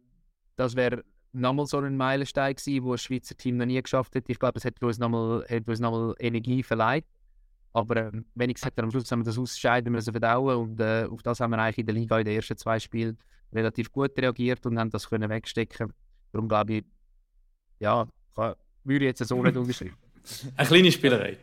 das 0.57 0.77
wäre 0.77 1.05
nochmal 1.33 1.67
so 1.67 1.79
ein 1.79 1.97
Meilenstein 1.97 2.55
gewesen, 2.55 2.85
wo 2.85 2.93
das 2.93 3.03
Schweizer 3.03 3.37
Team 3.37 3.57
noch 3.57 3.67
nie 3.67 3.83
geschafft 3.83 4.15
hätte. 4.15 4.31
Ich 4.33 4.39
glaube, 4.39 4.59
es 4.59 4.65
hätte 4.65 4.87
uns 4.87 4.99
nochmal 4.99 5.45
noch 5.81 6.15
Energie 6.19 6.63
verleiht. 6.63 7.05
Aber 7.75 7.97
äh, 7.97 8.13
wenn 8.37 8.51
ich 8.51 8.55
gesagt 8.55 8.77
habe, 8.77 8.85
am 8.85 8.91
Schluss 8.91 9.11
haben 9.11 9.21
wir 9.21 9.25
das 9.25 9.39
Ausscheiden 9.39 9.93
müssen 9.93 10.13
verdauen 10.13 10.57
und 10.57 10.81
äh, 10.81 11.07
auf 11.11 11.23
das 11.23 11.41
haben 11.41 11.51
wir 11.51 11.59
eigentlich 11.59 11.79
in 11.79 11.87
der 11.87 11.95
Liga 11.95 12.19
in 12.19 12.25
den 12.25 12.37
ersten 12.37 12.57
zwei 12.57 12.79
Spielen 12.79 13.19
relativ 13.53 13.91
gut 13.91 14.17
reagiert 14.17 14.65
und 14.65 14.79
haben 14.79 14.91
das 14.91 15.09
können 15.09 15.29
wegstecken. 15.29 15.93
Darum 16.33 16.49
glaube 16.49 16.75
ich, 16.75 16.85
ja, 17.81 18.07
kann, 18.35 18.55
würde 18.85 19.05
ich 19.07 19.19
jetzt 19.19 19.29
so 19.29 19.43
nicht 19.43 19.57
unterschreiben. 19.57 19.97
Eine 20.57 20.69
kleine 20.69 20.93
Spielerei. 20.93 21.37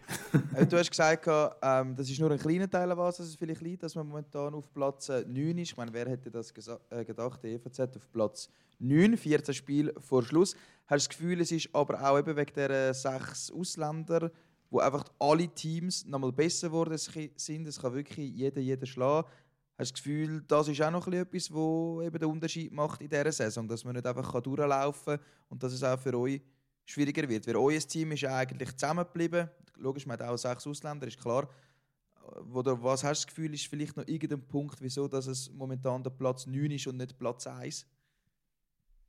Äh, 0.56 0.66
du 0.66 0.78
hast 0.78 0.90
gesagt, 0.90 1.28
ähm, 1.62 1.96
das 1.96 2.10
ist 2.10 2.20
nur 2.20 2.32
ein 2.32 2.40
kleiner 2.40 2.70
Teil, 2.70 2.98
was 2.98 3.20
es 3.20 3.36
vielleicht 3.36 3.62
liegt, 3.62 3.84
dass 3.84 3.94
man 3.94 4.08
momentan 4.08 4.54
auf 4.54 4.74
Platz 4.74 5.10
9 5.10 5.36
äh, 5.36 5.62
ist. 5.62 5.72
Ich 5.72 5.78
meine, 5.78 5.94
wer 5.94 6.08
hätte 6.10 6.32
das 6.32 6.52
äh, 6.90 7.06
gedacht, 7.06 7.44
der 7.44 7.52
EVZ 7.52 7.80
auf 7.98 8.12
Platz 8.12 8.50
9, 8.80 9.18
14 9.18 9.54
Spiele 9.54 9.94
vor 10.00 10.24
Schluss. 10.24 10.56
Hast 10.88 11.06
du 11.06 11.10
das 11.10 11.10
Gefühl, 11.10 11.42
es 11.42 11.52
ist 11.52 11.70
aber 11.74 12.02
auch 12.02 12.18
eben 12.18 12.36
wegen 12.36 12.54
der 12.56 12.94
sechs 12.94 13.52
Ausländer, 13.52 14.32
wo 14.72 14.80
einfach 14.80 15.04
alle 15.20 15.48
Teams 15.50 16.06
nochmal 16.06 16.32
besser 16.32 16.70
geworden 16.70 16.98
sind. 16.98 17.68
Es 17.68 17.80
kann 17.80 17.94
wirklich 17.94 18.34
jeder, 18.34 18.62
jeder 18.62 18.86
schlagen. 18.88 19.28
Hast 19.78 19.92
du 19.92 19.94
das 19.94 20.04
Gefühl, 20.04 20.42
das 20.48 20.68
ist 20.70 20.82
auch 20.82 20.92
noch 20.92 21.08
etwas, 21.08 21.52
was 21.52 22.06
eben 22.06 22.20
den 22.20 22.30
Unterschied 22.30 22.72
macht 22.72 23.02
in 23.02 23.10
dieser 23.10 23.32
Saison, 23.32 23.68
dass 23.68 23.84
man 23.84 23.96
nicht 23.96 24.08
einfach 24.08 24.42
durchlaufen 24.42 25.18
kann 25.18 25.26
und 25.50 25.62
dass 25.62 25.74
es 25.74 25.84
auch 25.84 26.00
für 26.00 26.18
euch 26.18 26.42
schwieriger 26.86 27.28
wird. 27.28 27.48
Weil 27.48 27.58
euer 27.58 27.80
Team 27.80 28.14
ist 28.14 28.24
eigentlich 28.24 28.72
zusammengeblieben. 28.78 29.50
Logisch, 29.76 30.06
man 30.06 30.18
hat 30.20 30.28
auch 30.28 30.38
sechs 30.38 30.66
Ausländer, 30.66 31.06
ist 31.08 31.20
klar. 31.20 31.50
Oder 32.54 32.82
was 32.82 33.04
hast 33.04 33.24
du 33.24 33.26
das 33.26 33.36
Gefühl, 33.36 33.54
ist 33.54 33.68
vielleicht 33.68 33.98
noch 33.98 34.08
irgendein 34.08 34.48
Punkt, 34.48 34.82
wieso 34.82 35.08
dass 35.08 35.28
es 35.28 35.52
momentan 35.52 36.02
der 36.02 36.12
Platz 36.12 36.48
9 36.48 36.72
ist 36.72 36.88
und 36.88 36.98
nicht 36.98 37.18
Platz 37.18 37.46
1? 37.46 37.86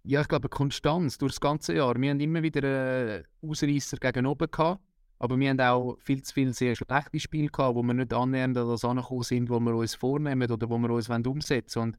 Ja, 0.04 0.22
ich 0.22 0.28
glaube, 0.28 0.48
Konstanz 0.48 1.18
durch 1.18 1.32
das 1.32 1.40
ganze 1.40 1.74
Jahr. 1.74 1.94
Wir 2.00 2.10
haben 2.10 2.18
immer 2.18 2.42
wieder 2.42 2.62
einen 2.62 3.24
Ausreißer 3.48 3.98
gegen 3.98 4.26
oben 4.26 4.50
gehabt, 4.50 4.82
aber 5.22 5.38
wir 5.38 5.50
haben 5.50 5.60
auch 5.60 5.96
viel 6.00 6.20
zu 6.20 6.34
viele 6.34 6.52
sehr 6.52 6.74
schlechte 6.74 7.20
Spiele 7.20 7.46
gehabt, 7.46 7.76
wo 7.76 7.82
wir 7.84 7.94
nicht 7.94 8.12
annähernd 8.12 8.58
an 8.58 8.66
das 8.66 8.84
angekommen 8.84 9.22
sind, 9.22 9.50
wo 9.50 9.60
wir 9.60 9.72
uns 9.72 9.94
vornehmen 9.94 10.50
oder 10.50 10.68
wo 10.68 10.76
wir 10.78 10.90
uns 10.90 11.08
umsetzen 11.08 11.80
wollen. 11.80 11.90
Und 11.90 11.96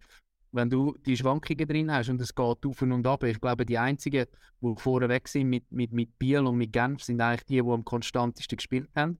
wenn 0.51 0.69
du 0.69 0.97
die 1.05 1.15
Schwankungen 1.15 1.65
drin 1.65 1.89
hast 1.89 2.09
und 2.09 2.19
es 2.19 2.35
geht 2.35 2.65
auf 2.65 2.81
und 2.81 3.07
ab, 3.07 3.23
ich 3.23 3.39
glaube, 3.39 3.65
die 3.65 3.77
einzigen, 3.77 4.25
die 4.59 4.73
vorne 4.75 5.07
weg 5.07 5.29
sind 5.29 5.47
mit, 5.47 5.71
mit, 5.71 5.93
mit 5.93 6.19
Biel 6.19 6.39
und 6.39 6.57
mit 6.57 6.73
Genf, 6.73 7.01
sind 7.01 7.21
eigentlich 7.21 7.45
die, 7.45 7.61
die 7.61 7.69
am 7.69 7.85
konstantesten 7.85 8.57
gespielt 8.57 8.89
haben. 8.93 9.17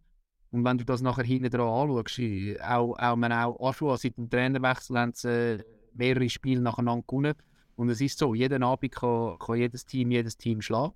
Und 0.51 0.65
wenn 0.65 0.77
du 0.77 0.83
das 0.83 1.01
nachher 1.01 1.23
hinten 1.23 1.49
dran 1.49 1.89
anschaust, 1.89 2.61
auch, 2.61 2.97
auch, 2.99 3.15
man 3.15 3.31
auch 3.31 3.69
Aschua 3.69 3.95
seit 3.95 4.17
dem 4.17 4.29
Trainerwechsel 4.29 4.99
haben 4.99 5.13
sie 5.13 5.29
äh, 5.29 5.63
mehrere 5.93 6.29
Spiele 6.29 6.59
nacheinander 6.59 7.05
gewonnen. 7.07 7.35
Und 7.77 7.87
es 7.87 8.01
ist 8.01 8.19
so, 8.19 8.33
jeden 8.33 8.63
Abend 8.63 8.91
kann, 8.91 9.39
kann 9.39 9.55
jedes 9.55 9.85
Team 9.85 10.11
jedes 10.11 10.37
Team 10.37 10.61
schlagen. 10.61 10.93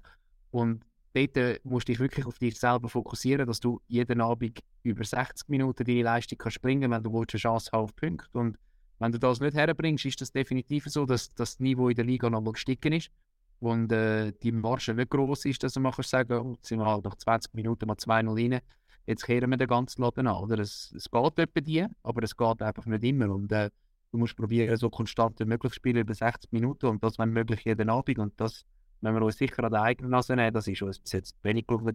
Und 0.52 0.84
dort 1.18 1.38
äh, 1.38 1.60
musst 1.64 1.88
du 1.88 1.92
dich 1.92 2.00
wirklich 2.00 2.26
auf 2.26 2.38
dich 2.40 2.60
selber 2.60 2.90
fokussieren, 2.90 3.48
dass 3.48 3.60
du 3.60 3.82
jeden 3.88 4.22
Abend 4.22 4.60
über 4.84 5.04
60 5.04 5.50
Minuten 5.50 5.84
deine 5.84 6.04
Leistung 6.04 6.38
kannst 6.38 6.62
bringen 6.62 6.92
wenn 6.92 7.04
du 7.04 7.18
eine 7.18 7.26
Chance 7.26 7.70
hast 7.72 7.74
auf 7.74 7.96
Punkte. 7.96 8.38
Und 8.38 8.58
wenn 9.00 9.12
du 9.12 9.20
das 9.20 9.40
nicht 9.40 9.56
herbringst, 9.56 10.06
ist 10.06 10.22
das 10.22 10.32
definitiv 10.32 10.86
so, 10.86 11.06
dass, 11.06 11.34
das 11.34 11.60
Niveau 11.60 11.90
in 11.90 11.96
der 11.96 12.06
Liga 12.06 12.30
nochmal 12.30 12.54
gestiegen 12.54 12.94
ist 12.94 13.12
und 13.60 13.92
äh, 13.92 14.34
die 14.44 14.52
Marge 14.52 14.94
nicht 14.94 15.10
groß 15.10 15.46
ist, 15.46 15.64
dass 15.64 15.76
man 15.78 15.92
kannst 15.92 16.10
sagen, 16.10 16.34
oh, 16.34 16.54
jetzt 16.54 16.68
sind 16.68 16.80
wir 16.80 16.86
halt 16.86 17.06
nach 17.06 17.16
20 17.16 17.54
Minuten 17.54 17.88
mal 17.88 17.96
2-0 17.96 18.54
rein, 18.54 18.62
jetzt 19.06 19.26
kehren 19.26 19.50
wir 19.50 19.58
den 19.58 19.68
ganzen 19.68 20.02
Laden 20.02 20.28
an. 20.28 20.44
Oder? 20.44 20.60
Es, 20.60 20.94
es 20.96 21.10
geht 21.10 21.40
etwa 21.40 21.62
die, 21.62 21.86
aber 22.04 22.24
es 22.24 22.36
geht 22.36 22.62
einfach 22.62 22.86
nicht 22.86 23.04
immer. 23.04 23.34
Und 23.34 23.52
äh, 23.52 23.70
du 24.12 24.18
musst 24.18 24.36
probieren, 24.36 24.78
so 24.78 24.90
konstant 24.90 25.40
wie 25.40 25.46
möglich 25.46 25.74
zu 25.74 25.78
spielen 25.78 25.98
über 25.98 26.14
60 26.14 26.52
Minuten 26.52 26.88
und 26.88 27.04
das, 27.04 27.18
wenn 27.18 27.32
möglich, 27.32 27.64
jeden 27.66 27.90
Abend. 27.90 28.20
Und 28.20 28.40
das, 28.40 28.66
wenn 29.02 29.14
wir 29.14 29.22
uns 29.22 29.38
sicher 29.38 29.64
an 29.64 29.72
der 29.72 29.82
eigenen 29.82 30.12
Nase 30.12 30.36
nehmen, 30.36 30.54
das 30.54 30.68
ist 30.68 30.82
uns 30.82 31.00
bis 31.00 31.12
jetzt 31.12 31.36
wenig 31.44 31.68
gelungen. 31.68 31.94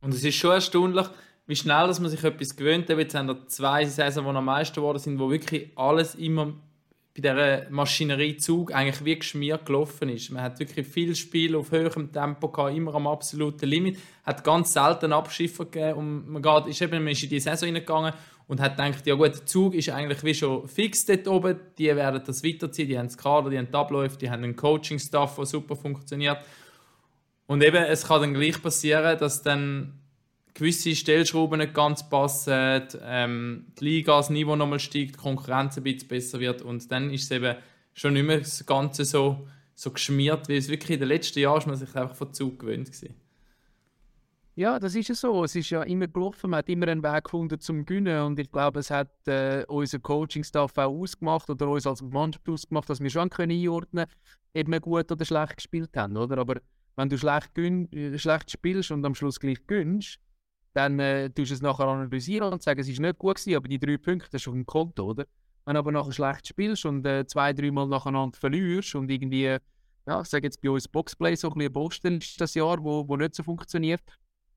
Und 0.00 0.14
es 0.14 0.24
ist 0.24 0.34
schon 0.34 0.52
erstaunlich, 0.52 1.06
wie 1.46 1.56
schnell 1.56 1.86
dass 1.86 2.00
man 2.00 2.10
sich 2.10 2.22
etwas 2.24 2.56
gewöhnt. 2.56 2.88
Jetzt 2.88 3.14
haben 3.14 3.28
wir 3.28 3.46
zwei 3.46 3.84
Saison, 3.84 4.24
die 4.24 4.30
am 4.30 4.44
meisten 4.44 4.74
geworden 4.74 4.98
sind, 4.98 5.18
wo 5.18 5.30
wirklich 5.30 5.70
alles 5.76 6.14
immer 6.14 6.54
bei 7.14 7.20
dieser 7.20 7.70
Maschineriezug 7.70 8.74
eigentlich 8.74 9.04
wie 9.04 9.18
geschmiert 9.18 9.66
gelaufen 9.66 10.08
ist. 10.08 10.30
Man 10.30 10.42
hat 10.42 10.58
wirklich 10.58 10.86
viel 10.86 11.14
Spiel 11.14 11.54
auf 11.56 11.70
höherem 11.70 12.10
Tempo 12.10 12.48
gehabt, 12.48 12.74
immer 12.74 12.94
am 12.94 13.06
absoluten 13.06 13.66
Limit. 13.66 13.98
Hat 14.24 14.42
ganz 14.42 14.72
selten 14.72 15.12
Abschiffer 15.12 15.66
gegeben 15.66 15.98
und 15.98 16.28
man, 16.28 16.42
geht, 16.42 16.68
ist 16.68 16.80
eben, 16.80 17.04
man 17.04 17.12
ist 17.12 17.22
in 17.22 17.28
die 17.28 17.40
Saison 17.40 17.66
hineingegangen 17.66 18.14
und 18.46 18.60
hat 18.60 18.78
gedacht, 18.78 19.06
ja 19.06 19.14
gut, 19.14 19.34
der 19.34 19.46
Zug 19.46 19.74
ist 19.74 19.90
eigentlich 19.90 20.24
wie 20.24 20.34
schon 20.34 20.66
fix 20.66 21.04
dort 21.04 21.28
oben, 21.28 21.60
die 21.76 21.94
werden 21.94 22.22
das 22.24 22.42
weiterziehen, 22.42 22.88
die 22.88 22.98
haben 22.98 23.06
das 23.06 23.18
Kader, 23.18 23.50
die 23.50 23.58
haben 23.58 23.68
die 23.70 23.74
Abläufe, 23.76 24.16
die 24.16 24.30
haben 24.30 24.42
einen 24.42 24.56
Coaching-Staff, 24.56 25.36
der 25.36 25.46
super 25.46 25.76
funktioniert. 25.76 26.38
Und 27.46 27.62
eben, 27.62 27.84
es 27.84 28.06
kann 28.06 28.22
dann 28.22 28.34
gleich 28.34 28.62
passieren, 28.62 29.18
dass 29.18 29.42
dann 29.42 30.01
gewisse 30.54 30.94
Stellschrauben 30.94 31.58
nicht 31.58 31.74
ganz 31.74 32.08
passen, 32.08 32.82
ähm, 33.02 33.66
die 33.78 33.84
Liga, 33.84 34.16
das 34.16 34.30
Niveau 34.30 34.56
nochmal 34.56 34.80
steigt, 34.80 35.14
die 35.14 35.18
Konkurrenz 35.18 35.76
ein 35.76 35.84
bisschen 35.84 36.08
besser 36.08 36.40
wird 36.40 36.62
und 36.62 36.90
dann 36.90 37.10
ist 37.10 37.24
es 37.24 37.30
eben 37.30 37.56
schon 37.94 38.14
nicht 38.14 38.26
mehr 38.26 38.38
das 38.38 38.64
Ganze 38.66 39.04
so, 39.04 39.46
so 39.74 39.90
geschmiert, 39.90 40.48
wie 40.48 40.56
es 40.56 40.68
wirklich 40.68 40.90
in 40.90 41.00
den 41.00 41.08
letzten 41.08 41.40
Jahren 41.40 41.58
ist 41.58 41.66
man 41.66 41.76
sich 41.76 41.94
einfach 41.94 42.16
von 42.16 42.32
Zug 42.32 42.58
gewöhnt 42.58 42.90
war. 43.02 43.10
Ja, 44.54 44.78
das 44.78 44.94
ist 44.94 45.08
ja 45.08 45.14
so. 45.14 45.44
Es 45.44 45.56
ist 45.56 45.70
ja 45.70 45.82
immer 45.82 46.06
gelaufen. 46.08 46.50
Man 46.50 46.58
hat 46.58 46.68
immer 46.68 46.86
einen 46.88 47.02
Weg 47.02 47.24
gefunden 47.24 47.58
zum 47.58 47.86
Gewinnen. 47.86 48.20
Und 48.22 48.38
ich 48.38 48.52
glaube, 48.52 48.80
es 48.80 48.90
hat 48.90 49.26
äh, 49.26 49.64
unser 49.66 49.98
Coaching-Staff 49.98 50.76
auch 50.76 50.92
ausgemacht 50.92 51.48
oder 51.48 51.68
uns 51.68 51.86
als 51.86 52.02
Mannschaft 52.02 52.46
ausgemacht, 52.46 52.90
dass 52.90 53.00
wir 53.00 53.08
schon 53.08 53.30
können 53.30 53.52
einordnen 53.52 54.06
können, 54.52 54.66
ob 54.66 54.72
wir 54.72 54.80
gut 54.80 55.10
oder 55.10 55.24
schlecht 55.24 55.56
gespielt 55.56 55.96
haben. 55.96 56.18
Oder? 56.18 56.36
Aber 56.36 56.60
wenn 56.96 57.08
du 57.08 57.16
schlecht, 57.16 57.56
äh, 57.56 58.18
schlecht 58.18 58.50
spielst 58.50 58.90
und 58.90 59.04
am 59.06 59.14
Schluss 59.14 59.40
gleich 59.40 59.66
gewinnst, 59.66 60.18
dann 60.74 60.98
äh, 60.98 61.30
tust 61.30 61.50
du 61.50 61.54
es 61.54 61.62
nachher 61.62 61.86
analysieren 61.86 62.52
und 62.52 62.62
sagen, 62.62 62.80
es 62.80 62.88
ist 62.88 63.00
nicht 63.00 63.18
gut 63.18 63.36
gewesen, 63.36 63.56
aber 63.56 63.68
die 63.68 63.78
drei 63.78 63.96
Punkte 63.96 64.30
hast 64.32 64.46
du 64.46 64.50
auf 64.50 64.54
dem 64.54 64.66
Konto, 64.66 65.04
oder? 65.04 65.26
Wenn 65.64 65.74
du 65.74 65.78
aber 65.78 65.92
nachher 65.92 66.12
schlecht 66.12 66.48
spielst 66.48 66.84
und 66.86 67.06
äh, 67.06 67.26
zwei, 67.26 67.52
dreimal 67.52 67.86
nacheinander 67.86 68.36
verlierst 68.38 68.94
und 68.94 69.10
irgendwie, 69.10 69.56
ja, 70.06 70.20
ich 70.20 70.28
sage 70.28 70.46
jetzt 70.46 70.60
bei 70.60 70.70
uns 70.70 70.88
Boxplay 70.88 71.36
so 71.36 71.48
ein 71.48 71.54
bisschen 71.54 71.72
Boston 71.72 72.18
ist 72.18 72.40
das 72.40 72.54
Jahr, 72.54 72.82
wo, 72.82 73.06
wo 73.06 73.16
nicht 73.16 73.34
so 73.34 73.42
funktioniert, 73.42 74.00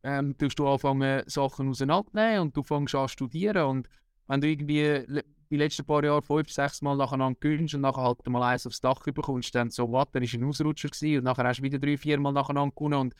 ähm, 0.03 0.37
tust 0.37 0.57
du 0.57 0.67
anfangen, 0.67 1.23
Sachen 1.27 1.69
auseinandernehmen 1.69 2.39
und 2.39 2.57
du 2.57 2.63
fängst 2.63 2.95
an 2.95 3.07
zu 3.07 3.13
studieren 3.13 3.65
und 3.65 3.89
wenn 4.27 4.41
du 4.41 4.47
irgendwie 4.47 5.05
die 5.51 5.57
letzten 5.57 5.85
paar 5.85 6.03
Jahre 6.03 6.21
fünf, 6.21 6.51
sechs 6.51 6.81
Mal 6.81 6.97
nacheinander 6.97 7.39
gewinnst 7.39 7.75
und 7.75 7.81
nachher 7.81 8.03
halt 8.03 8.27
mal 8.27 8.41
eins 8.43 8.65
aufs 8.65 8.81
Dach 8.81 9.03
bekommst, 9.03 9.53
dann 9.53 9.69
so, 9.69 9.91
was, 9.91 10.07
dann 10.11 10.23
ist 10.23 10.33
ein 10.33 10.43
Ausrutscher 10.43 10.89
gewesen 10.89 11.19
und 11.19 11.23
nachher 11.25 11.45
hast 11.45 11.59
du 11.59 11.63
wieder 11.63 11.77
drei, 11.77 11.97
vier 11.97 12.19
Mal 12.19 12.31
nacheinander 12.31 12.73
gewonnen 12.75 12.99
und 12.99 13.15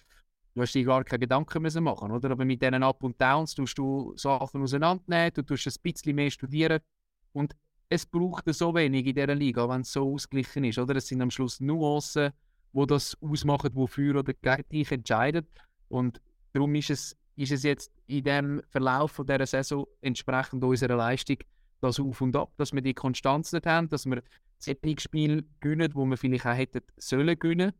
du 0.56 0.62
hast 0.62 0.74
dir 0.74 0.86
gar 0.86 1.04
keine 1.04 1.20
Gedanken 1.20 1.62
müssen 1.62 1.84
machen, 1.84 2.12
oder? 2.12 2.32
Aber 2.32 2.46
mit 2.46 2.62
diesen 2.62 2.82
Up 2.82 3.04
und 3.04 3.22
Downs 3.22 3.54
tust 3.54 3.78
du 3.78 4.14
Sachen 4.16 4.64
auseinandernehmen, 4.64 5.34
du 5.34 5.44
tust 5.44 5.68
ein 5.68 5.74
bisschen 5.84 6.16
mehr 6.16 6.32
studieren 6.32 6.80
und 7.34 7.56
es 7.90 8.06
braucht 8.06 8.52
so 8.54 8.74
wenig 8.74 9.06
in 9.06 9.16
dieser 9.16 9.36
Liga, 9.36 9.70
wenn 9.70 9.82
es 9.82 9.92
so 9.92 10.14
ausgeglichen 10.14 10.64
ist, 10.64 10.80
oder? 10.80 10.96
Es 10.96 11.08
sind 11.08 11.22
am 11.22 11.30
Schluss 11.30 11.60
Nuancen, 11.60 12.32
wo 12.72 12.86
das 12.86 13.18
ausmachen, 13.22 13.72
wofür 13.76 14.20
oder 14.20 14.34
gegen 14.34 14.70
dich 14.70 14.92
entscheidet 14.92 15.48
und 15.90 16.22
darum 16.54 16.74
ist 16.76 16.90
es, 16.90 17.18
ist 17.36 17.52
es 17.52 17.64
jetzt 17.64 17.92
in 18.08 18.24
dem 18.24 18.62
Verlauf 18.70 19.12
von 19.12 19.28
dieser 19.28 19.46
Saison 19.46 19.86
entsprechend 20.02 20.64
unserer 20.64 20.96
Leistung 20.96 21.38
das 21.82 22.00
Auf 22.00 22.22
und 22.22 22.36
Ab, 22.36 22.54
dass 22.58 22.72
wir 22.72 22.82
die 22.82 22.94
Konstanz 22.94 23.52
nicht 23.52 23.66
haben, 23.66 23.90
dass 23.90 24.06
wir 24.06 24.24
solche 24.58 25.00
Spiele 25.00 25.44
gewinnen, 25.60 25.94
wo 25.94 26.06
wir 26.06 26.18
vielleicht 26.18 26.46
auch 26.46 26.56
hätten 26.56 26.82
sollen 26.98 27.38
gewinnen 27.38 27.74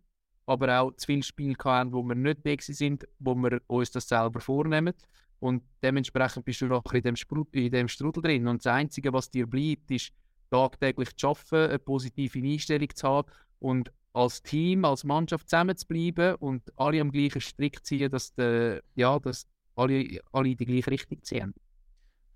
aber 0.46 0.80
auch 0.80 0.92
zu 0.96 1.08
viele 1.08 1.24
Spiele 1.24 1.56
hatten, 1.64 1.92
wo 1.92 2.04
wir 2.04 2.16
nicht 2.16 2.46
weg 2.46 2.62
sind, 2.62 3.08
wo 3.20 3.36
wir 3.36 3.62
uns 3.68 3.92
das 3.92 4.08
selber 4.08 4.40
vornehmen. 4.40 4.94
Und 5.40 5.64
dementsprechend 5.84 6.46
bist 6.46 6.62
du 6.62 6.68
noch 6.68 6.84
in 6.94 7.02
dem, 7.02 7.16
in 7.52 7.72
dem 7.72 7.88
Strudel 7.88 8.24
drin. 8.24 8.48
Und 8.48 8.66
das 8.66 8.74
Einzige, 8.74 9.12
was 9.12 9.30
dir 9.30 9.48
bleibt, 9.48 9.92
ist 9.92 10.12
tagtäglich 10.50 11.16
zu 11.16 11.30
arbeiten, 11.30 11.70
eine 11.70 11.80
positive 11.80 12.40
Einstellung 12.40 12.90
zu 12.94 13.08
haben 13.08 13.32
und 13.60 13.92
als 14.14 14.42
Team, 14.42 14.86
als 14.86 15.04
Mannschaft 15.04 15.50
zusammenzubleiben 15.50 16.36
und 16.36 16.64
alle 16.78 17.02
am 17.02 17.12
gleichen 17.12 17.42
Strick 17.42 17.86
ziehen, 17.86 18.10
dass, 18.10 18.34
der, 18.34 18.82
ja, 18.96 19.20
dass 19.20 19.46
alle, 19.76 20.22
alle 20.32 20.56
die 20.56 20.66
gleiche 20.66 20.92
Richtung 20.92 21.22
ziehen. 21.22 21.54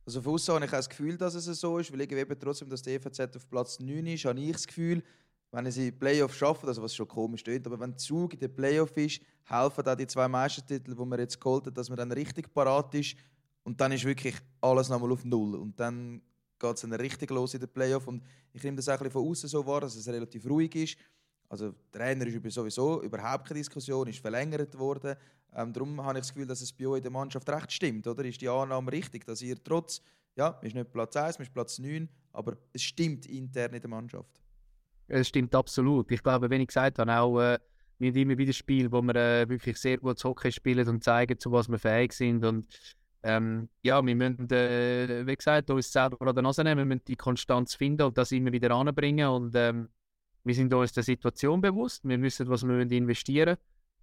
Also 0.06 0.22
von 0.22 0.38
habe 0.38 0.65
ich 0.65 0.72
auch 0.72 0.78
das 0.78 0.89
Gefühl, 0.89 1.17
dass 1.17 1.36
es 1.36 1.45
so 1.45 1.78
ist, 1.78 1.93
weil 1.93 2.02
ich 2.02 2.12
eben 2.12 2.39
trotzdem, 2.39 2.69
dass 2.69 2.82
die 2.82 2.91
EVZ 2.91 3.36
auf 3.36 3.48
Platz 3.50 3.80
9 3.80 4.08
ist, 4.08 4.26
habe 4.26 4.39
ich 4.39 4.52
das 4.52 4.67
Gefühl, 4.67 5.04
wenn 5.52 5.72
sie 5.72 5.92
Playoff 5.92 6.36
schaffen, 6.36 6.68
also 6.68 6.82
was 6.82 6.94
schon 6.94 7.08
komisch 7.08 7.44
klingt, 7.44 7.66
aber 7.66 7.80
wenn 7.80 7.98
Zug 7.98 8.34
in 8.34 8.40
der 8.40 8.50
Playoff 8.50 8.96
ist, 8.98 9.22
helfen 9.46 9.84
da 9.84 9.96
die 9.96 10.08
zwei 10.08 10.28
Meistertitel, 10.28 10.96
die 10.96 11.06
wir 11.06 11.20
jetzt 11.20 11.40
geholt 11.40 11.66
haben, 11.66 11.74
dass 11.74 11.90
man 11.90 11.98
dann 11.98 12.12
richtig 12.12 12.54
parat 12.54 12.94
ist 12.96 13.16
und 13.64 13.80
dann 13.82 13.92
ist 13.92 14.06
wirklich 14.06 14.36
alles 14.62 14.90
nochmal 14.90 15.12
auf 15.12 15.26
Null 15.26 15.56
und 15.56 15.80
dann 15.80 16.22
geht 16.60 16.76
es 16.76 16.82
dann 16.82 16.94
richtig 16.94 17.32
los 17.32 17.54
in 17.54 17.60
der 17.60 17.68
Playoff 17.68 18.08
und 18.08 18.24
ich 18.54 18.64
nehme 18.64 18.78
das 18.78 18.90
auch 18.90 19.02
ein 19.02 19.10
von 19.10 19.28
außen 19.28 19.50
so 19.50 19.66
wahr, 19.66 19.82
dass 19.82 19.96
es 19.96 20.08
relativ 20.08 20.46
ruhig 20.46 20.76
ist. 20.76 20.98
Also 21.48 21.74
der 21.94 22.02
Trainer 22.02 22.28
ist 22.28 22.54
sowieso 22.54 23.02
überhaupt 23.02 23.48
keine 23.48 23.60
Diskussion, 23.60 24.08
ist 24.08 24.20
verlängert 24.20 24.78
worden. 24.78 25.16
Ähm, 25.56 25.74
darum 25.74 26.04
habe 26.04 26.20
ich 26.20 26.24
das 26.24 26.34
Gefühl, 26.34 26.46
dass 26.46 26.62
es 26.62 26.72
bei 26.72 26.86
euch 26.86 26.98
in 26.98 27.04
der 27.04 27.12
Mannschaft 27.12 27.50
recht 27.50 27.72
stimmt, 27.72 28.06
oder? 28.06 28.24
Ist 28.24 28.40
die 28.40 28.50
Annahme 28.50 28.92
richtig, 28.92 29.26
dass 29.26 29.42
ihr 29.42 29.62
trotz, 29.64 30.00
ja, 30.36 30.50
ist 30.62 30.76
nicht 30.76 30.92
Platz 30.92 31.16
1, 31.16 31.38
ist 31.38 31.52
Platz 31.52 31.80
9, 31.80 32.08
aber 32.34 32.56
es 32.72 32.84
stimmt 32.84 33.26
intern 33.26 33.74
in 33.74 33.82
der 33.82 33.90
Mannschaft. 33.90 34.40
Es 35.10 35.28
stimmt 35.28 35.54
absolut. 35.56 36.12
Ich 36.12 36.24
glaube, 36.24 36.50
wenn 36.50 36.62
ich 36.62 36.67
gesagt 36.67 37.00
habe, 37.00 37.12
auch 37.17 37.39
äh, 37.39 37.60
wir 37.98 38.10
haben 38.10 38.17
immer 38.17 38.38
wieder 38.38 38.54
Spiele, 38.54 38.91
wo 38.91 39.02
wir 39.02 39.15
äh, 39.15 39.50
wirklich 39.50 39.78
sehr 39.78 39.98
gut 39.98 40.24
Hockey 40.24 40.52
spielen 40.52 40.88
und 40.88 41.03
zeigen, 41.03 41.38
zu 41.38 41.51
was 41.51 41.68
wir 41.68 41.80
fähig 41.80 42.14
sind. 42.14 42.45
Und 42.45 42.68
ähm, 43.24 43.70
ja, 43.84 44.05
wir 44.05 44.16
müssen, 44.16 44.49
äh, 44.51 45.26
wie 45.28 45.36
gesagt, 45.36 45.70
uns 45.70 45.91
selber 45.91 46.26
an 46.28 46.34
der 46.34 46.43
Nase 46.43 46.64
nehmen, 46.64 46.78
wir 46.78 46.86
müssen 46.86 47.05
die 47.07 47.18
Konstanz 47.18 47.76
finden 47.76 48.03
und 48.03 48.18
das 48.18 48.32
immer 48.32 48.51
wieder 48.51 48.72
anbringen. 48.72 49.28
Und 49.28 49.53
ähm, 49.55 49.89
wir 50.43 50.55
sind 50.55 50.74
uns 50.74 50.93
der 50.93 51.03
Situation 51.03 51.60
bewusst, 51.60 52.07
wir 52.07 52.22
wissen, 52.22 52.47
was 52.47 52.66
wir 52.66 52.80
investieren 52.80 53.57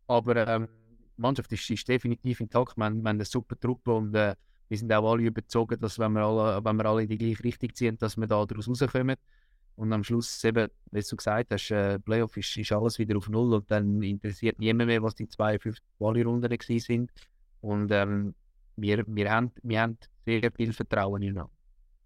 Aber 0.07 0.47
ähm, 0.47 0.69
die 1.17 1.21
Mannschaft 1.21 1.51
ist, 1.53 1.71
ist 1.71 1.89
definitiv 1.89 2.41
intakt. 2.41 2.77
Wir 2.77 2.85
haben, 2.85 2.97
wir 2.97 3.09
haben 3.09 3.17
eine 3.17 3.25
super 3.25 3.59
Truppe 3.59 3.93
und 3.93 4.15
äh, 4.15 4.35
wir 4.69 4.77
sind 4.77 4.93
auch 4.93 5.11
alle 5.11 5.23
überzeugt, 5.23 5.83
dass 5.83 5.99
wenn 5.99 6.13
wir 6.13 6.23
alle, 6.23 6.63
wenn 6.63 6.77
wir 6.77 6.85
alle 6.85 7.05
in 7.05 7.09
die 7.09 7.19
gleiche 7.19 7.45
Richtung 7.45 7.75
ziehen, 7.75 7.97
dass 7.99 8.17
wir 8.17 8.27
da 8.27 8.45
daraus 8.45 8.69
rauskommen. 8.69 9.17
Und 9.77 9.93
am 9.93 10.03
Schluss, 10.03 10.43
eben, 10.43 10.69
wie 10.91 11.03
du 11.03 11.17
gesagt 11.17 11.53
hast, 11.53 11.71
äh, 11.71 11.99
Playoff 11.99 12.37
ist, 12.37 12.57
ist 12.57 12.73
alles 12.73 12.99
wieder 12.99 13.17
auf 13.17 13.29
Null 13.29 13.55
und 13.55 13.71
dann 13.71 14.03
interessiert 14.03 14.59
niemand 14.59 14.89
mehr, 14.89 15.03
was 15.03 15.15
die 15.15 15.29
52 15.29 15.83
Quali-Runden 15.99 16.57
sind. 16.81 17.11
Und 17.61 17.93
ähm, 17.93 18.35
wir, 18.77 19.05
wir, 19.07 19.31
haben, 19.31 19.53
wir 19.63 19.81
haben 19.81 19.99
sehr 20.25 20.51
viel 20.51 20.73
Vertrauen 20.73 21.23
in 21.23 21.39
uns. 21.39 21.51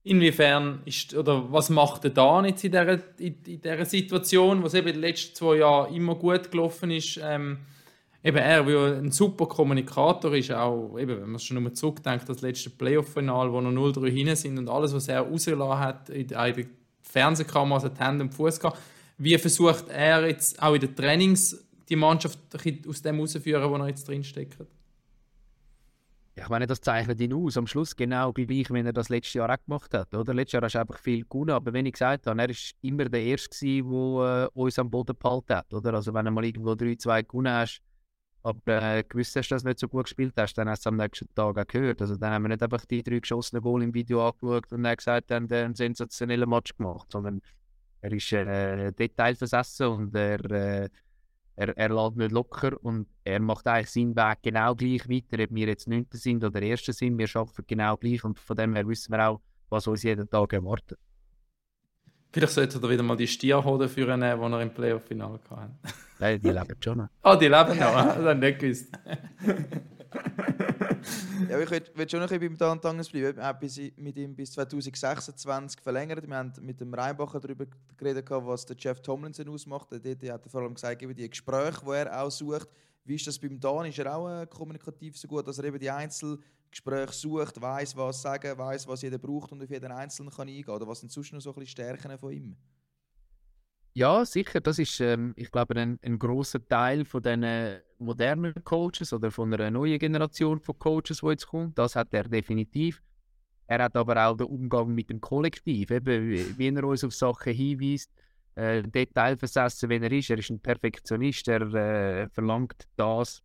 Inwiefern 0.02 0.80
ist, 0.86 1.14
oder 1.14 1.52
was 1.52 1.68
macht 1.68 2.04
er 2.04 2.10
da 2.10 2.44
jetzt 2.44 2.64
in 2.64 2.72
dieser, 2.72 2.98
in, 3.18 3.34
in 3.46 3.60
dieser 3.60 3.84
Situation, 3.84 4.62
was 4.62 4.74
eben 4.74 4.88
in 4.88 4.94
den 4.94 5.02
letzten 5.02 5.36
zwei 5.36 5.56
Jahren 5.56 5.94
immer 5.94 6.14
gut 6.14 6.50
gelaufen 6.50 6.90
ist? 6.90 7.20
Ähm, 7.22 7.58
eben 8.24 8.38
er, 8.38 8.66
wie 8.66 8.74
ein 8.74 9.12
super 9.12 9.46
Kommunikator 9.46 10.34
ist, 10.34 10.50
auch, 10.52 10.98
eben, 10.98 11.20
wenn 11.20 11.30
man 11.30 11.38
schon 11.38 11.62
nur 11.62 11.74
zurückdenkt, 11.74 12.28
das 12.28 12.40
letzte 12.40 12.70
Playoff-Final, 12.70 13.52
wo 13.52 13.60
noch 13.60 13.70
0-3 13.70 14.10
hinein 14.10 14.36
sind 14.36 14.58
und 14.58 14.68
alles, 14.70 14.94
was 14.94 15.06
er 15.08 15.20
rausgelassen 15.20 15.78
hat, 15.78 16.08
in, 16.08 16.30
in 16.30 16.79
der 17.04 17.10
Fernsehkamera, 17.10 17.74
also 17.74 17.88
die 17.88 18.00
Hände 18.00 18.24
und 18.24 18.34
Fuß 18.34 18.60
gehabt. 18.60 18.78
Wie 19.18 19.36
versucht 19.38 19.88
er 19.88 20.26
jetzt 20.26 20.60
auch 20.62 20.74
in 20.74 20.80
den 20.80 20.96
Trainings 20.96 21.56
die 21.88 21.96
Mannschaft 21.96 22.38
aus 22.88 23.02
dem 23.02 23.16
herauszuführen, 23.16 23.70
wo 23.70 23.76
er 23.76 23.88
jetzt 23.88 24.08
drinsteckt? 24.08 24.56
ich 26.42 26.48
meine, 26.48 26.66
das 26.66 26.80
zeichnet 26.80 27.20
ihn 27.20 27.34
aus. 27.34 27.56
Am 27.56 27.66
Schluss 27.66 27.94
genau 27.94 28.32
gleich, 28.32 28.70
wie 28.70 28.80
er 28.80 28.92
das 28.92 29.08
letztes 29.08 29.34
Jahr 29.34 29.50
auch 29.50 29.64
gemacht 29.64 29.92
hat. 29.94 30.14
Oder? 30.14 30.32
Letztes 30.32 30.52
Jahr 30.52 30.62
hast 30.62 30.74
du 30.74 30.80
einfach 30.80 30.98
viel 30.98 31.24
gewonnen, 31.24 31.50
aber 31.50 31.72
wenn 31.72 31.86
ich 31.86 31.92
gesagt 31.92 32.26
habe, 32.26 32.40
er 32.40 32.48
war 32.48 32.56
immer 32.82 33.04
der 33.04 33.22
Erste, 33.22 33.66
der 33.66 33.80
äh, 34.54 34.58
uns 34.58 34.78
am 34.78 34.90
Boden 34.90 35.16
behalten 35.16 35.54
hat. 35.54 35.72
Oder? 35.74 35.94
Also 35.94 36.14
wenn 36.14 36.24
du 36.24 36.30
mal 36.30 36.44
irgendwo 36.44 36.72
3-2 36.72 37.24
gewonnen 37.24 37.52
hast, 37.52 37.82
aber 38.42 38.82
äh, 38.82 39.04
gewusst 39.04 39.36
hast, 39.36 39.48
du 39.48 39.56
nicht 39.56 39.78
so 39.78 39.88
gut 39.88 40.04
gespielt 40.04 40.34
hast, 40.36 40.54
dann 40.54 40.68
hast 40.68 40.86
du 40.86 40.90
am 40.90 40.96
nächsten 40.96 41.28
Tag 41.34 41.58
auch 41.58 41.66
gehört. 41.66 42.00
Also 42.00 42.16
dann 42.16 42.32
haben 42.32 42.42
wir 42.42 42.48
nicht 42.48 42.62
einfach 42.62 42.84
die 42.86 43.02
drei 43.02 43.18
geschossenen 43.18 43.62
Goal 43.62 43.82
im 43.82 43.94
Video 43.94 44.26
angeschaut 44.26 44.72
und 44.72 44.82
dann 44.82 44.96
gesagt, 44.96 45.30
dann 45.30 45.50
einen 45.50 45.74
sensationellen 45.74 46.48
Match 46.48 46.76
gemacht, 46.76 47.12
sondern 47.12 47.42
er 48.00 48.12
ist 48.12 48.32
äh, 48.32 48.92
detailversessen 48.92 49.86
und 49.86 50.14
er... 50.14 50.50
Äh, 50.50 50.88
er, 51.60 51.76
er 51.76 51.90
lässt 51.90 52.16
nicht 52.16 52.32
locker 52.32 52.72
und 52.82 53.06
er 53.22 53.38
macht 53.38 53.66
eigentlich 53.66 53.90
seinen 53.90 54.16
Weg 54.16 54.38
genau 54.42 54.74
gleich 54.74 55.06
weiter, 55.10 55.42
ob 55.42 55.54
wir 55.54 55.66
jetzt 55.66 55.88
9. 55.88 56.06
sind 56.12 56.42
oder 56.42 56.62
Erste 56.62 56.94
sind. 56.94 57.18
Wir 57.18 57.28
arbeiten 57.34 57.64
genau 57.66 57.98
gleich 57.98 58.24
und 58.24 58.38
von 58.38 58.56
dem 58.56 58.74
her 58.74 58.88
wissen 58.88 59.12
wir 59.12 59.28
auch, 59.28 59.42
was 59.68 59.86
uns 59.86 60.02
jeden 60.02 60.28
Tag 60.30 60.54
erwartet. 60.54 60.98
Vielleicht 62.32 62.52
sollte 62.52 62.78
er 62.80 62.90
wieder 62.90 63.02
mal 63.02 63.16
die 63.16 63.26
Stierhoden 63.26 63.88
führen, 63.88 64.20
die 64.20 64.26
er 64.26 64.60
im 64.60 64.72
Playoff-Final 64.72 65.32
hatte. 65.32 65.70
Nein, 66.20 66.40
die 66.40 66.50
leben 66.50 66.76
schon 66.80 66.98
noch. 66.98 67.08
Ah, 67.22 67.32
oh, 67.32 67.36
die 67.36 67.46
leben 67.46 67.78
noch? 67.78 67.94
das 67.94 68.16
habe 68.16 68.32
ich 68.32 68.38
nicht 68.38 68.58
gewusst. 68.58 68.86
ja, 71.48 71.58
ich 71.58 71.70
will, 71.70 72.08
schon 72.08 72.20
noch 72.20 72.30
ein 72.30 72.38
bisschen 72.38 72.56
beim 72.56 72.58
Dan 72.58 72.80
Tangens 72.80 73.08
bleiben. 73.08 73.36
Wir 73.36 73.44
haben 73.44 73.68
mit 73.96 74.16
ihm 74.16 74.36
bis 74.36 74.52
2026 74.52 75.80
verlängert. 75.80 76.28
Wir 76.28 76.36
haben 76.36 76.52
mit 76.60 76.80
dem 76.80 76.92
Rheinbacher 76.92 77.40
darüber 77.40 77.64
geredet, 77.96 78.30
was 78.30 78.66
der 78.66 78.76
Jeff 78.78 79.00
Tomlinson 79.00 79.48
ausmacht. 79.48 79.88
Dort 79.90 80.06
hat 80.06 80.22
er 80.22 80.50
vor 80.50 80.62
allem 80.62 80.74
gesagt, 80.74 81.02
über 81.02 81.14
die 81.14 81.28
Gespräche, 81.28 81.80
die 81.84 81.90
er 81.90 82.22
auch 82.22 82.30
sucht. 82.30 82.68
Wie 83.04 83.16
ist 83.16 83.26
das 83.26 83.38
beim 83.38 83.58
Dan? 83.58 83.86
Ist 83.86 83.98
er 83.98 84.14
auch 84.14 84.28
äh, 84.28 84.46
kommunikativ 84.46 85.16
so 85.16 85.26
gut, 85.26 85.48
dass 85.48 85.58
er 85.58 85.64
eben 85.64 85.78
die 85.78 85.90
Einzelgespräche 86.70 87.12
sucht, 87.12 87.60
weiß, 87.60 87.96
was 87.96 88.22
sagen, 88.22 88.56
weiß, 88.56 88.86
was 88.86 89.02
jeder 89.02 89.18
braucht 89.18 89.52
und 89.52 89.62
auf 89.62 89.70
jeden 89.70 89.90
Einzelnen 89.90 90.30
kann 90.30 90.48
eingehen? 90.48 90.68
Oder 90.68 90.86
was 90.86 91.00
sind 91.00 91.10
sonst 91.10 91.32
noch 91.32 91.40
so 91.40 91.50
ein 91.50 91.54
bisschen 91.54 91.72
Stärken 91.72 92.16
von 92.18 92.32
ihm? 92.32 92.56
Ja, 93.92 94.24
sicher. 94.24 94.60
Das 94.60 94.78
ist, 94.78 95.00
ähm, 95.00 95.32
ich 95.36 95.50
glaube, 95.50 95.74
ein, 95.74 95.98
ein 96.02 96.18
großer 96.18 96.66
Teil 96.68 97.04
von 97.04 97.22
den 97.22 97.80
modernen 97.98 98.54
Coaches 98.62 99.12
oder 99.12 99.30
von 99.32 99.52
einer 99.52 99.70
neuen 99.70 99.98
Generation 99.98 100.60
von 100.60 100.78
Coaches, 100.78 101.20
die 101.20 101.26
jetzt 101.26 101.46
kommt. 101.48 101.76
Das 101.76 101.96
hat 101.96 102.14
er 102.14 102.24
definitiv. 102.24 103.02
Er 103.66 103.82
hat 103.84 103.96
aber 103.96 104.26
auch 104.26 104.36
den 104.36 104.46
Umgang 104.46 104.94
mit 104.94 105.10
dem 105.10 105.20
Kollektiv, 105.20 105.90
eben, 105.90 106.58
wie 106.58 106.68
er 106.68 106.84
uns 106.84 107.04
auf 107.04 107.14
Sachen 107.14 107.52
hinweist, 107.52 108.10
äh, 108.54 108.82
detailversessen, 108.82 109.88
wenn 109.88 110.02
er 110.02 110.12
ist. 110.12 110.30
Er 110.30 110.38
ist 110.38 110.50
ein 110.50 110.60
Perfektionist, 110.60 111.46
er 111.48 111.62
äh, 111.74 112.28
verlangt 112.30 112.88
das, 112.96 113.42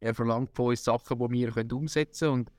er 0.00 0.14
verlangt 0.14 0.54
von 0.54 0.66
uns 0.66 0.84
Sachen, 0.84 1.18
die 1.18 1.30
wir 1.30 1.50
können 1.50 1.72
umsetzen 1.72 2.28
können. 2.28 2.57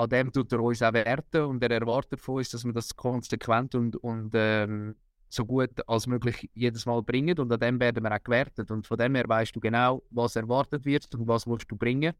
An 0.00 0.08
dem 0.08 0.32
tut 0.32 0.50
er 0.52 0.60
uns 0.60 0.82
auch 0.82 0.94
werten 0.94 1.42
und 1.42 1.62
er 1.62 1.70
erwartet 1.70 2.20
von 2.20 2.36
uns, 2.36 2.48
dass 2.48 2.64
wir 2.64 2.72
das 2.72 2.96
konsequent 2.96 3.74
und, 3.74 3.96
und 3.96 4.30
ähm, 4.34 4.94
so 5.28 5.44
gut 5.44 5.70
als 5.86 6.06
möglich 6.06 6.48
jedes 6.54 6.86
Mal 6.86 7.02
bringen 7.02 7.38
und 7.38 7.52
an 7.52 7.60
dem 7.60 7.78
werden 7.78 8.02
wir 8.02 8.12
auch 8.12 8.24
gewertet 8.24 8.70
und 8.70 8.86
von 8.86 8.96
dem 8.96 9.14
her 9.14 9.28
weißt 9.28 9.54
du 9.54 9.60
genau, 9.60 10.02
was 10.10 10.36
erwartet 10.36 10.86
wird 10.86 11.14
und 11.14 11.28
was 11.28 11.44
musst 11.44 11.70
du 11.70 11.76
bringen. 11.76 12.14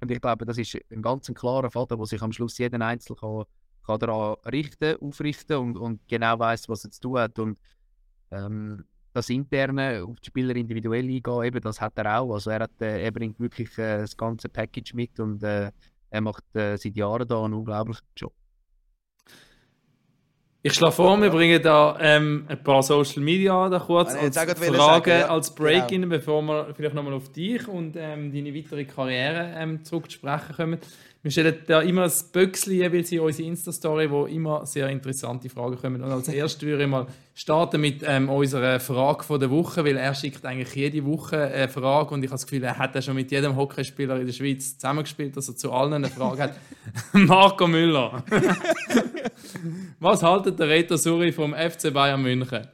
Und 0.00 0.10
ich 0.10 0.20
glaube, 0.20 0.46
das 0.46 0.56
ist 0.56 0.78
ein 0.90 1.02
ganz 1.02 1.32
klarer 1.34 1.70
Vater, 1.70 1.98
wo 1.98 2.06
sich 2.06 2.22
am 2.22 2.32
Schluss 2.32 2.56
jeden 2.56 2.80
Einzelnen 2.80 3.18
kann, 3.18 3.44
kann 3.86 3.98
daran 3.98 4.36
richten, 4.50 4.96
aufrichten 4.96 5.56
und, 5.58 5.76
und 5.76 6.08
genau 6.08 6.38
weiß, 6.38 6.68
was 6.70 6.84
er 6.84 6.90
zu 6.90 7.00
tun 7.02 7.18
hat. 7.18 7.38
Und 7.38 7.58
ähm, 8.30 8.82
das 9.12 9.28
Interne 9.28 10.04
auf 10.04 10.18
die 10.20 10.26
Spieler 10.26 10.56
individuell 10.56 11.04
eingehen, 11.04 11.44
eben, 11.44 11.60
das 11.60 11.80
hat 11.80 11.96
er 11.98 12.18
auch. 12.18 12.32
Also 12.32 12.50
er, 12.50 12.60
hat, 12.60 12.80
äh, 12.80 13.04
er 13.04 13.12
bringt 13.12 13.38
wirklich 13.38 13.76
äh, 13.78 13.98
das 13.98 14.16
ganze 14.16 14.48
Package 14.48 14.94
mit 14.94 15.20
und 15.20 15.42
äh, 15.44 15.70
er 16.14 16.20
macht 16.20 16.44
äh, 16.54 16.76
seit 16.76 16.94
Jahren 16.94 17.26
da 17.26 17.44
einen 17.44 17.54
unglaublichen 17.54 18.06
Job. 18.16 18.32
Ich 20.62 20.72
schlage 20.72 20.94
vor, 20.94 21.20
wir 21.20 21.28
bringen 21.28 21.60
da 21.60 21.98
ähm, 22.00 22.46
ein 22.48 22.62
paar 22.62 22.82
Social 22.82 23.22
Media 23.22 23.68
da 23.68 23.80
kurz 23.80 24.14
als 24.14 24.38
Fragen 24.38 24.76
sagen, 24.76 25.10
ja. 25.10 25.28
als 25.28 25.54
Break 25.54 25.88
genau. 25.88 26.04
in, 26.04 26.08
bevor 26.08 26.40
wir 26.40 26.72
vielleicht 26.74 26.94
nochmal 26.94 27.12
auf 27.12 27.30
dich 27.32 27.68
und 27.68 27.96
ähm, 27.98 28.32
deine 28.32 28.54
weitere 28.54 28.84
Karriere 28.84 29.52
ähm, 29.56 29.84
zurück 29.84 30.10
zu 30.10 30.16
sprechen 30.16 30.54
kommen. 30.56 30.78
Wir 31.24 31.30
stellen 31.30 31.56
da 31.66 31.80
immer 31.80 32.04
ein 32.04 32.12
Böckchen 32.34 32.74
jeweils 32.74 33.10
in 33.10 33.20
unsere 33.20 33.48
Insta-Story, 33.48 34.10
wo 34.10 34.26
immer 34.26 34.66
sehr 34.66 34.90
interessante 34.90 35.48
Fragen 35.48 35.78
kommen. 35.78 36.02
Und 36.02 36.10
als 36.10 36.28
erstes 36.28 36.60
würde 36.68 36.82
ich 36.82 36.88
mal 36.88 37.06
starten 37.34 37.80
mit 37.80 38.02
ähm, 38.06 38.28
unserer 38.28 38.78
Frage 38.78 39.24
von 39.24 39.40
der 39.40 39.50
Woche, 39.50 39.86
weil 39.86 39.96
er 39.96 40.14
schickt 40.14 40.44
eigentlich 40.44 40.74
jede 40.74 41.02
Woche 41.06 41.40
eine 41.40 41.70
Frage 41.70 42.12
und 42.12 42.22
ich 42.22 42.28
habe 42.28 42.34
das 42.34 42.44
Gefühl, 42.44 42.62
er 42.62 42.76
hat 42.76 42.94
ja 42.94 43.00
schon 43.00 43.14
mit 43.14 43.30
jedem 43.30 43.56
Hockeyspieler 43.56 44.20
in 44.20 44.26
der 44.26 44.34
Schweiz 44.34 44.74
zusammengespielt, 44.74 45.34
dass 45.34 45.48
er 45.48 45.56
zu 45.56 45.72
allen 45.72 45.94
eine 45.94 46.08
Frage 46.08 46.42
hat. 46.42 46.58
Marco 47.14 47.66
Müller. 47.66 48.22
Was 50.00 50.22
haltet 50.22 50.58
der 50.58 50.68
Reto 50.68 50.98
Suri 50.98 51.32
vom 51.32 51.54
FC 51.54 51.90
Bayern 51.90 52.20
München? 52.20 52.66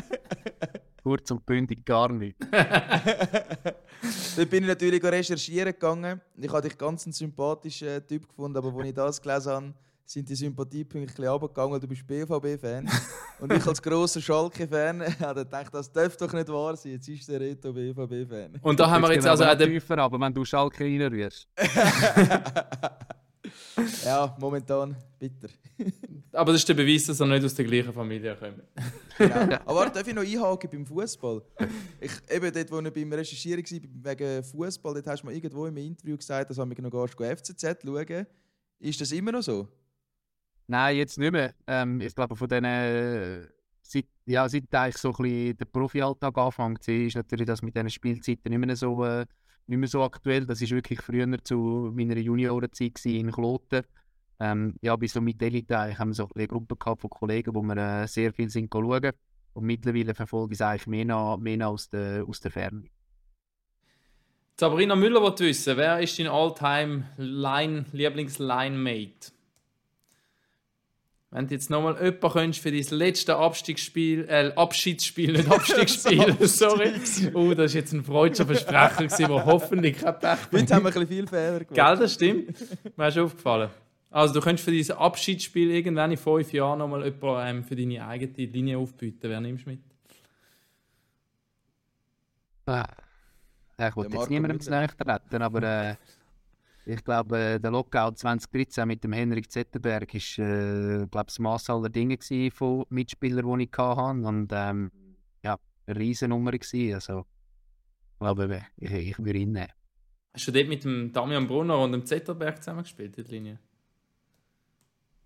Kurz 1.04 1.30
und 1.30 1.46
bündig 1.46 1.84
gar 1.84 2.10
nicht. 2.10 2.36
Dann 4.36 4.48
bin 4.48 4.64
ich 4.64 4.68
natürlich 4.68 5.02
recherchieren 5.02 5.72
gegangen. 5.72 6.20
Ich 6.36 6.50
habe 6.50 6.68
dich 6.68 6.76
ganz 6.76 7.04
einen 7.04 7.12
sympathischen 7.12 8.06
Typ 8.06 8.28
gefunden, 8.28 8.56
aber 8.56 8.74
als 8.76 8.88
ich 8.88 8.94
das 8.94 9.20
gelesen 9.20 9.52
habe, 9.52 9.74
sind 10.04 10.28
die 10.28 10.34
Sympathiepunkte 10.34 10.98
ein 10.98 11.06
bisschen 11.06 11.80
du 11.80 11.88
bist 11.88 12.06
BVB-Fan. 12.06 12.88
und 13.40 13.52
ich 13.52 13.66
als 13.66 13.80
grosser 13.80 14.20
Schalke-Fan 14.20 15.02
habe 15.20 15.44
gedacht, 15.44 15.72
das 15.72 15.90
dürfte 15.90 16.26
doch 16.26 16.32
nicht 16.32 16.48
wahr 16.48 16.76
sein. 16.76 16.92
Jetzt 16.92 17.08
ist 17.08 17.28
der 17.28 17.40
Reto 17.40 17.72
BVB-Fan. 17.72 18.58
Und 18.60 18.78
da 18.78 18.90
haben 18.90 19.02
wir 19.02 19.14
jetzt 19.14 19.26
also 19.26 19.44
auch 19.44 19.54
den... 19.54 19.70
Tiefer, 19.70 19.98
aber 19.98 20.20
wenn 20.20 20.34
du 20.34 20.44
Schalke 20.44 20.84
reinrührst. 20.84 21.48
ja, 24.04 24.36
momentan 24.38 24.96
bitter. 25.18 25.48
Aber 26.32 26.52
das 26.52 26.62
ist 26.62 26.68
der 26.68 26.74
Beweis, 26.74 27.04
dass 27.04 27.20
er 27.20 27.26
nicht 27.26 27.44
aus 27.44 27.54
der 27.54 27.64
gleichen 27.64 27.92
Familie 27.92 28.36
kommt. 28.36 28.62
genau. 29.18 29.58
Aber 29.66 29.90
darf 29.90 30.06
ich 30.06 30.14
noch 30.14 30.22
einhaken 30.22 30.70
beim 30.70 30.86
Fußball? 30.86 31.42
Ich, 32.00 32.12
eben 32.30 32.52
dort, 32.52 32.70
wo 32.70 32.80
ich 32.80 32.92
beim 32.92 33.12
Recherchieren 33.12 33.62
war, 33.62 34.12
wegen 34.12 34.44
Fußball, 34.44 34.94
dort 34.94 35.06
hast 35.06 35.22
du 35.22 35.26
mir 35.26 35.34
irgendwo 35.34 35.66
im 35.66 35.76
Interview 35.76 36.16
gesagt, 36.16 36.50
dass 36.50 36.58
ich 36.58 36.78
noch 36.78 37.16
gehst, 37.16 37.40
FCZ 37.40 37.82
schauen. 37.84 38.26
Ist 38.78 39.00
das 39.00 39.12
immer 39.12 39.32
noch 39.32 39.42
so? 39.42 39.68
Nein, 40.66 40.96
jetzt 40.96 41.18
nicht 41.18 41.32
mehr. 41.32 41.54
Ähm, 41.66 42.00
ich 42.00 42.14
glaube, 42.14 42.34
von 42.34 42.48
diesen 42.48 42.64
seit, 43.92 44.06
ja, 44.26 44.48
seit 44.48 44.74
eigentlich 44.74 44.98
so 44.98 45.10
ein 45.10 45.22
bisschen 45.22 45.56
der 45.56 45.64
Profialltag 45.66 46.36
anfängt, 46.38 46.88
ist 46.88 47.16
natürlich 47.16 47.46
das 47.46 47.62
mit 47.62 47.76
diesen 47.76 47.90
Spielzeiten 47.90 48.50
nicht 48.50 48.66
mehr 48.66 48.76
so 48.76 49.04
äh, 49.04 49.26
nicht 49.66 49.78
mehr 49.78 49.88
so 49.88 50.02
aktuell. 50.02 50.46
Das 50.46 50.60
ist 50.60 50.72
wirklich 50.72 51.00
früher 51.00 51.28
zu 51.44 51.92
meiner 51.94 52.16
Juniorenzeit 52.16 53.04
in 53.06 53.30
Kloten. 53.30 53.82
Ähm, 54.40 54.74
ja, 54.82 54.96
bis 54.96 55.12
so 55.12 55.20
mit 55.20 55.40
Elite 55.42 55.98
haben 55.98 56.10
wir 56.10 56.14
so 56.14 56.28
eine 56.34 56.48
Gruppe 56.48 56.76
gehabt 56.76 57.02
von 57.02 57.10
Kollegen, 57.10 57.54
wo 57.54 57.62
wir 57.62 57.76
äh, 57.76 58.08
sehr 58.08 58.32
viel 58.32 58.50
sind 58.50 58.72
schauen. 58.72 59.12
Und 59.54 59.64
mittlerweile 59.64 60.14
verfolge 60.14 60.54
ich 60.54 60.58
es 60.58 60.62
eigentlich 60.62 60.86
mehr, 60.86 61.04
nach, 61.04 61.36
mehr 61.36 61.58
nach 61.58 61.68
aus, 61.68 61.88
der, 61.88 62.24
aus 62.26 62.40
der 62.40 62.50
Ferne. 62.50 62.84
Sabrina 64.58 64.96
Müller 64.96 65.22
will 65.22 65.46
wissen, 65.46 65.76
wer 65.76 66.00
ist 66.00 66.18
dein 66.18 66.28
Alltime 66.28 67.04
Lieblings-Line-Mate? 67.16 69.32
Wenn 71.34 71.46
du 71.46 71.54
jetzt 71.54 71.70
nochmal 71.70 71.94
jemanden 71.94 72.28
könntest 72.28 72.62
für 72.62 72.70
dein 72.70 72.98
letzte 72.98 73.36
Abstiegsspiel, 73.36 74.26
äh, 74.28 74.52
Abschiedsspiel, 74.54 75.32
nicht 75.32 75.50
Abstiegsspiel, 75.50 76.36
sorry. 76.46 76.92
Oh, 77.32 77.54
das 77.54 77.72
war 77.72 77.80
jetzt 77.80 77.92
ein 77.94 78.04
freudscher 78.04 78.44
Versprecher, 78.44 79.06
der 79.08 79.46
hoffentlich 79.46 79.96
kein 79.98 80.18
Pech 80.18 80.38
Heute 80.52 80.74
haben 80.74 80.84
wir 80.84 80.88
ein 80.88 80.92
bisschen 80.92 81.06
viel 81.06 81.26
Fehler 81.26 81.60
gemacht. 81.60 81.74
Gell, 81.74 81.96
das 81.96 82.12
stimmt. 82.12 82.54
Mir 82.98 83.08
ist 83.08 83.16
aufgefallen. 83.16 83.70
Also 84.10 84.34
du 84.34 84.40
könntest 84.42 84.66
für 84.66 84.72
dieses 84.72 84.94
Abschiedsspiel 84.94 85.70
irgendwann 85.70 86.10
in 86.10 86.18
fünf 86.18 86.52
Jahren 86.52 86.80
nochmal 86.80 87.02
jemanden 87.02 87.56
ähm, 87.56 87.64
für 87.64 87.76
deine 87.76 88.06
eigene 88.06 88.46
Linie 88.48 88.76
aufbieten. 88.76 89.20
Wer 89.22 89.40
nimmst 89.40 89.64
du 89.64 89.70
mit? 89.70 89.80
Ah. 92.66 92.84
Ich 93.78 93.96
wollte 93.96 94.16
jetzt 94.16 94.28
niemandem 94.28 94.60
zu 94.60 94.70
nahe 94.70 94.86
treten, 94.86 95.42
aber 95.42 95.62
äh, 95.62 95.94
ich 96.84 97.04
glaube, 97.04 97.38
äh, 97.38 97.60
der 97.60 97.70
Lockout 97.70 98.18
2013 98.18 98.86
mit 98.86 99.04
dem 99.04 99.12
Henrik 99.12 99.50
Zetterberg 99.50 100.12
ist, 100.14 100.38
äh, 100.38 101.06
glaube 101.10 101.26
das 101.26 101.38
Maß 101.38 101.70
aller 101.70 101.88
Dinge 101.88 102.18
von 102.50 102.84
Mitspielern, 102.88 103.58
die 103.58 103.64
ich 103.64 103.78
hatte. 103.78 104.26
Und 104.26 104.48
ähm, 104.52 104.90
ja, 105.42 105.58
eine 105.86 105.98
Riesennummer 105.98 106.52
gewesen. 106.52 106.94
Also, 106.94 107.26
ich 108.12 108.18
glaube, 108.18 108.62
ich, 108.76 108.90
ich 108.90 109.18
würde 109.18 109.38
ihn 109.38 109.52
nehmen. 109.52 109.68
Hast 110.34 110.48
du 110.48 110.52
dort 110.52 110.68
mit 110.68 110.84
dem 110.84 111.12
Damian 111.12 111.46
Brunner 111.46 111.78
und 111.78 111.92
dem 111.92 112.06
Zetterberg 112.06 112.62
zusammengespielt, 112.62 113.16
in 113.18 113.24
der 113.24 113.32
Linie? 113.32 113.58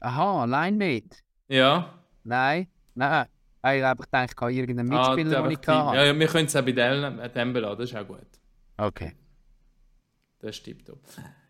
Aha, 0.01 0.45
Line-Mate? 0.45 1.19
Ja. 1.49 1.95
Nein, 2.25 2.67
nein. 2.95 3.27
Ich 3.65 3.83
habe 3.83 4.03
gedacht, 4.03 4.31
ich 4.31 4.41
habe 4.41 4.53
irgendeinen 4.53 4.93
ah, 4.93 5.15
Mitspieler, 5.15 5.39
ah, 5.39 5.43
den 5.43 5.51
ich 5.51 5.59
hatte. 5.59 5.97
Ja, 5.97 6.05
ja, 6.05 6.19
wir 6.19 6.27
können 6.27 6.47
es 6.47 6.55
auch 6.55 6.63
bei 6.63 6.73
dem, 6.73 7.33
dem 7.35 7.53
beladen, 7.53 7.79
das 7.79 7.91
ist 7.91 7.97
auch 7.97 8.07
gut. 8.07 8.27
Okay. 8.77 9.17
Das 10.41 10.57
stimmt. 10.57 10.91
Auch. 10.91 10.99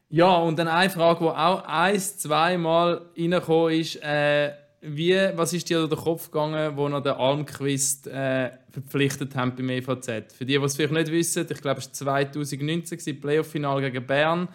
Ja, 0.08 0.36
und 0.36 0.58
dann 0.58 0.68
eine 0.68 0.90
Frage, 0.90 1.20
die 1.20 1.30
auch 1.30 1.64
ein, 1.66 1.98
zweimal 1.98 3.10
reingekommen 3.16 3.80
ist, 3.80 3.96
äh, 4.02 4.52
wie, 4.80 5.14
was 5.34 5.52
ist 5.52 5.68
dir 5.68 5.78
durch 5.78 5.90
den 5.90 5.98
Kopf 5.98 6.30
gegangen, 6.30 6.76
wo 6.76 6.88
noch 6.88 7.02
den 7.02 7.14
Almquist 7.14 8.06
äh, 8.06 8.52
verpflichtet 8.70 9.34
haben 9.34 9.56
beim 9.56 9.68
EVZ? 9.70 10.32
Für 10.32 10.44
die, 10.44 10.58
die 10.58 10.64
es 10.64 10.76
vielleicht 10.76 10.92
nicht 10.92 11.10
wissen, 11.10 11.46
ich 11.50 11.60
glaube, 11.60 11.80
es 11.80 12.04
war 12.06 12.30
2019, 12.32 12.98
das 12.98 13.20
Playoff-Final 13.20 13.80
gegen 13.80 14.06
Bern, 14.06 14.48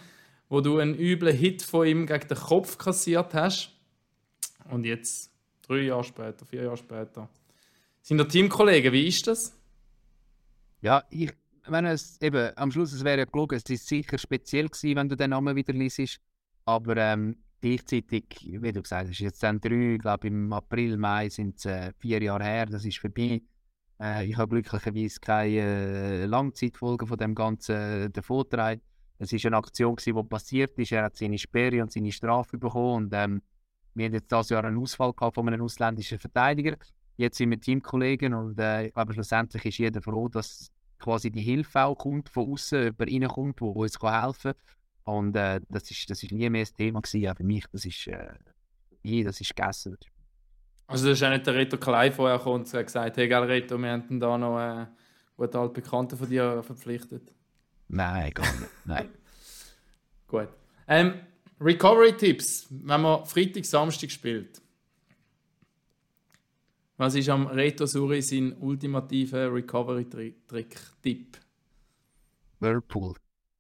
wo 0.48 0.62
du 0.62 0.78
einen 0.78 0.98
üblen 0.98 1.36
Hit 1.36 1.64
von 1.64 1.86
ihm 1.86 2.06
gegen 2.06 2.28
den 2.28 2.38
Kopf 2.38 2.78
kassiert 2.78 3.34
hast. 3.34 3.72
Und 4.70 4.86
jetzt, 4.86 5.32
drei 5.68 5.82
Jahre 5.82 6.04
später, 6.06 6.46
vier 6.46 6.64
Jahre 6.64 6.78
später, 6.78 7.28
sind 8.02 8.18
da 8.18 8.24
Teamkollegen. 8.24 8.94
Wie 8.94 9.08
ist 9.08 9.28
das? 9.28 9.54
Ja, 10.82 11.04
ich 11.10 11.32
wenn 11.68 11.86
es 11.86 12.20
eben, 12.22 12.56
am 12.58 12.72
Schluss 12.72 12.94
es 12.94 13.04
wäre 13.04 13.26
gelogen, 13.26 13.58
es 13.58 13.70
ist 13.70 13.88
sicher 13.88 14.18
speziell 14.18 14.68
gewesen, 14.68 14.96
wenn 14.96 15.10
du 15.10 15.16
den 15.16 15.30
Namen 15.30 15.56
wieder 15.56 15.74
liest. 15.74 16.20
Aber 16.66 16.98
ähm, 16.98 17.38
gleichzeitig, 17.60 18.26
wie 18.42 18.72
du 18.72 18.82
gesagt 18.82 19.10
hast, 19.10 19.20
jetzt 19.20 19.42
dann 19.44 19.60
drei, 19.60 19.98
glaube 20.00 20.28
im 20.28 20.52
April, 20.54 20.98
Mai 20.98 21.30
sind 21.30 21.58
es 21.58 21.66
äh, 21.66 21.94
vier 21.98 22.22
Jahre 22.22 22.44
her, 22.44 22.66
das 22.66 22.86
ist 22.86 23.00
vorbei. 23.00 23.42
Äh, 24.02 24.26
ich 24.26 24.38
habe 24.38 24.50
glücklicherweise 24.50 25.20
keine 25.20 25.60
äh, 25.60 26.26
Langzeitfolgen 26.26 27.08
von 27.08 27.18
dem 27.18 27.36
Ganzen 27.36 27.76
äh, 27.76 28.10
davongetragen. 28.10 28.82
Es 29.20 29.32
war 29.32 29.40
eine 29.46 29.58
Aktion, 29.58 29.96
gewesen, 29.96 30.16
die 30.16 30.24
passiert 30.24 30.78
ist. 30.80 30.92
Er 30.92 31.04
hat 31.04 31.16
seine 31.16 31.38
Sperre 31.38 31.84
und 31.84 31.92
seine 31.92 32.12
Strafe 32.12 32.58
bekommen. 32.58 33.06
Und, 33.06 33.14
ähm, 33.14 33.42
wir 33.94 34.06
haben 34.06 34.14
jetzt 34.14 34.32
dieses 34.32 34.50
Jahr 34.50 34.64
einen 34.64 34.78
Ausfall 34.78 35.14
gehabt 35.14 35.36
von 35.36 35.48
einem 35.48 35.62
ausländischen 35.62 36.18
Verteidiger. 36.18 36.78
Jetzt 37.18 37.38
sind 37.38 37.52
wir 37.52 37.60
Teamkollegen 37.60 38.34
und 38.34 38.60
äh, 38.60 38.88
ich 38.88 38.94
glaube, 38.94 39.14
schlussendlich 39.14 39.66
ist 39.66 39.78
jeder 39.78 40.02
froh, 40.02 40.28
dass 40.28 40.72
quasi 41.02 41.32
die 41.32 41.42
Hilfe 41.42 41.82
auch 41.82 41.96
kommt, 41.96 42.30
von 42.30 42.52
außen 42.52 42.88
über 42.88 43.06
reinkommt, 43.06 43.60
wo, 43.60 43.76
wo 43.76 43.84
uns 43.84 44.00
helfen 44.02 44.54
kann. 44.54 45.16
Und 45.16 45.36
äh, 45.36 45.60
das, 45.70 45.90
ist, 45.92 46.10
das 46.10 46.24
ist 46.24 46.32
nie 46.32 46.50
mehr 46.50 46.62
das 46.62 46.74
Thema 46.74 47.02
gewesen, 47.02 47.28
auch 47.28 47.36
für 47.36 47.44
mich. 47.44 47.66
Das 47.72 47.86
ist, 47.86 48.08
äh, 48.08 49.24
das 49.24 49.42
ist 49.42 49.56
gegessen. 49.56 49.98
Also 50.88 51.08
das 51.08 51.18
ist 51.18 51.24
auch 51.24 51.30
nicht 51.30 51.48
der 51.48 51.56
Reto 51.56 51.78
Klein 51.78 52.12
vorher 52.12 52.38
gekommen 52.38 52.66
und 52.66 52.72
gesagt, 52.72 53.18
hey 53.18 53.28
gell 53.28 53.44
Reto, 53.44 53.78
wir 53.78 53.92
haben 53.92 54.20
da 54.20 54.38
noch 54.38 54.58
einen 54.58 54.88
guten 55.38 55.58
Altbekannten 55.58 56.18
von 56.18 56.30
dir 56.30 56.62
verpflichtet. 56.64 57.32
Nein, 57.88 58.32
gar 58.34 58.52
nicht. 58.52 58.70
Nein. 58.86 59.10
Gut. 60.28 60.50
Ähm, 60.88 61.14
Recovery-Tipps, 61.60 62.68
wenn 62.70 63.02
man 63.02 63.26
Freitag, 63.26 63.66
Samstag 63.66 64.12
spielt. 64.12 64.62
Was 67.02 67.16
ist 67.16 67.30
am 67.30 67.48
Reto 67.48 67.88
Suri 67.88 68.22
sein 68.22 68.56
ultimativer 68.60 69.52
Recovery-Trick-Tipp? 69.52 71.36
Whirlpool. 72.60 73.16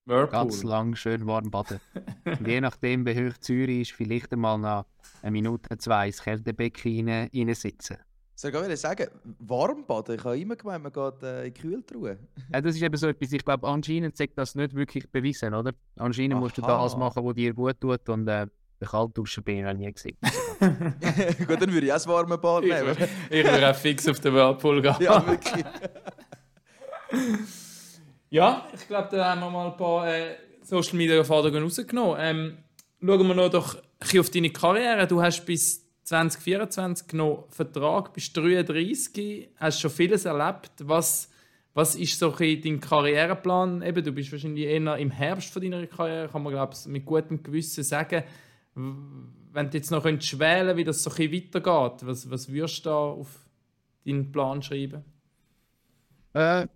Whirlpool. 0.05 0.29
Ganz 0.29 0.61
lang 0.61 0.95
schön 0.95 1.25
warm 1.25 1.49
baden. 1.49 1.79
je 2.45 2.61
nachdem, 2.61 3.03
wie 3.03 3.15
hoch 3.15 3.35
Zürich 3.39 3.89
ist, 3.89 3.91
vielleicht 3.93 4.31
einmal 4.31 4.59
nach 4.59 4.85
eine 5.23 5.31
Minute, 5.31 5.75
zwei 5.79 6.05
ins 6.05 6.21
Kältebecken 6.21 7.09
rein, 7.09 7.29
rein 7.33 7.55
sitzen. 7.55 7.97
Soll 8.35 8.53
ich 8.53 8.79
sagen, 8.79 9.07
warm 9.39 9.87
baden? 9.87 10.17
Ich 10.17 10.23
habe 10.23 10.39
immer 10.39 10.55
gemeint, 10.55 10.83
man 10.83 10.93
geht 10.93 11.23
äh, 11.23 11.47
in 11.47 11.53
die 11.55 11.61
Kühltruhe. 11.61 12.19
ja, 12.53 12.61
das 12.61 12.75
ist 12.75 12.83
eben 12.83 12.95
so 12.95 13.07
etwas, 13.07 13.31
ich 13.31 13.43
glaube, 13.43 13.67
anscheinend 13.67 14.15
sagt 14.17 14.37
das 14.37 14.53
nicht 14.53 14.75
wirklich 14.75 15.09
bewiesen, 15.09 15.55
oder? 15.55 15.71
Anscheinend 15.95 16.35
Aha. 16.35 16.41
musst 16.41 16.59
du 16.59 16.61
das 16.61 16.95
machen, 16.95 17.25
was 17.25 17.33
dir 17.33 17.55
gut 17.55 17.81
tut 17.81 18.07
und 18.07 18.27
äh, 18.27 18.45
den 18.79 18.87
Kaltduschen 18.87 19.43
bin 19.43 19.57
ich 19.57 19.63
noch 19.63 19.73
nie 19.73 19.91
gesehen. 19.91 20.17
Gut, 21.47 21.61
dann 21.61 21.73
würde 21.73 21.87
ich 21.87 21.91
auch 21.91 21.95
das 21.95 22.07
warme 22.07 22.37
Bad 22.37 22.63
nehmen. 22.63 22.95
ich 23.29 23.43
würde 23.43 23.69
auch 23.69 23.75
fix 23.75 24.07
auf 24.07 24.19
den 24.19 24.33
Whirlpool 24.33 24.81
gehen. 24.81 24.95
ja, 24.99 25.25
wirklich. 25.25 25.65
ja, 28.29 28.67
ich 28.73 28.87
glaube, 28.87 29.09
da 29.11 29.31
haben 29.31 29.41
wir 29.41 29.49
mal 29.49 29.71
ein 29.71 29.77
paar 29.77 30.07
äh, 30.07 30.35
Social 30.61 30.97
Media 30.97 31.15
Erfahrungen 31.15 31.63
rausgenommen. 31.63 32.17
Ähm, 32.19 32.57
schauen 33.03 33.27
wir 33.27 33.35
noch 33.35 33.49
doch 33.49 33.75
ein 33.75 34.19
auf 34.19 34.29
deine 34.29 34.51
Karriere. 34.51 35.07
Du 35.07 35.21
hast 35.21 35.43
bis 35.45 35.83
2024 36.03 37.13
noch 37.13 37.47
Vertrag, 37.49 38.13
bist 38.13 38.37
33, 38.37 39.49
hast 39.57 39.81
schon 39.81 39.89
vieles 39.89 40.25
erlebt. 40.25 40.71
Was, 40.83 41.29
was 41.73 41.95
ist 41.95 42.19
so 42.19 42.29
dein 42.29 42.79
Karriereplan? 42.79 43.81
Eben, 43.81 44.03
du 44.03 44.11
bist 44.11 44.31
wahrscheinlich 44.31 44.65
eher 44.65 44.97
im 44.97 45.09
Herbst 45.09 45.51
von 45.51 45.61
deiner 45.61 45.87
Karriere, 45.87 46.29
kann 46.29 46.43
man 46.43 46.53
glaube 46.53 46.75
mit 46.87 47.05
gutem 47.05 47.41
Gewissen 47.41 47.83
sagen 47.83 48.23
wenn 49.53 49.69
du 49.69 49.77
jetzt 49.77 49.91
noch 49.91 50.03
könntest 50.03 50.39
wie 50.39 50.83
das 50.83 51.03
so 51.03 51.11
ein 51.11 51.31
weitergeht, 51.31 52.05
was, 52.07 52.29
was 52.29 52.49
würdest 52.49 52.85
du 52.85 52.89
da 52.89 52.95
auf 52.95 53.49
deinen 54.05 54.31
Plan 54.31 54.61
schreiben? 54.61 55.03
Äh, 56.33 56.67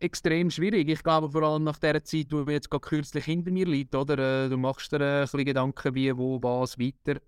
extrem 0.00 0.50
schwierig. 0.50 0.88
Ich 0.88 1.02
glaube 1.02 1.30
vor 1.30 1.42
allem 1.42 1.64
nach 1.64 1.78
der 1.78 2.02
Zeit, 2.02 2.26
wo 2.30 2.44
mir 2.44 2.52
jetzt 2.52 2.70
gerade 2.70 2.86
kürzlich 2.86 3.24
hinter 3.24 3.50
mir 3.50 3.66
liegt, 3.66 3.94
oder? 3.94 4.44
Äh, 4.44 4.48
du 4.48 4.56
machst 4.56 4.92
dir 4.92 5.00
ein 5.00 5.22
bisschen 5.22 5.44
Gedanken, 5.44 5.94
wie, 5.94 6.16
wo, 6.16 6.42
was, 6.42 6.78
weiter. 6.78 7.20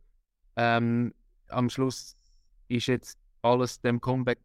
Ähm, 0.56 1.14
am 1.48 1.70
Schluss 1.70 2.16
ist 2.68 2.86
jetzt 2.86 3.18
alles 3.42 3.80
dem 3.80 4.00
Comeback 4.00 4.40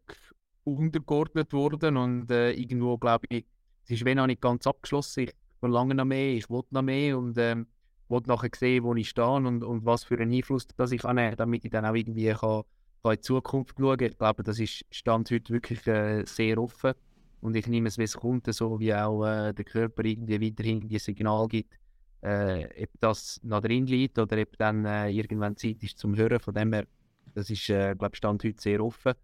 untergeordnet 0.64 1.52
worden 1.52 1.96
und 1.96 2.30
äh, 2.30 2.52
irgendwo 2.52 2.98
glaube 2.98 3.26
ich, 3.30 3.46
es 3.84 3.92
ist 3.92 4.04
wenn 4.04 4.18
auch 4.18 4.26
nicht 4.26 4.42
ganz 4.42 4.66
abgeschlossen. 4.66 5.24
Ich 5.24 5.34
verlange 5.60 5.94
noch 5.94 6.04
mehr, 6.04 6.34
ich 6.34 6.48
will 6.50 6.62
noch 6.70 6.82
mehr 6.82 7.18
und 7.18 7.38
ähm, 7.38 7.66
will 8.08 8.22
nachher 8.26 8.50
sehen, 8.56 8.84
wo 8.84 8.94
ich 8.94 9.10
stehe 9.10 9.26
und, 9.26 9.62
und 9.62 9.84
was 9.84 10.04
für 10.04 10.18
einen 10.18 10.32
Einfluss 10.32 10.66
das 10.76 10.92
ich 10.92 11.02
habe, 11.02 11.36
damit 11.36 11.64
ich 11.64 11.70
dann 11.70 11.84
auch 11.84 11.94
irgendwie 11.94 12.28
kann, 12.28 12.62
kann 13.02 13.12
in 13.12 13.16
die 13.16 13.20
Zukunft 13.20 13.76
schauen 13.78 13.96
kann. 13.96 14.08
Ich 14.08 14.18
glaube, 14.18 14.42
das 14.42 14.58
ist 14.58 14.84
Stand 14.90 15.30
heute 15.30 15.52
wirklich 15.52 15.86
äh, 15.86 16.24
sehr 16.24 16.58
offen 16.58 16.94
und 17.40 17.56
ich 17.56 17.66
nehme 17.66 17.88
es, 17.88 17.98
wie 17.98 18.04
es 18.04 18.16
kommt, 18.16 18.52
so 18.52 18.78
wie 18.80 18.94
auch 18.94 19.24
äh, 19.24 19.52
der 19.52 19.64
Körper 19.64 20.04
irgendwie 20.04 20.40
weiterhin 20.40 20.88
die 20.88 20.98
Signal 20.98 21.46
gibt, 21.48 21.74
äh, 22.22 22.64
ob 22.82 22.90
das 23.00 23.40
noch 23.42 23.60
drin 23.60 23.86
liegt 23.86 24.18
oder 24.18 24.40
ob 24.40 24.56
dann 24.58 24.84
äh, 24.84 25.10
irgendwann 25.10 25.56
Zeit 25.56 25.82
ist 25.82 25.98
zum 25.98 26.16
Hören. 26.16 26.40
Von 26.40 26.54
dem 26.54 26.72
her, 26.72 26.86
das 27.34 27.50
ist, 27.50 27.68
äh, 27.70 27.94
glaube 27.94 28.16
Stand 28.16 28.42
heute 28.44 28.60
sehr 28.60 28.82
offen. 28.82 29.14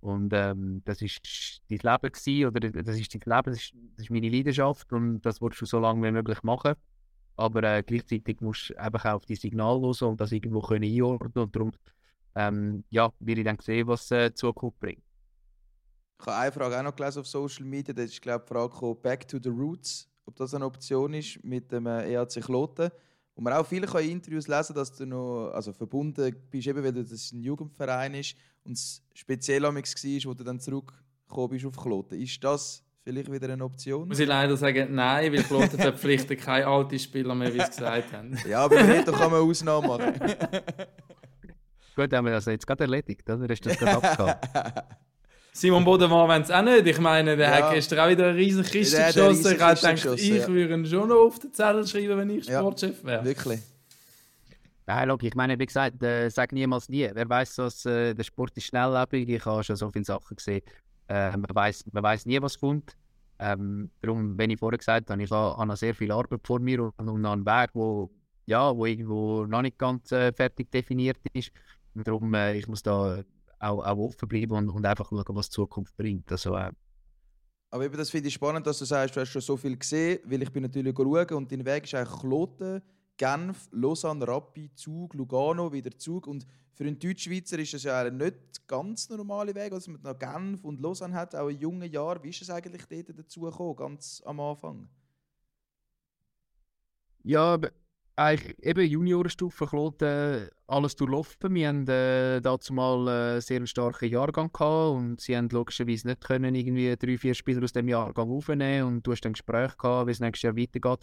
Und 0.00 0.34
ähm, 0.34 0.82
das 0.84 1.00
ist 1.00 1.62
dein 1.70 1.78
Leben 1.78 2.12
gewesen, 2.12 2.46
oder 2.46 2.82
das 2.82 2.98
ist 2.98 3.14
dein 3.14 3.22
Leben, 3.24 3.50
das 3.50 3.56
ist, 3.56 3.72
das 3.96 4.04
ist 4.04 4.10
meine 4.10 4.28
Leidenschaft 4.28 4.92
und 4.92 5.22
das 5.22 5.40
willst 5.40 5.62
du 5.62 5.64
so 5.64 5.78
lange 5.78 6.06
wie 6.06 6.12
möglich 6.12 6.42
machen. 6.42 6.74
Aber 7.36 7.62
äh, 7.64 7.82
gleichzeitig 7.82 8.40
musst 8.40 8.70
du 8.70 8.78
einfach 8.78 9.04
auch 9.06 9.14
auf 9.14 9.26
die 9.26 9.36
Signale 9.36 9.80
los 9.80 10.02
und 10.02 10.20
das 10.20 10.32
irgendwo 10.32 10.60
können 10.60 10.84
einordnen 10.84 11.44
und 11.44 11.54
darum 11.54 11.72
ähm, 12.36 12.84
ja, 12.90 13.12
werde 13.20 13.40
ich 13.40 13.44
dann 13.44 13.58
sehen, 13.60 13.86
was 13.86 14.10
äh, 14.10 14.30
die 14.30 14.34
Zukunft 14.34 14.78
bringt. 14.80 15.02
Ich 16.20 16.26
habe 16.26 16.36
eine 16.36 16.52
Frage 16.52 16.78
auch 16.78 16.82
noch 16.82 16.96
gelesen 16.96 17.20
auf 17.20 17.26
Social 17.26 17.64
Media, 17.64 17.92
da 17.92 18.02
ist 18.02 18.20
glaube 18.20 18.44
die 18.44 18.52
Frage 18.52 18.72
gekommen, 18.72 19.02
Back 19.02 19.28
to 19.28 19.38
the 19.42 19.50
Roots, 19.50 20.08
ob 20.26 20.36
das 20.36 20.54
eine 20.54 20.64
Option 20.64 21.14
ist 21.14 21.42
mit 21.44 21.70
dem 21.70 21.86
äh, 21.86 22.12
EAC 22.12 22.42
Kloten. 22.42 22.90
Wo 23.36 23.42
man 23.42 23.52
auch 23.52 23.66
viele 23.66 23.86
in 24.00 24.10
Interviews 24.10 24.46
lesen 24.46 24.74
dass 24.74 24.92
du 24.92 25.06
noch 25.06 25.50
also 25.52 25.72
verbunden 25.72 26.34
bist, 26.50 26.68
eben 26.68 26.84
weil 26.84 26.92
das 26.92 27.32
ein 27.32 27.42
Jugendverein 27.42 28.14
ist 28.14 28.36
und 28.62 28.74
es 28.74 29.02
speziell 29.12 29.62
war, 29.62 29.74
wo 29.74 30.34
du 30.34 30.44
dann 30.44 30.60
zurückgekommen 30.60 31.48
bist 31.50 31.66
auf 31.66 31.76
Kloten. 31.76 32.20
Ist 32.20 32.42
das 32.44 32.84
vielleicht 33.04 33.30
wieder 33.30 33.52
eine 33.52 33.64
Option? 33.64 34.08
Muss 34.08 34.18
ich 34.18 34.26
leider 34.26 34.56
sagen, 34.56 34.94
nein, 34.94 35.32
weil 35.32 35.42
Kloten 35.42 35.78
verpflichtet 35.78 36.40
keine 36.40 36.66
alten 36.66 36.98
Spieler 36.98 37.34
mehr, 37.34 37.52
wie 37.54 37.60
sie 37.60 37.66
gesagt 37.66 38.12
haben. 38.12 38.36
ja, 38.48 38.64
aber 38.64 38.82
nicht, 38.82 39.06
da 39.06 39.12
kann 39.12 39.30
man 39.30 39.42
Ausnahmen 39.42 39.86
machen. 39.86 40.14
Gut, 41.96 42.12
haben 42.12 42.24
wir 42.24 42.32
das 42.32 42.46
jetzt 42.46 42.66
gerade 42.66 42.84
erledigt, 42.84 43.28
oder? 43.28 43.46
Du 43.46 43.54
das 43.54 43.78
gerade 43.78 43.96
abgehauen? 43.96 44.34
Simon 45.52 45.84
Bodemann 45.84 46.28
wenn 46.28 46.42
es 46.42 46.50
auch 46.50 46.62
nicht. 46.62 46.84
Ich 46.84 46.98
meine, 46.98 47.36
der 47.36 47.48
ja. 47.48 47.68
hat 47.68 47.74
gestern 47.74 48.00
auch 48.00 48.08
wieder 48.08 48.30
eine 48.30 48.36
riesige 48.36 48.68
Kiste 48.68 48.96
der 48.96 49.06
geschossen. 49.12 49.54
Ich 49.54 49.60
habe 49.60 49.76
gedacht, 49.76 50.20
ich 50.20 50.28
ja. 50.30 50.48
würde 50.48 50.74
ihn 50.74 50.86
schon 50.86 51.08
noch 51.08 51.26
auf 51.26 51.38
den 51.38 51.52
Zettel 51.52 51.86
schreiben, 51.86 52.18
wenn 52.18 52.30
ich 52.30 52.46
Sportchef 52.46 53.04
wäre. 53.04 53.24
Wirklich. 53.24 53.60
Nein, 54.86 55.08
look, 55.08 55.22
ich 55.22 55.34
meine, 55.36 55.56
wie 55.56 55.66
gesagt, 55.66 56.02
äh, 56.02 56.28
sag 56.28 56.50
niemals 56.50 56.88
nie. 56.88 57.08
Wer 57.12 57.28
weiß, 57.28 57.54
dass 57.54 57.86
äh, 57.86 58.14
der 58.14 58.24
Sport 58.24 58.56
ist 58.56 58.64
schnelllebig. 58.64 59.28
Ich 59.28 59.44
habe 59.46 59.62
schon 59.62 59.76
so 59.76 59.88
viele 59.90 60.04
Sachen 60.04 60.36
gesehen. 60.36 60.62
Äh, 61.08 61.36
man 61.36 61.46
weiß 61.52 61.84
man 61.92 62.02
weiss 62.02 62.26
nie, 62.26 62.40
was 62.40 62.58
kommt. 62.58 62.96
Ähm, 63.38 63.90
darum, 64.00 64.38
wenn 64.38 64.50
ich 64.50 64.58
vorher 64.58 64.78
gesagt 64.78 65.10
habe, 65.10 65.22
ich 65.22 65.30
habe 65.30 65.66
noch 65.66 65.76
sehr 65.76 65.94
viel 65.94 66.12
Arbeit 66.12 66.40
vor 66.46 66.60
mir 66.60 66.84
und, 66.84 67.08
und 67.08 67.26
einen 67.26 67.44
Weg, 67.44 67.70
wo, 67.74 68.10
ja, 68.46 68.74
wo 68.74 68.86
irgendwo 68.86 69.44
noch 69.46 69.62
nicht 69.62 69.78
ganz 69.78 70.12
äh, 70.12 70.32
fertig 70.32 70.70
definiert 70.70 71.18
ist. 71.32 71.50
Und 71.94 72.06
darum, 72.06 72.32
äh, 72.34 72.56
ich 72.56 72.68
muss 72.68 72.82
da 72.82 73.22
auch, 73.58 73.84
auch 73.84 73.98
offen 73.98 74.28
bleiben 74.28 74.52
und, 74.52 74.68
und 74.68 74.86
einfach 74.86 75.08
schauen, 75.08 75.24
was 75.28 75.48
die 75.48 75.54
Zukunft 75.54 75.96
bringt. 75.96 76.30
Also, 76.30 76.56
äh, 76.56 76.70
Aber 77.70 77.84
eben 77.84 77.96
das 77.96 78.10
finde 78.10 78.28
ich 78.28 78.34
spannend, 78.34 78.66
dass 78.66 78.78
du 78.78 78.84
sagst, 78.84 79.16
du 79.16 79.20
hast 79.20 79.30
schon 79.30 79.42
so 79.42 79.56
viel 79.56 79.76
gesehen, 79.76 80.20
weil 80.24 80.42
ich 80.42 80.52
bin 80.52 80.62
natürlich 80.62 80.94
schauen 80.96 81.34
und 81.34 81.50
dein 81.50 81.64
Weg 81.64 81.84
ist 81.84 81.94
eigentlich 81.94 82.20
Kloten, 82.20 82.82
Genf, 83.16 83.68
Lausanne, 83.70 84.26
Rappi, 84.26 84.70
Zug, 84.74 85.14
Lugano, 85.14 85.72
wieder 85.72 85.96
Zug. 85.96 86.26
Und 86.26 86.46
für 86.72 86.84
einen 86.84 86.98
Deutschschweizer 86.98 87.58
ist 87.58 87.74
das 87.74 87.84
ja 87.84 88.10
nicht 88.10 88.66
ganz 88.66 89.08
normale 89.08 89.54
Weg, 89.54 89.72
also 89.72 89.92
man 89.92 90.02
noch 90.02 90.18
Genf 90.18 90.64
und 90.64 90.80
Lausanne 90.80 91.14
hat, 91.14 91.34
auch 91.34 91.48
in 91.48 91.60
jungen 91.60 91.90
Jahren. 91.90 92.22
Wie 92.22 92.30
ist 92.30 92.42
es 92.42 92.50
eigentlich 92.50 92.86
dort 92.86 93.18
dazu 93.18 93.42
gekommen, 93.42 93.76
ganz 93.76 94.22
am 94.24 94.40
Anfang? 94.40 94.88
Ja, 97.22 97.58
eigentlich 98.16 98.58
eben 98.64 98.86
Juniorenstufe 98.86 99.66
Kloten 99.66 100.48
alles 100.66 100.96
durchlaufen. 100.96 101.54
Wir 101.54 101.68
haben 101.68 101.88
äh, 101.88 102.40
dazu 102.40 102.72
mal 102.72 103.08
äh, 103.08 103.40
sehr 103.40 103.58
einen 103.58 103.66
starken 103.66 104.08
Jahrgang 104.08 104.52
gehabt 104.52 104.96
und 104.96 105.20
sie 105.20 105.36
haben 105.36 105.48
logischerweise 105.48 106.08
nicht 106.08 106.22
können 106.22 106.54
irgendwie 106.54 106.96
drei, 106.96 107.18
vier 107.18 107.34
Spieler 107.34 107.62
aus 107.64 107.72
dem 107.72 107.88
Jahrgang 107.88 108.30
aufnehmen 108.30 108.86
und 108.86 109.06
du 109.06 109.12
hast 109.12 109.26
ein 109.26 109.32
Gespräch 109.32 109.76
gehabt, 109.76 110.06
wie 110.06 110.12
es 110.12 110.20
nächstes 110.20 110.42
Jahr 110.42 110.56
weitergeht. 110.56 111.00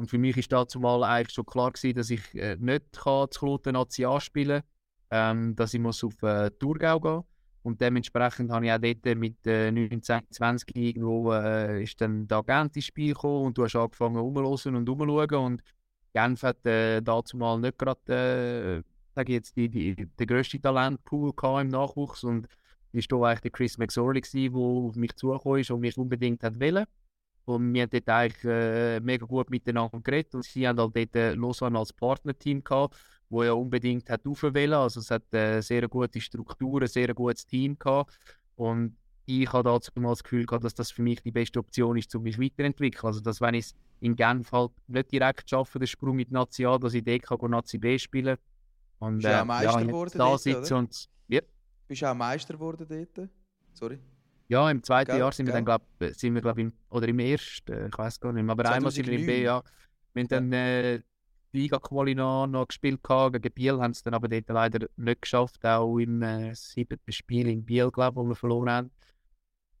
Und 0.00 0.08
für 0.08 0.18
mich 0.18 0.36
ist 0.38 0.50
dazu 0.50 0.80
mal 0.80 1.04
eigentlich 1.04 1.34
schon 1.34 1.44
klar 1.44 1.70
gewesen, 1.70 1.94
dass 1.94 2.08
ich 2.08 2.34
äh, 2.34 2.56
nicht 2.58 2.92
kann 2.92 3.30
zu 3.30 3.40
Kloten 3.40 3.74
Nazi 3.74 4.04
anspielen 4.04 4.62
ähm, 5.10 5.56
dass 5.56 5.74
ich 5.74 5.80
muss 5.80 6.02
auf 6.04 6.22
äh, 6.22 6.50
Thurgau 6.50 7.00
gehen 7.00 7.22
und 7.62 7.80
dementsprechend 7.80 8.50
habe 8.50 8.66
ich 8.66 8.72
auch 8.72 8.78
dort 8.78 9.18
mit 9.18 9.46
äh, 9.46 9.70
19, 9.70 10.20
20 10.30 10.76
irgendwo 10.76 11.32
äh, 11.32 11.82
ist 11.82 12.00
dann 12.00 12.26
der 12.26 12.38
Agent 12.38 12.76
ins 12.76 12.86
Spiel 12.86 13.12
gekommen 13.12 13.46
und 13.46 13.58
du 13.58 13.64
hast 13.64 13.76
angefangen 13.76 14.16
rumzuhören 14.16 14.76
und 14.76 14.88
rumzuschauen 14.88 15.44
und 15.44 15.62
Genf 16.14 16.42
hat 16.42 16.64
äh, 16.66 17.00
dazu 17.00 17.36
mal 17.36 17.58
nicht 17.60 17.78
gerade, 17.78 18.82
äh, 18.82 18.82
sage 19.14 19.32
jetzt, 19.32 19.56
die, 19.56 19.68
die, 19.68 19.94
den 19.94 20.26
grössten 20.26 20.62
Talentpool 20.62 21.32
im 21.60 21.68
Nachwuchs 21.68 22.24
und 22.24 22.48
ist 22.92 23.12
da 23.12 23.16
eigentlich 23.16 23.40
der 23.40 23.50
Chris 23.52 23.78
McSorley 23.78 24.22
der 24.22 24.54
auf 24.56 24.96
mich 24.96 25.14
zugekommen 25.14 25.60
ist 25.60 25.70
und 25.70 25.80
mich 25.80 25.96
unbedingt 25.96 26.42
hat 26.42 26.58
wollen. 26.58 26.86
Und 27.44 27.72
wir 27.72 27.82
haben 27.82 27.90
dort 27.90 28.08
eigentlich 28.08 28.44
äh, 28.44 29.00
mega 29.00 29.26
gut 29.26 29.50
miteinander 29.50 30.00
geredet 30.00 30.34
und 30.34 30.44
sie 30.44 30.66
haben 30.68 30.78
halt 30.78 30.96
dort 30.96 31.16
äh, 31.16 31.34
Lausanne 31.34 31.78
als 31.78 31.92
Partnerteam 31.92 32.62
gehabt, 32.62 32.96
wo 33.28 33.42
ja 33.42 33.52
unbedingt 33.52 34.08
hat 34.10 34.24
wollen. 34.24 34.72
Also 34.72 35.00
es 35.00 35.10
hat 35.10 35.32
äh, 35.34 35.60
sehr 35.60 35.88
gute 35.88 36.20
Struktur, 36.20 36.82
ein 36.82 36.88
sehr 36.88 37.12
gutes 37.14 37.46
Team 37.46 37.78
gehabt 37.78 38.14
und 38.56 38.96
ich 39.26 39.52
habe 39.52 39.68
dazu 39.68 39.90
mal 39.96 40.10
das 40.10 40.22
Gefühl 40.22 40.44
gehabt, 40.44 40.64
dass 40.64 40.74
das 40.74 40.90
für 40.90 41.02
mich 41.02 41.22
die 41.22 41.30
beste 41.30 41.58
Option 41.58 41.96
ist, 41.96 42.14
um 42.14 42.22
mich 42.22 42.38
weiterzuentwickeln. 42.38 43.04
Also 43.04 43.20
dass 43.20 43.40
wenn 43.40 43.54
ich 43.54 43.66
es 43.66 43.74
in 44.00 44.16
Genf 44.16 44.50
halt 44.52 44.72
nicht 44.88 45.12
direkt 45.12 45.48
schaffe, 45.48 45.78
den 45.78 45.86
Sprung 45.86 46.18
die 46.18 46.26
Nazi 46.30 46.64
A, 46.66 46.78
dass 46.78 46.94
ich 46.94 47.04
dort 47.04 47.22
kann 47.22 47.50
Nazi 47.50 47.78
B 47.78 47.98
spielen 47.98 48.36
Und 48.98 49.18
Bist 49.18 49.28
äh, 49.28 49.36
auch 49.36 49.44
Meister 49.44 49.80
ja, 49.80 49.86
geworden 49.86 50.18
da 50.18 50.24
dort, 50.24 50.40
sitze 50.40 50.76
und 50.76 51.08
ja. 51.28 51.40
Bist 51.86 52.02
du 52.02 52.10
auch 52.10 52.14
Meister 52.14 52.54
geworden 52.54 52.86
dort? 52.88 53.28
Sorry. 53.72 53.98
Ja, 54.50 54.68
im 54.68 54.82
zweiten 54.82 55.16
Jahr 55.16 55.30
sind 55.30 55.46
wir 55.46 55.52
dann, 55.52 55.64
glaub, 55.64 55.82
sind 56.00 56.34
wir, 56.34 56.42
glaub, 56.42 56.58
im, 56.58 56.72
oder 56.88 57.06
im 57.06 57.20
ersten, 57.20 57.86
ich 57.86 57.96
weiß 57.96 58.18
gar 58.18 58.32
nicht 58.32 58.42
mehr, 58.42 58.52
aber 58.52 58.64
2009. 58.64 58.76
einmal 58.76 58.90
sind 58.90 59.06
wir 59.06 59.18
im 59.20 59.26
B, 59.26 59.42
ja. 59.44 59.62
Wir 60.12 60.22
haben 60.24 60.28
dann 60.28 60.52
äh, 60.52 61.00
Liga-Quali 61.52 62.16
noch, 62.16 62.48
noch 62.48 62.66
gespielt 62.66 63.00
gehabt, 63.00 63.34
gegen 63.34 63.54
Biel, 63.54 63.80
haben 63.80 63.92
es 63.92 64.02
dann 64.02 64.12
aber 64.12 64.26
dort 64.26 64.48
leider 64.48 64.88
nicht 64.96 65.22
geschafft, 65.22 65.64
auch 65.64 65.98
im 65.98 66.22
äh, 66.22 66.52
siebten 66.56 67.12
Spiel 67.12 67.46
in 67.46 67.64
Biel, 67.64 67.92
glaube 67.92 68.20
ich, 68.20 68.24
wo 68.24 68.28
wir 68.28 68.34
verloren 68.34 68.70
haben. 68.70 68.90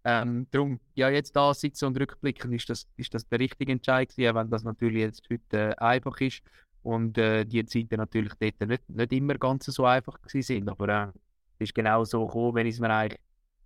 Ähm, 0.04 0.46
darum, 0.52 0.78
ja, 0.94 1.10
jetzt 1.10 1.34
da 1.34 1.52
sitzen 1.52 1.86
und 1.86 1.98
rückblicken, 1.98 2.52
ist 2.52 2.70
das, 2.70 2.86
ist 2.96 3.12
das 3.12 3.26
der 3.28 3.40
richtige 3.40 3.72
Entscheid 3.72 4.08
gewesen, 4.08 4.36
wenn 4.36 4.50
das 4.50 4.62
natürlich 4.62 5.00
jetzt 5.00 5.28
heute 5.32 5.70
äh, 5.70 5.74
einfach 5.78 6.20
ist 6.20 6.42
und 6.84 7.18
äh, 7.18 7.44
die 7.44 7.64
Zeiten 7.64 7.96
natürlich 7.96 8.34
dort 8.38 8.68
nicht, 8.68 8.88
nicht 8.88 9.12
immer 9.12 9.34
ganz 9.34 9.66
so 9.66 9.84
einfach 9.84 10.22
gewesen 10.22 10.42
sind, 10.42 10.68
aber 10.68 10.88
äh, 10.88 11.08
es 11.58 11.70
ist 11.70 11.74
genau 11.74 12.04
so 12.04 12.24
gekommen, 12.24 12.54
wenn 12.54 12.66
ich 12.68 12.74
es 12.74 12.80
mir 12.80 12.90
eigentlich 12.90 13.20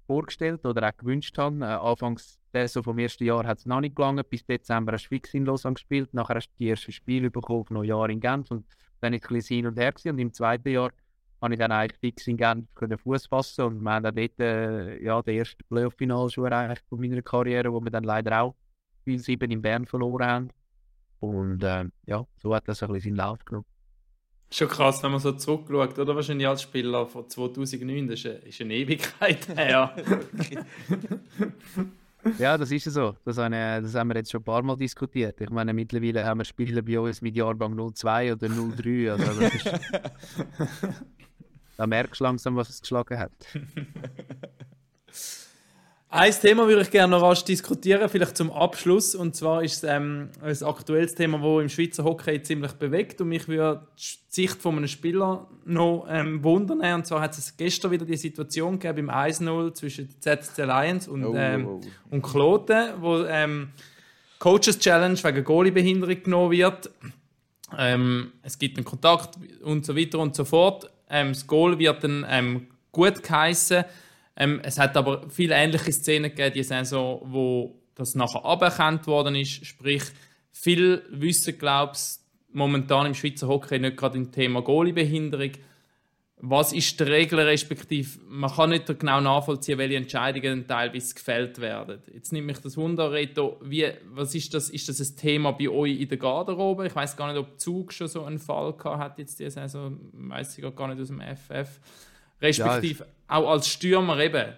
vorgestellt 0.07 0.65
oder 0.65 0.89
auch 0.89 0.97
gewünscht 0.97 1.37
habe. 1.39 1.61
Äh, 1.61 1.65
anfangs 1.65 2.39
so 2.67 2.83
vom 2.83 2.99
ersten 2.99 3.25
Jahr 3.25 3.47
hat 3.47 3.59
es 3.59 3.67
noch 3.67 3.81
nicht 3.81 3.97
gelangt, 3.97 4.31
bis 4.31 4.47
Dezember 4.47 4.93
hast 4.93 5.05
du 5.05 5.09
fix 5.09 5.35
in 5.35 5.45
Lausanne 5.45 5.75
gespielt, 5.75 6.15
nachher 6.15 6.37
hast 6.37 6.49
du 6.51 6.55
die 6.61 6.71
ersten 6.71 6.93
Spiele 6.93 7.31
bekommen, 7.31 7.67
noch 7.71 7.83
Jahr 7.83 8.09
in 8.09 8.21
Genf 8.21 8.51
und 8.51 8.65
dann 9.01 9.13
ist 9.13 9.25
es 9.25 9.31
ein 9.31 9.35
bisschen 9.35 9.57
hin 9.57 9.67
und 9.67 9.79
her 9.79 9.91
gewesen. 9.91 10.11
und 10.11 10.19
im 10.21 10.33
zweiten 10.33 10.69
Jahr 10.69 10.93
habe 11.43 11.55
ich 11.55 11.59
dann 11.59 11.73
eigentlich 11.73 11.99
fix 11.99 12.27
in 12.29 12.37
Genf 12.37 12.69
Fuß 13.03 13.27
fassen 13.27 13.65
und 13.65 13.81
wir 13.81 13.91
haben 13.91 14.05
dann 14.05 14.15
dort 14.15 14.39
äh, 14.39 15.03
ja, 15.03 15.21
den 15.21 15.39
ersten 15.39 15.65
Playoff-Final 15.69 16.31
schon 16.31 16.53
eigentlich 16.53 16.81
von 16.89 17.01
meiner 17.01 17.23
Karriere, 17.23 17.73
wo 17.73 17.81
wir 17.81 17.91
dann 17.91 18.05
leider 18.05 18.41
auch 18.41 18.55
Spiel 19.01 19.19
7 19.19 19.51
in 19.51 19.61
Bern 19.61 19.85
verloren 19.85 20.27
haben. 20.27 20.49
Und 21.21 21.63
äh, 21.65 21.87
ja, 22.07 22.25
so 22.37 22.55
hat 22.55 22.69
das 22.69 22.83
ein 22.83 22.93
bisschen 22.93 23.17
seinen 23.17 23.17
Lauf 23.17 23.45
genommen. 23.45 23.67
Schon 24.55 24.69
krass, 24.69 25.03
wenn 25.03 25.11
man 25.11 25.19
so 25.19 25.33
zurückschaut, 25.33 25.99
oder? 25.99 26.15
Wahrscheinlich 26.15 26.47
als 26.47 26.63
Spieler 26.63 27.09
von 27.09 27.29
2009, 27.29 28.07
das 28.07 28.21
ist 28.21 28.27
eine, 28.27 28.35
ist 28.37 28.61
eine 28.61 28.75
Ewigkeit 28.75 29.49
her. 29.57 29.97
ja, 32.39 32.57
das 32.57 32.71
ist 32.71 32.85
so. 32.85 33.17
Das, 33.25 33.37
eine, 33.41 33.83
das 33.83 33.97
haben 33.97 34.11
wir 34.11 34.15
jetzt 34.15 34.31
schon 34.31 34.43
ein 34.43 34.45
paar 34.45 34.63
Mal 34.63 34.77
diskutiert. 34.77 35.41
Ich 35.41 35.51
meine, 35.51 35.73
mittlerweile 35.73 36.25
haben 36.25 36.39
wir 36.39 36.45
Spieler 36.45 36.83
bei 36.83 37.01
uns 37.01 37.21
mit 37.21 37.35
Jahrgang 37.35 37.77
02 37.77 38.35
oder 38.35 38.49
03. 38.49 39.11
Also 39.11 39.41
das 39.41 39.55
ist 39.57 39.67
Da 41.77 41.89
merkst 41.89 42.21
du 42.21 42.25
langsam, 42.25 42.55
was 42.55 42.69
es 42.69 42.81
geschlagen 42.81 43.19
hat. 43.19 43.33
Ein 46.17 46.31
Thema 46.31 46.69
würde 46.69 46.83
ich 46.83 46.93
gerne 46.93 47.11
noch 47.11 47.23
rasch 47.23 47.43
diskutieren, 47.43 48.09
vielleicht 48.09 48.37
zum 48.37 48.53
Abschluss. 48.53 49.17
Und 49.17 49.35
zwar 49.35 49.65
ist 49.65 49.83
es 49.83 49.83
ähm, 49.83 50.29
ein 50.41 50.63
aktuelles 50.63 51.17
Thema, 51.17 51.39
das 51.39 51.63
im 51.63 51.69
Schweizer 51.69 52.05
Hockey 52.05 52.41
ziemlich 52.41 52.71
bewegt. 52.75 53.21
Und 53.21 53.31
mich 53.31 53.49
würde 53.49 53.85
die 53.99 54.19
Sicht 54.29 54.63
von 54.63 54.77
einem 54.77 54.87
Spieler 54.87 55.49
noch 55.65 56.07
ähm, 56.09 56.45
wundern. 56.45 56.95
Und 56.95 57.05
zwar 57.05 57.21
hat 57.21 57.37
es 57.37 57.57
gestern 57.57 57.91
wieder 57.91 58.05
die 58.05 58.17
Situation 58.17 58.79
gegeben 58.79 59.09
im 59.09 59.11
1-0 59.11 59.75
zwischen 59.75 60.09
ZSC 60.21 60.63
Lions 60.63 61.09
und, 61.09 61.25
oh, 61.25 61.35
ähm, 61.35 61.67
oh, 61.67 61.81
oh. 61.83 62.15
und 62.15 62.23
Kloten, 62.23 62.91
wo 63.01 63.25
ähm, 63.25 63.71
Coaches 64.39 64.79
Challenge 64.79 65.19
wegen 65.21 65.43
Goalie-Behinderung 65.43 66.23
genommen 66.23 66.53
wird. 66.53 66.91
Ähm, 67.77 68.31
es 68.43 68.57
gibt 68.57 68.77
einen 68.77 68.85
Kontakt 68.85 69.37
und 69.65 69.85
so 69.85 69.97
weiter 69.97 70.21
und 70.21 70.37
so 70.37 70.45
fort. 70.45 70.89
Ähm, 71.11 71.33
das 71.33 71.45
Goal 71.45 71.77
wird 71.81 72.05
dann 72.05 72.25
ähm, 72.29 72.69
gut 72.93 73.21
geheissen. 73.21 73.85
Ähm, 74.37 74.61
es 74.63 74.79
hat 74.79 74.97
aber 74.97 75.29
viele 75.31 75.55
ähnliche 75.55 75.93
Szenen 75.93 76.31
gegeben, 76.31 76.55
die 76.55 76.63
Saison, 76.63 77.21
wo 77.25 77.81
das 77.95 78.15
nachher 78.15 78.45
aberkannt 78.45 79.07
worden 79.07 79.37
ist. 79.37 79.65
Sprich, 79.65 80.03
viel 80.53 81.03
wissen, 81.11 81.57
glaubst 81.59 82.25
momentan 82.53 83.07
im 83.07 83.15
Schweizer 83.15 83.49
Hockey 83.49 83.79
nicht 83.79 83.97
gerade 83.97 84.17
im 84.17 84.33
Thema 84.33 84.63
Goalie-Behinderung. 84.63 85.53
Was 86.39 86.73
ist 86.73 86.99
die 87.01 87.05
Regel, 87.05 87.41
respektive 87.41 88.19
man 88.29 88.51
kann 88.51 88.71
nicht 88.71 88.87
genau 88.99 89.21
nachvollziehen, 89.21 89.79
welche 89.79 89.97
Entscheidungen 89.97 90.67
teilweise 90.67 91.15
gefällt 91.15 91.59
werden. 91.61 92.03
Jetzt 92.13 92.33
nimmt 92.33 92.49
mich 92.49 92.59
das 92.59 92.77
Wunder, 92.77 93.13
Reto, 93.13 93.59
wie, 93.63 93.87
was 94.13 94.35
ist 94.35 94.53
das? 94.53 94.69
Ist 94.69 94.89
das 94.89 95.01
ein 95.01 95.17
Thema 95.17 95.53
bei 95.53 95.69
euch 95.69 95.99
in 96.01 96.09
der 96.09 96.19
Garderobe? 96.19 96.87
Ich 96.87 96.95
weiß 96.95 97.17
gar 97.17 97.33
nicht, 97.33 97.39
ob 97.39 97.59
Zug 97.59 97.93
schon 97.93 98.09
so 98.09 98.25
einen 98.25 98.39
Fall 98.39 98.75
gehabt 98.75 98.99
hat 98.99 99.19
jetzt 99.19 99.39
diese 99.39 99.53
Saison, 99.53 99.99
weiß 100.13 100.59
ich 100.59 100.77
gar 100.77 100.89
nicht 100.89 101.01
aus 101.01 101.09
dem 101.09 101.21
FF. 101.21 101.81
Respektive 102.41 103.05
ja, 103.05 103.37
auch 103.37 103.51
als 103.51 103.69
Stürmer 103.69 104.19
eben. 104.19 104.55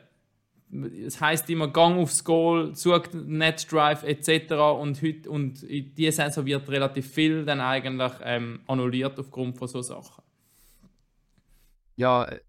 Es 1.07 1.21
heißt 1.21 1.49
immer 1.51 1.69
Gang 1.69 1.99
aufs 1.99 2.25
Goal, 2.25 2.75
sucht 2.75 3.15
Net 3.15 3.71
Drive 3.71 4.03
etc. 4.03 4.53
Und, 4.53 5.01
heute, 5.01 5.31
und 5.31 5.63
in 5.63 5.95
dieser 5.95 6.27
Saison 6.27 6.45
wird 6.45 6.69
relativ 6.69 7.09
viel 7.09 7.45
dann 7.45 7.61
eigentlich 7.61 8.13
ähm, 8.25 8.61
annulliert 8.67 9.19
aufgrund 9.19 9.57
von 9.57 9.69
so 9.69 9.81
Sachen 9.81 10.27
ja, 11.97 12.25
äh, 12.25 12.41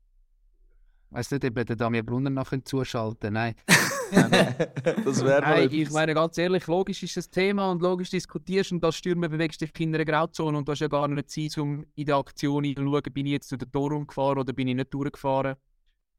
weiß 1.10 1.32
nicht, 1.32 1.46
ob 1.46 1.54
der 1.56 1.76
Damien 1.76 2.06
Brunner 2.06 2.30
noch 2.30 2.54
zuschalten 2.64 3.34
Nein. 3.34 3.56
das 4.12 5.24
wäre 5.24 5.42
Nein, 5.42 5.70
ich 5.72 5.90
meine 5.92 6.14
ganz 6.14 6.38
ehrlich, 6.38 6.68
logisch 6.68 7.04
ist 7.04 7.18
das 7.18 7.30
Thema 7.30 7.72
und 7.72 7.82
logisch 7.82 8.10
diskutierst 8.10 8.72
und 8.72 8.84
als 8.84 8.96
Stürmer 8.96 9.30
bewegst 9.30 9.62
du 9.62 9.66
dich 9.66 9.80
in 9.80 9.94
einer 9.94 10.06
Grauzone 10.06 10.58
und 10.58 10.68
du 10.68 10.72
hast 10.72 10.80
ja 10.80 10.88
gar 10.88 11.08
nicht 11.08 11.30
Zeit, 11.30 11.58
um 11.58 11.86
in 11.96 12.06
der 12.06 12.16
Aktion 12.16 12.64
zu 12.64 12.74
schauen, 12.76 13.02
bin 13.14 13.26
ich 13.26 13.34
jetzt 13.34 13.52
durch 13.52 13.60
den 13.60 13.72
Tor 13.72 13.92
umgefahren 13.92 14.40
oder 14.40 14.54
bin 14.54 14.68
ich 14.68 14.76
nicht 14.76 14.94
durchgefahren. 14.94 15.56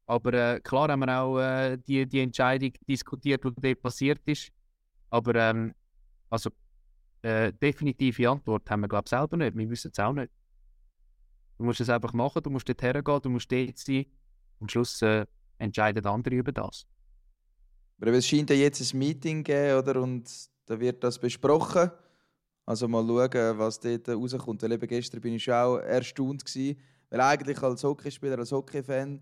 Aber 0.05 0.33
äh, 0.33 0.59
klar 0.61 0.89
haben 0.89 1.01
wir 1.01 1.21
auch 1.21 1.39
äh, 1.39 1.77
die, 1.77 2.05
die 2.07 2.21
Entscheidung 2.21 2.71
diskutiert, 2.87 3.43
die 3.43 3.53
dort 3.55 3.81
passiert 3.81 4.21
ist. 4.25 4.49
Aber 5.09 5.35
ähm, 5.35 5.73
also 6.29 6.49
äh, 7.21 7.53
definitive 7.53 8.29
Antwort 8.29 8.69
haben 8.69 8.81
wir 8.81 8.87
glaube 8.87 9.05
ich 9.05 9.09
selber 9.09 9.37
nicht. 9.37 9.55
Wir 9.55 9.69
wissen 9.69 9.91
es 9.91 9.99
auch 9.99 10.13
nicht. 10.13 10.31
Du 11.57 11.65
musst 11.65 11.81
es 11.81 11.89
einfach 11.89 12.13
machen, 12.13 12.41
du 12.41 12.49
musst 12.49 12.69
dort 12.69 12.81
hergehen, 12.81 13.21
du 13.21 13.29
musst 13.29 13.51
dort 13.51 13.77
sein. 13.77 14.05
Am 14.61 14.67
Schluss 14.69 15.01
äh, 15.01 15.25
entscheiden 15.57 16.05
andere 16.05 16.35
über 16.35 16.51
das. 16.51 16.87
Aber 17.99 18.13
es 18.13 18.27
scheint 18.27 18.49
ja 18.49 18.55
jetzt 18.55 18.93
ein 18.93 18.97
Meeting 18.97 19.43
geben, 19.43 19.77
oder? 19.77 20.01
Und 20.01 20.29
da 20.65 20.79
wird 20.79 21.03
das 21.03 21.19
besprochen. 21.19 21.91
Also 22.65 22.87
mal 22.87 23.05
schauen, 23.05 23.57
was 23.57 23.79
dort 23.79 24.07
rauskommt. 24.09 24.61
Weil 24.61 24.73
eben 24.73 24.87
gestern 24.87 25.21
bin 25.21 25.33
ich 25.33 25.51
auch 25.51 25.77
erstaunt 25.77 26.45
gewesen, 26.45 26.77
weil 27.09 27.21
eigentlich 27.21 27.61
als 27.61 27.83
Hockeyspieler, 27.83 28.37
als 28.37 28.51
Hockeyfan, 28.51 29.19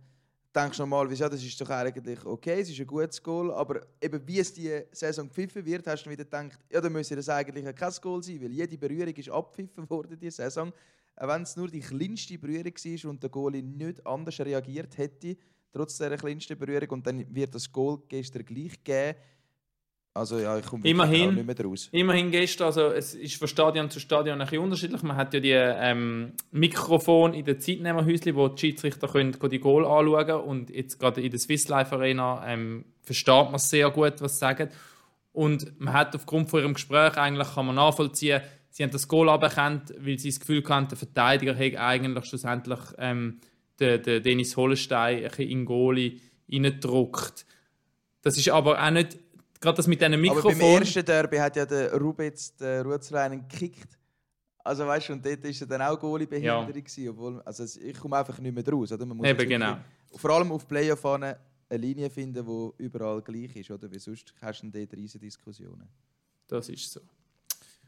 denkst 0.53 0.77
du 0.77 0.83
normalerweise, 0.83 1.23
ja, 1.23 1.29
das 1.29 1.43
ist 1.43 1.59
doch 1.59 1.69
eigentlich 1.69 2.25
okay, 2.25 2.61
es 2.61 2.69
ist 2.69 2.79
ein 2.79 2.87
gutes 2.87 3.21
Goal, 3.21 3.51
aber 3.53 3.81
eben 4.01 4.27
wie 4.27 4.39
es 4.39 4.53
die 4.53 4.81
Saison 4.91 5.27
gepfiffen 5.27 5.65
wird, 5.65 5.85
hast 5.87 6.03
du 6.03 6.09
wieder 6.09 6.23
gedacht, 6.23 6.59
ja, 6.71 6.81
dann 6.81 6.91
müsste 6.91 7.15
das 7.15 7.29
eigentlich 7.29 7.63
kein 7.75 7.93
Goal 8.01 8.23
sein, 8.23 8.41
weil 8.41 8.51
jede 8.51 8.77
Berührung 8.77 9.13
ist 9.13 9.29
abgepfiffen 9.29 9.89
worden 9.89 10.17
diese 10.19 10.37
Saison 10.37 10.73
auch 11.17 11.27
wenn 11.27 11.41
es 11.41 11.55
nur 11.55 11.67
die 11.67 11.79
kleinste 11.79 12.37
Berührung 12.37 12.73
war 12.73 13.09
und 13.09 13.23
der 13.23 13.29
Goalie 13.29 13.63
nicht 13.63 14.05
anders 14.05 14.39
reagiert 14.39 14.97
hätte, 14.97 15.35
trotz 15.71 15.97
dieser 15.97 16.17
kleinsten 16.17 16.57
Berührung, 16.57 16.89
und 16.89 17.07
dann 17.07 17.25
wird 17.33 17.53
das 17.55 17.71
Goal 17.71 17.99
gestern 18.07 18.45
gleich 18.45 18.83
geben. 18.83 19.17
Also 20.17 20.39
ja, 20.39 20.57
ich 20.57 20.65
komme 20.65 20.87
immerhin, 20.87 21.35
nicht 21.35 21.45
mehr 21.45 21.65
raus. 21.65 21.89
Immerhin 21.91 22.31
gestern, 22.31 22.65
also 22.65 22.87
es 22.87 23.13
ist 23.13 23.35
von 23.35 23.47
Stadion 23.47 23.89
zu 23.91 23.99
Stadion 23.99 24.41
ein 24.41 24.47
bisschen 24.47 24.63
unterschiedlich. 24.63 25.03
Man 25.03 25.15
hat 25.15 25.33
ja 25.35 25.39
die 25.39 25.51
ähm, 25.51 26.33
Mikrofon 26.49 27.35
in 27.35 27.45
den 27.45 27.59
Zeitnehmerhäuschen, 27.59 28.35
wo 28.35 28.47
die 28.47 28.59
Schiedsrichter 28.59 29.07
können 29.07 29.37
die 29.39 29.59
Goal 29.59 29.85
anschauen 29.85 30.25
können. 30.25 30.41
Und 30.41 30.69
jetzt 30.71 30.99
gerade 30.99 31.21
in 31.21 31.29
der 31.29 31.39
Swiss 31.39 31.67
Life 31.67 31.95
Arena 31.95 32.43
ähm, 32.47 32.85
versteht 33.03 33.51
man 33.51 33.59
sehr 33.59 33.91
gut, 33.91 34.19
was 34.19 34.33
sie 34.33 34.39
sagen. 34.39 34.69
Und 35.33 35.79
man 35.79 35.93
hat 35.93 36.15
aufgrund 36.15 36.49
von 36.49 36.61
ihrem 36.61 36.73
Gespräch 36.73 37.15
eigentlich 37.15 37.53
kann 37.53 37.67
man 37.67 37.75
nachvollziehen, 37.75 38.41
sie 38.71 38.81
haben 38.81 38.91
das 38.91 39.07
Goal 39.07 39.29
aberkannt, 39.29 39.93
weil 39.99 40.17
sie 40.17 40.29
das 40.29 40.39
Gefühl 40.39 40.63
hatten, 40.67 40.87
der 40.87 40.97
Verteidiger 40.97 41.53
hätte 41.53 41.79
eigentlich 41.79 42.25
schlussendlich 42.25 42.79
ähm, 42.97 43.39
den, 43.79 44.01
den 44.01 44.23
Dennis 44.23 44.55
Holstein 44.57 45.17
ein 45.17 45.23
bisschen 45.29 45.49
in 45.49 45.65
Goalie 45.65 46.19
reingedruckt. 46.51 47.45
Das 48.21 48.37
ist 48.37 48.49
aber 48.49 48.81
auch 48.81 48.91
nicht 48.91 49.17
gerade 49.59 49.77
das 49.77 49.87
mit 49.87 50.01
diesen 50.01 50.19
Mikrofon. 50.19 50.51
Aber 50.51 50.59
beim 50.59 50.81
ersten 50.81 51.05
Derby 51.05 51.37
hat 51.37 51.55
ja 51.55 51.65
der 51.65 51.93
Rubitz 51.93 52.55
den 52.55 52.81
Rutzreinen 52.85 53.47
gekickt. 53.47 53.97
Also 54.63 54.85
weißt 54.85 55.09
du, 55.09 55.13
und 55.13 55.25
dort 55.25 55.43
war 55.43 55.49
er 55.49 55.67
dann 55.67 55.81
auch 55.81 55.99
Goalie-Behinderung. 55.99 56.83
Ja. 56.97 57.11
Obwohl, 57.11 57.41
also 57.43 57.79
ich 57.79 57.97
komme 57.97 58.17
einfach 58.17 58.37
nicht 58.39 58.53
mehr 58.53 58.67
raus. 58.67 58.91
Oder? 58.91 59.05
Man 59.05 59.17
muss 59.17 59.27
Eben, 59.27 59.47
genau. 59.47 59.77
Vor 60.13 60.29
allem 60.31 60.51
auf 60.51 60.67
Playoff 60.67 61.05
eine 61.05 61.37
Linie 61.69 62.09
finden, 62.09 62.45
die 62.45 62.83
überall 62.83 63.21
gleich 63.21 63.55
ist. 63.55 63.71
Oder? 63.71 63.89
Weil 63.89 63.99
sonst 63.99 64.33
hast 64.41 64.61
du 64.61 64.69
dort 64.69 64.93
riesige 64.93 65.25
Diskussionen. 65.25 65.87
Das 66.47 66.67
ist 66.69 66.91
so. 66.91 66.99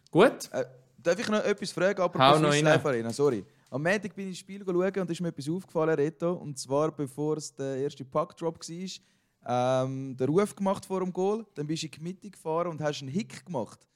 Gut. 0.10 0.50
Äh, 0.52 0.66
darf 0.98 1.20
ich 1.20 1.28
noch 1.28 1.44
etwas 1.44 1.72
fragen? 1.72 2.02
Apropos 2.02 2.40
Swiss 2.40 2.62
Life 2.62 2.88
Arena, 2.88 3.12
sorry. 3.12 3.46
Am 3.72 3.84
Montag 3.84 4.16
bin 4.16 4.26
ich 4.26 4.32
ins 4.32 4.40
Spiel 4.40 4.64
schauen 4.66 5.00
und 5.00 5.12
ist 5.12 5.22
mir 5.22 5.28
etwas 5.28 5.48
aufgefallen, 5.48 5.94
Reto. 5.94 6.34
Und 6.34 6.58
zwar, 6.58 6.92
bevor 6.92 7.38
es 7.38 7.54
der 7.54 7.78
erste 7.78 8.04
Puckdrop 8.04 8.58
war, 8.58 9.86
ähm, 9.86 10.18
den 10.18 10.30
Ruf 10.30 10.56
gemacht 10.56 10.86
vor 10.86 11.02
dem 11.02 11.14
Goal, 11.14 11.46
dann 11.54 11.68
bist 11.68 11.84
du 11.84 11.88
in 11.88 11.92
die 11.92 12.02
Mitte 12.02 12.32
gefahren 12.32 12.70
und 12.70 12.82
hast 12.82 13.02
einen 13.02 13.12
Hick 13.12 13.46
gemacht. 13.46 13.88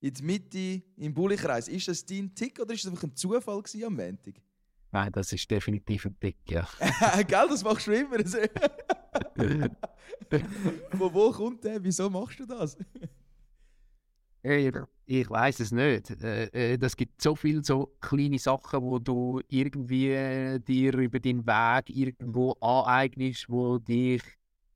In 0.00 0.14
die 0.14 0.22
Mitte 0.22 0.82
im 0.96 1.12
Bullykreis. 1.12 1.66
Ist 1.66 1.88
das 1.88 2.06
dein 2.06 2.32
Tick 2.32 2.60
oder 2.60 2.72
ist 2.72 2.84
das 2.84 2.92
einfach 2.92 3.04
ein 3.04 3.16
Zufall 3.16 3.62
am 3.84 3.96
Montag? 3.96 4.34
Nein, 4.92 5.12
das 5.12 5.32
ist 5.32 5.50
definitiv 5.50 6.06
ein 6.06 6.16
Tick, 6.18 6.36
ja. 6.48 6.66
Gell, 7.26 7.48
das 7.48 7.64
machst 7.64 7.88
du 7.88 7.92
immer. 7.92 8.18
Von 10.96 11.12
wo 11.12 11.30
kommt 11.32 11.64
der? 11.64 11.82
Wieso 11.82 12.08
machst 12.08 12.38
du 12.38 12.46
das? 12.46 12.76
Ich 14.42 15.30
weiß 15.30 15.60
es 15.60 15.72
nicht. 15.72 16.10
Äh, 16.22 16.72
äh, 16.72 16.78
das 16.78 16.96
gibt 16.96 17.20
so 17.22 17.34
viele 17.34 17.64
so 17.64 17.94
kleine 18.00 18.38
Sachen, 18.38 18.82
wo 18.82 18.98
du 18.98 19.40
irgendwie 19.48 20.10
äh, 20.10 20.58
dir 20.60 20.94
über 20.94 21.18
den 21.18 21.46
Weg 21.46 21.88
irgendwo 21.88 22.52
aneignest, 22.60 23.48
wo 23.48 23.78
dich 23.78 24.22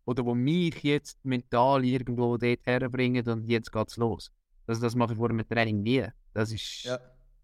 oder 0.04 0.24
wo 0.24 0.34
mich 0.34 0.82
jetzt 0.82 1.24
mental 1.24 1.84
irgendwo 1.84 2.36
dort 2.36 2.66
herbringen 2.66 3.28
und 3.28 3.48
jetzt 3.48 3.70
geht's 3.70 3.96
los. 3.96 4.32
Das, 4.66 4.80
das 4.80 4.94
mache 4.94 5.12
ich 5.12 5.18
vor 5.18 5.30
einem 5.30 5.46
Training 5.46 5.82
nie. 5.82 6.06
Das 6.32 6.50
ist 6.50 6.84
ja. 6.84 6.98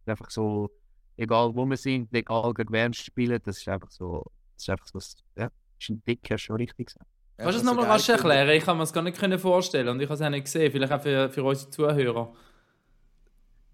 einfach 0.07 0.31
so, 0.31 0.71
egal 1.17 1.55
wo 1.55 1.67
wir 1.67 1.77
sind, 1.77 2.13
egal 2.15 2.55
gegen 2.55 2.73
wen 2.73 2.95
spielen, 2.95 3.41
das 3.45 3.59
ist 3.59 3.69
einfach 3.69 3.91
so, 3.91 4.25
das 4.55 4.63
ist 4.65 4.71
einfach 4.71 4.87
so, 4.87 4.99
ja, 5.37 5.51
ist 5.79 5.91
ein 5.91 6.03
Dicker 6.05 6.39
schon 6.39 6.57
richtig 6.57 6.87
gesagt. 6.87 7.07
Ja, 7.39 7.45
Kannst 7.45 7.59
du 7.59 7.61
es 7.61 7.65
nochmal 7.65 7.87
rasch 7.87 8.09
erklären? 8.09 8.49
Ich 8.51 8.65
kann 8.65 8.77
mir 8.77 8.83
das 8.83 8.93
gar 8.93 9.03
nicht 9.03 9.41
vorstellen 9.41 9.89
und 9.89 10.01
ich 10.01 10.09
habe 10.09 10.15
es 10.15 10.23
auch 10.23 10.29
nicht 10.29 10.45
gesehen, 10.45 10.73
vielleicht 10.73 10.93
auch 10.93 11.01
für, 11.01 11.31
für 11.31 11.45
unsere 11.45 11.71
Zuhörer. 11.71 12.33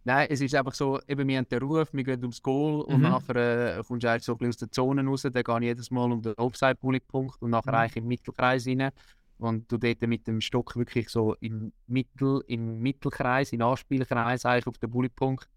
Nein, 0.06 0.26
es 0.28 0.42
ist 0.42 0.54
einfach 0.54 0.74
so, 0.74 1.00
eben, 1.08 1.26
wir 1.26 1.38
haben 1.38 1.48
den 1.48 1.62
Ruf, 1.62 1.88
wir 1.92 2.04
gehen 2.04 2.20
ums 2.20 2.42
Goal 2.42 2.82
und 2.82 2.98
mhm. 2.98 3.02
nachher 3.04 3.78
äh, 3.78 3.82
kommst 3.82 4.04
du 4.04 4.10
eigentlich 4.10 4.24
so 4.24 4.32
ein 4.32 4.38
bisschen 4.38 4.50
aus 4.50 4.56
der 4.58 4.70
Zone 4.70 5.02
raus, 5.02 5.22
dann 5.22 5.32
gehe 5.32 5.58
ich 5.60 5.62
jedes 5.62 5.90
Mal 5.90 6.12
um 6.12 6.20
den 6.20 6.34
Offside-Bullet-Punkt 6.34 7.40
und 7.40 7.50
nachher 7.50 7.72
mhm. 7.72 7.78
eigentlich 7.78 7.96
im 7.96 8.06
Mittelkreis 8.06 8.66
rein. 8.66 8.90
Und 9.38 9.72
du 9.72 9.78
dort 9.78 10.02
mit 10.02 10.26
dem 10.26 10.42
Stock 10.42 10.76
wirklich 10.76 11.08
so 11.08 11.34
im 11.40 11.72
Mittel, 11.86 12.44
im 12.46 12.80
Mittelkreis, 12.80 13.52
im 13.52 13.62
Anspielkreis 13.62 14.44
eigentlich 14.44 14.66
auf 14.66 14.76
den 14.76 14.90
Bullet-Punkt, 14.90 15.48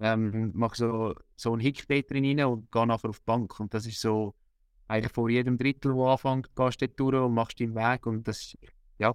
ähm, 0.00 0.50
mach 0.54 0.74
so, 0.74 1.14
so 1.34 1.52
einen 1.52 1.60
Hick 1.60 1.88
dort 1.88 2.10
drin 2.10 2.26
rein 2.26 2.44
und 2.44 2.70
gehe 2.70 2.86
nachher 2.86 3.08
auf 3.08 3.20
die 3.20 3.24
Bank. 3.24 3.58
Und 3.58 3.72
das 3.72 3.86
ist 3.86 4.02
so, 4.02 4.34
eigentlich 4.88 5.12
vor 5.12 5.28
jedem 5.30 5.56
Drittel, 5.58 5.94
wo 5.94 6.08
anfängt, 6.08 6.54
gehst 6.54 6.80
du 6.82 6.88
durch 6.88 7.14
und 7.14 7.34
machst 7.34 7.60
deinen 7.60 7.74
Weg 7.74 8.06
und 8.06 8.26
das, 8.26 8.56
ja, 8.98 9.14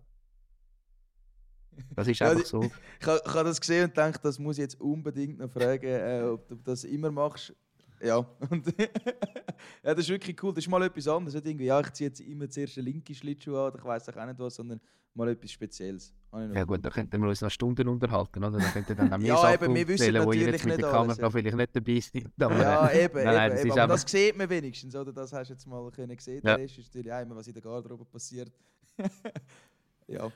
das 1.96 2.08
ist 2.08 2.22
einfach 2.22 2.46
so. 2.46 2.62
Ich, 3.00 3.08
ich, 3.08 3.14
ich 3.26 3.34
habe 3.34 3.44
das 3.46 3.62
gesehen 3.62 3.86
und 3.86 3.98
denke, 3.98 4.20
das 4.22 4.40
muss 4.40 4.58
ich 4.58 4.64
jetzt 4.64 4.80
unbedingt 4.80 5.40
noch 5.40 5.50
fragen, 5.52 5.86
äh, 5.86 6.24
ob 6.24 6.48
du 6.48 6.56
das 6.56 6.84
immer 6.84 7.12
machst. 7.12 7.56
Ja, 8.02 8.18
und 8.50 8.66
ja, 8.78 9.93
das 9.93 10.00
ist 10.00 10.10
wirklich 10.10 10.41
cool. 10.43 10.54
Das 10.54 10.64
ist 10.64 10.70
mal 10.70 10.82
etwas 10.84 11.08
anderes. 11.08 11.34
Nicht 11.36 11.47
irgendwie, 11.47 11.66
ja, 11.66 11.80
ich 11.82 11.91
ziehe 11.93 12.10
jetzt 12.10 12.22
immer 12.22 12.50
zuerst 12.50 12.78
den 12.78 12.86
linken 12.86 13.14
Schlittschuh 13.14 13.58
an, 13.58 13.74
ich 13.78 13.84
weiß 13.84 14.10
auch 14.10 14.26
nicht 14.26 14.39
was, 14.39 14.56
sondern 14.56 14.80
mal 15.14 15.30
etwas 15.30 15.52
Spezielles. 15.52 16.14
Ja 16.54 16.64
gut, 16.64 16.86
da 16.86 16.89
könnten 16.89 17.20
wir 17.22 17.28
uns 17.28 17.41
noch 17.41 17.50
Stunden 17.50 17.88
unterhalten, 17.88 18.43
oder? 18.43 18.60
Da 18.60 18.70
könnten 18.70 18.95
dann 18.95 19.12
auch 19.14 19.18
mehr 19.18 19.28
ja, 19.30 19.38
Sachen 19.38 19.66
eben, 19.66 19.76
wir 19.76 19.88
wissen 19.88 20.26
wo 20.26 20.32
ihr 20.32 20.52
jetzt 20.52 20.66
mit 20.66 20.78
der 20.80 20.91
Kamera 20.91 21.20
alles, 21.20 21.34
vielleicht 21.34 21.58
nicht 21.58 21.76
dabei 21.76 22.00
sind. 22.00 22.32
ja, 22.38 22.91
eben, 22.93 23.16
nein, 23.16 23.26
nein, 23.26 23.52
eben, 23.52 23.68
eben. 23.68 23.80
aber 23.80 23.93
das 23.93 24.04
sieht 24.08 24.38
man 24.38 24.50
wenigstens, 24.50 24.95
oder? 24.95 25.12
Das 25.12 25.34
hast 25.34 25.50
du 25.50 25.54
jetzt 25.54 25.66
mal 25.66 25.89
können 25.91 26.16
gesehen. 26.16 26.41
Ja. 26.45 26.58
Das 26.58 26.78
ist 26.78 26.86
natürlich 26.88 27.12
auch 27.12 27.22
immer, 27.22 27.36
was 27.36 27.47
in 27.47 27.54
der 27.54 27.64
Garderobe 27.64 28.06
passiert. 28.06 28.52
ja. 30.08 30.32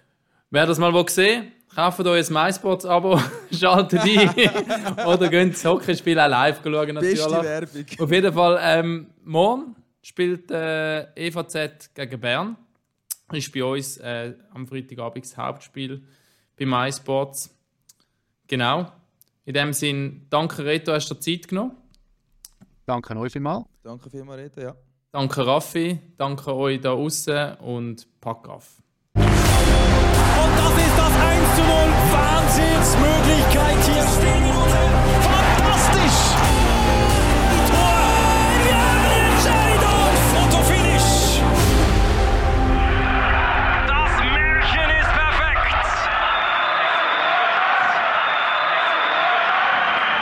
Wer 0.54 0.68
das 0.68 0.78
mal 0.78 1.04
gesehen 1.04 1.52
kauft 1.74 2.06
euch 2.06 2.30
ein 2.30 2.34
MySports-Abo, 2.34 3.20
schaltet 3.52 4.02
ein 4.02 5.06
oder 5.08 5.28
geht 5.28 5.54
das 5.54 5.66
Hockeyspiel 5.66 6.20
auch 6.20 6.28
live 6.30 6.62
schauen. 6.64 6.94
Natürlich. 6.94 7.26
Beste 7.26 7.44
Werbung. 7.44 7.86
Auf 7.98 8.12
jeden 8.12 8.34
Fall, 8.34 8.60
ähm, 8.62 9.08
morgen 9.24 9.76
spielt 10.04 10.52
äh, 10.52 11.06
EVZ 11.16 11.96
gegen 11.96 12.20
Bern. 12.20 12.56
Ist 13.32 13.52
bei 13.52 13.64
uns 13.64 13.98
äh, 13.98 14.36
am 14.54 14.68
Freitagabend 14.68 15.26
das 15.26 15.36
Hauptspiel 15.36 16.04
bei 16.56 16.68
MySports. 16.68 17.50
Genau. 18.46 18.92
In 19.46 19.56
dem 19.56 19.74
Sinn, 19.74 20.28
danke 20.30 20.64
Reto, 20.64 20.94
hast 20.94 21.10
du 21.10 21.16
dir 21.16 21.20
Zeit 21.20 21.48
genommen. 21.48 21.72
Danke 22.86 23.18
euch 23.18 23.32
vielmals. 23.32 23.66
Danke 23.82 24.08
vielmals, 24.08 24.40
Reto, 24.40 24.62
ja. 24.62 24.76
Danke 25.12 25.48
Raffi, 25.48 26.00
danke 26.16 26.56
euch 26.56 26.80
da 26.80 26.92
außen 26.92 27.56
und 27.56 28.08
pack 28.22 28.48
auf. 28.48 28.83
Und 30.44 30.54
das 30.60 30.74
ist 30.86 30.96
das 30.98 31.14
1 31.30 31.56
zu 31.56 31.64
0. 31.64 31.70
Wahnsinnsmöglichkeit 32.12 33.78
hier. 33.86 34.04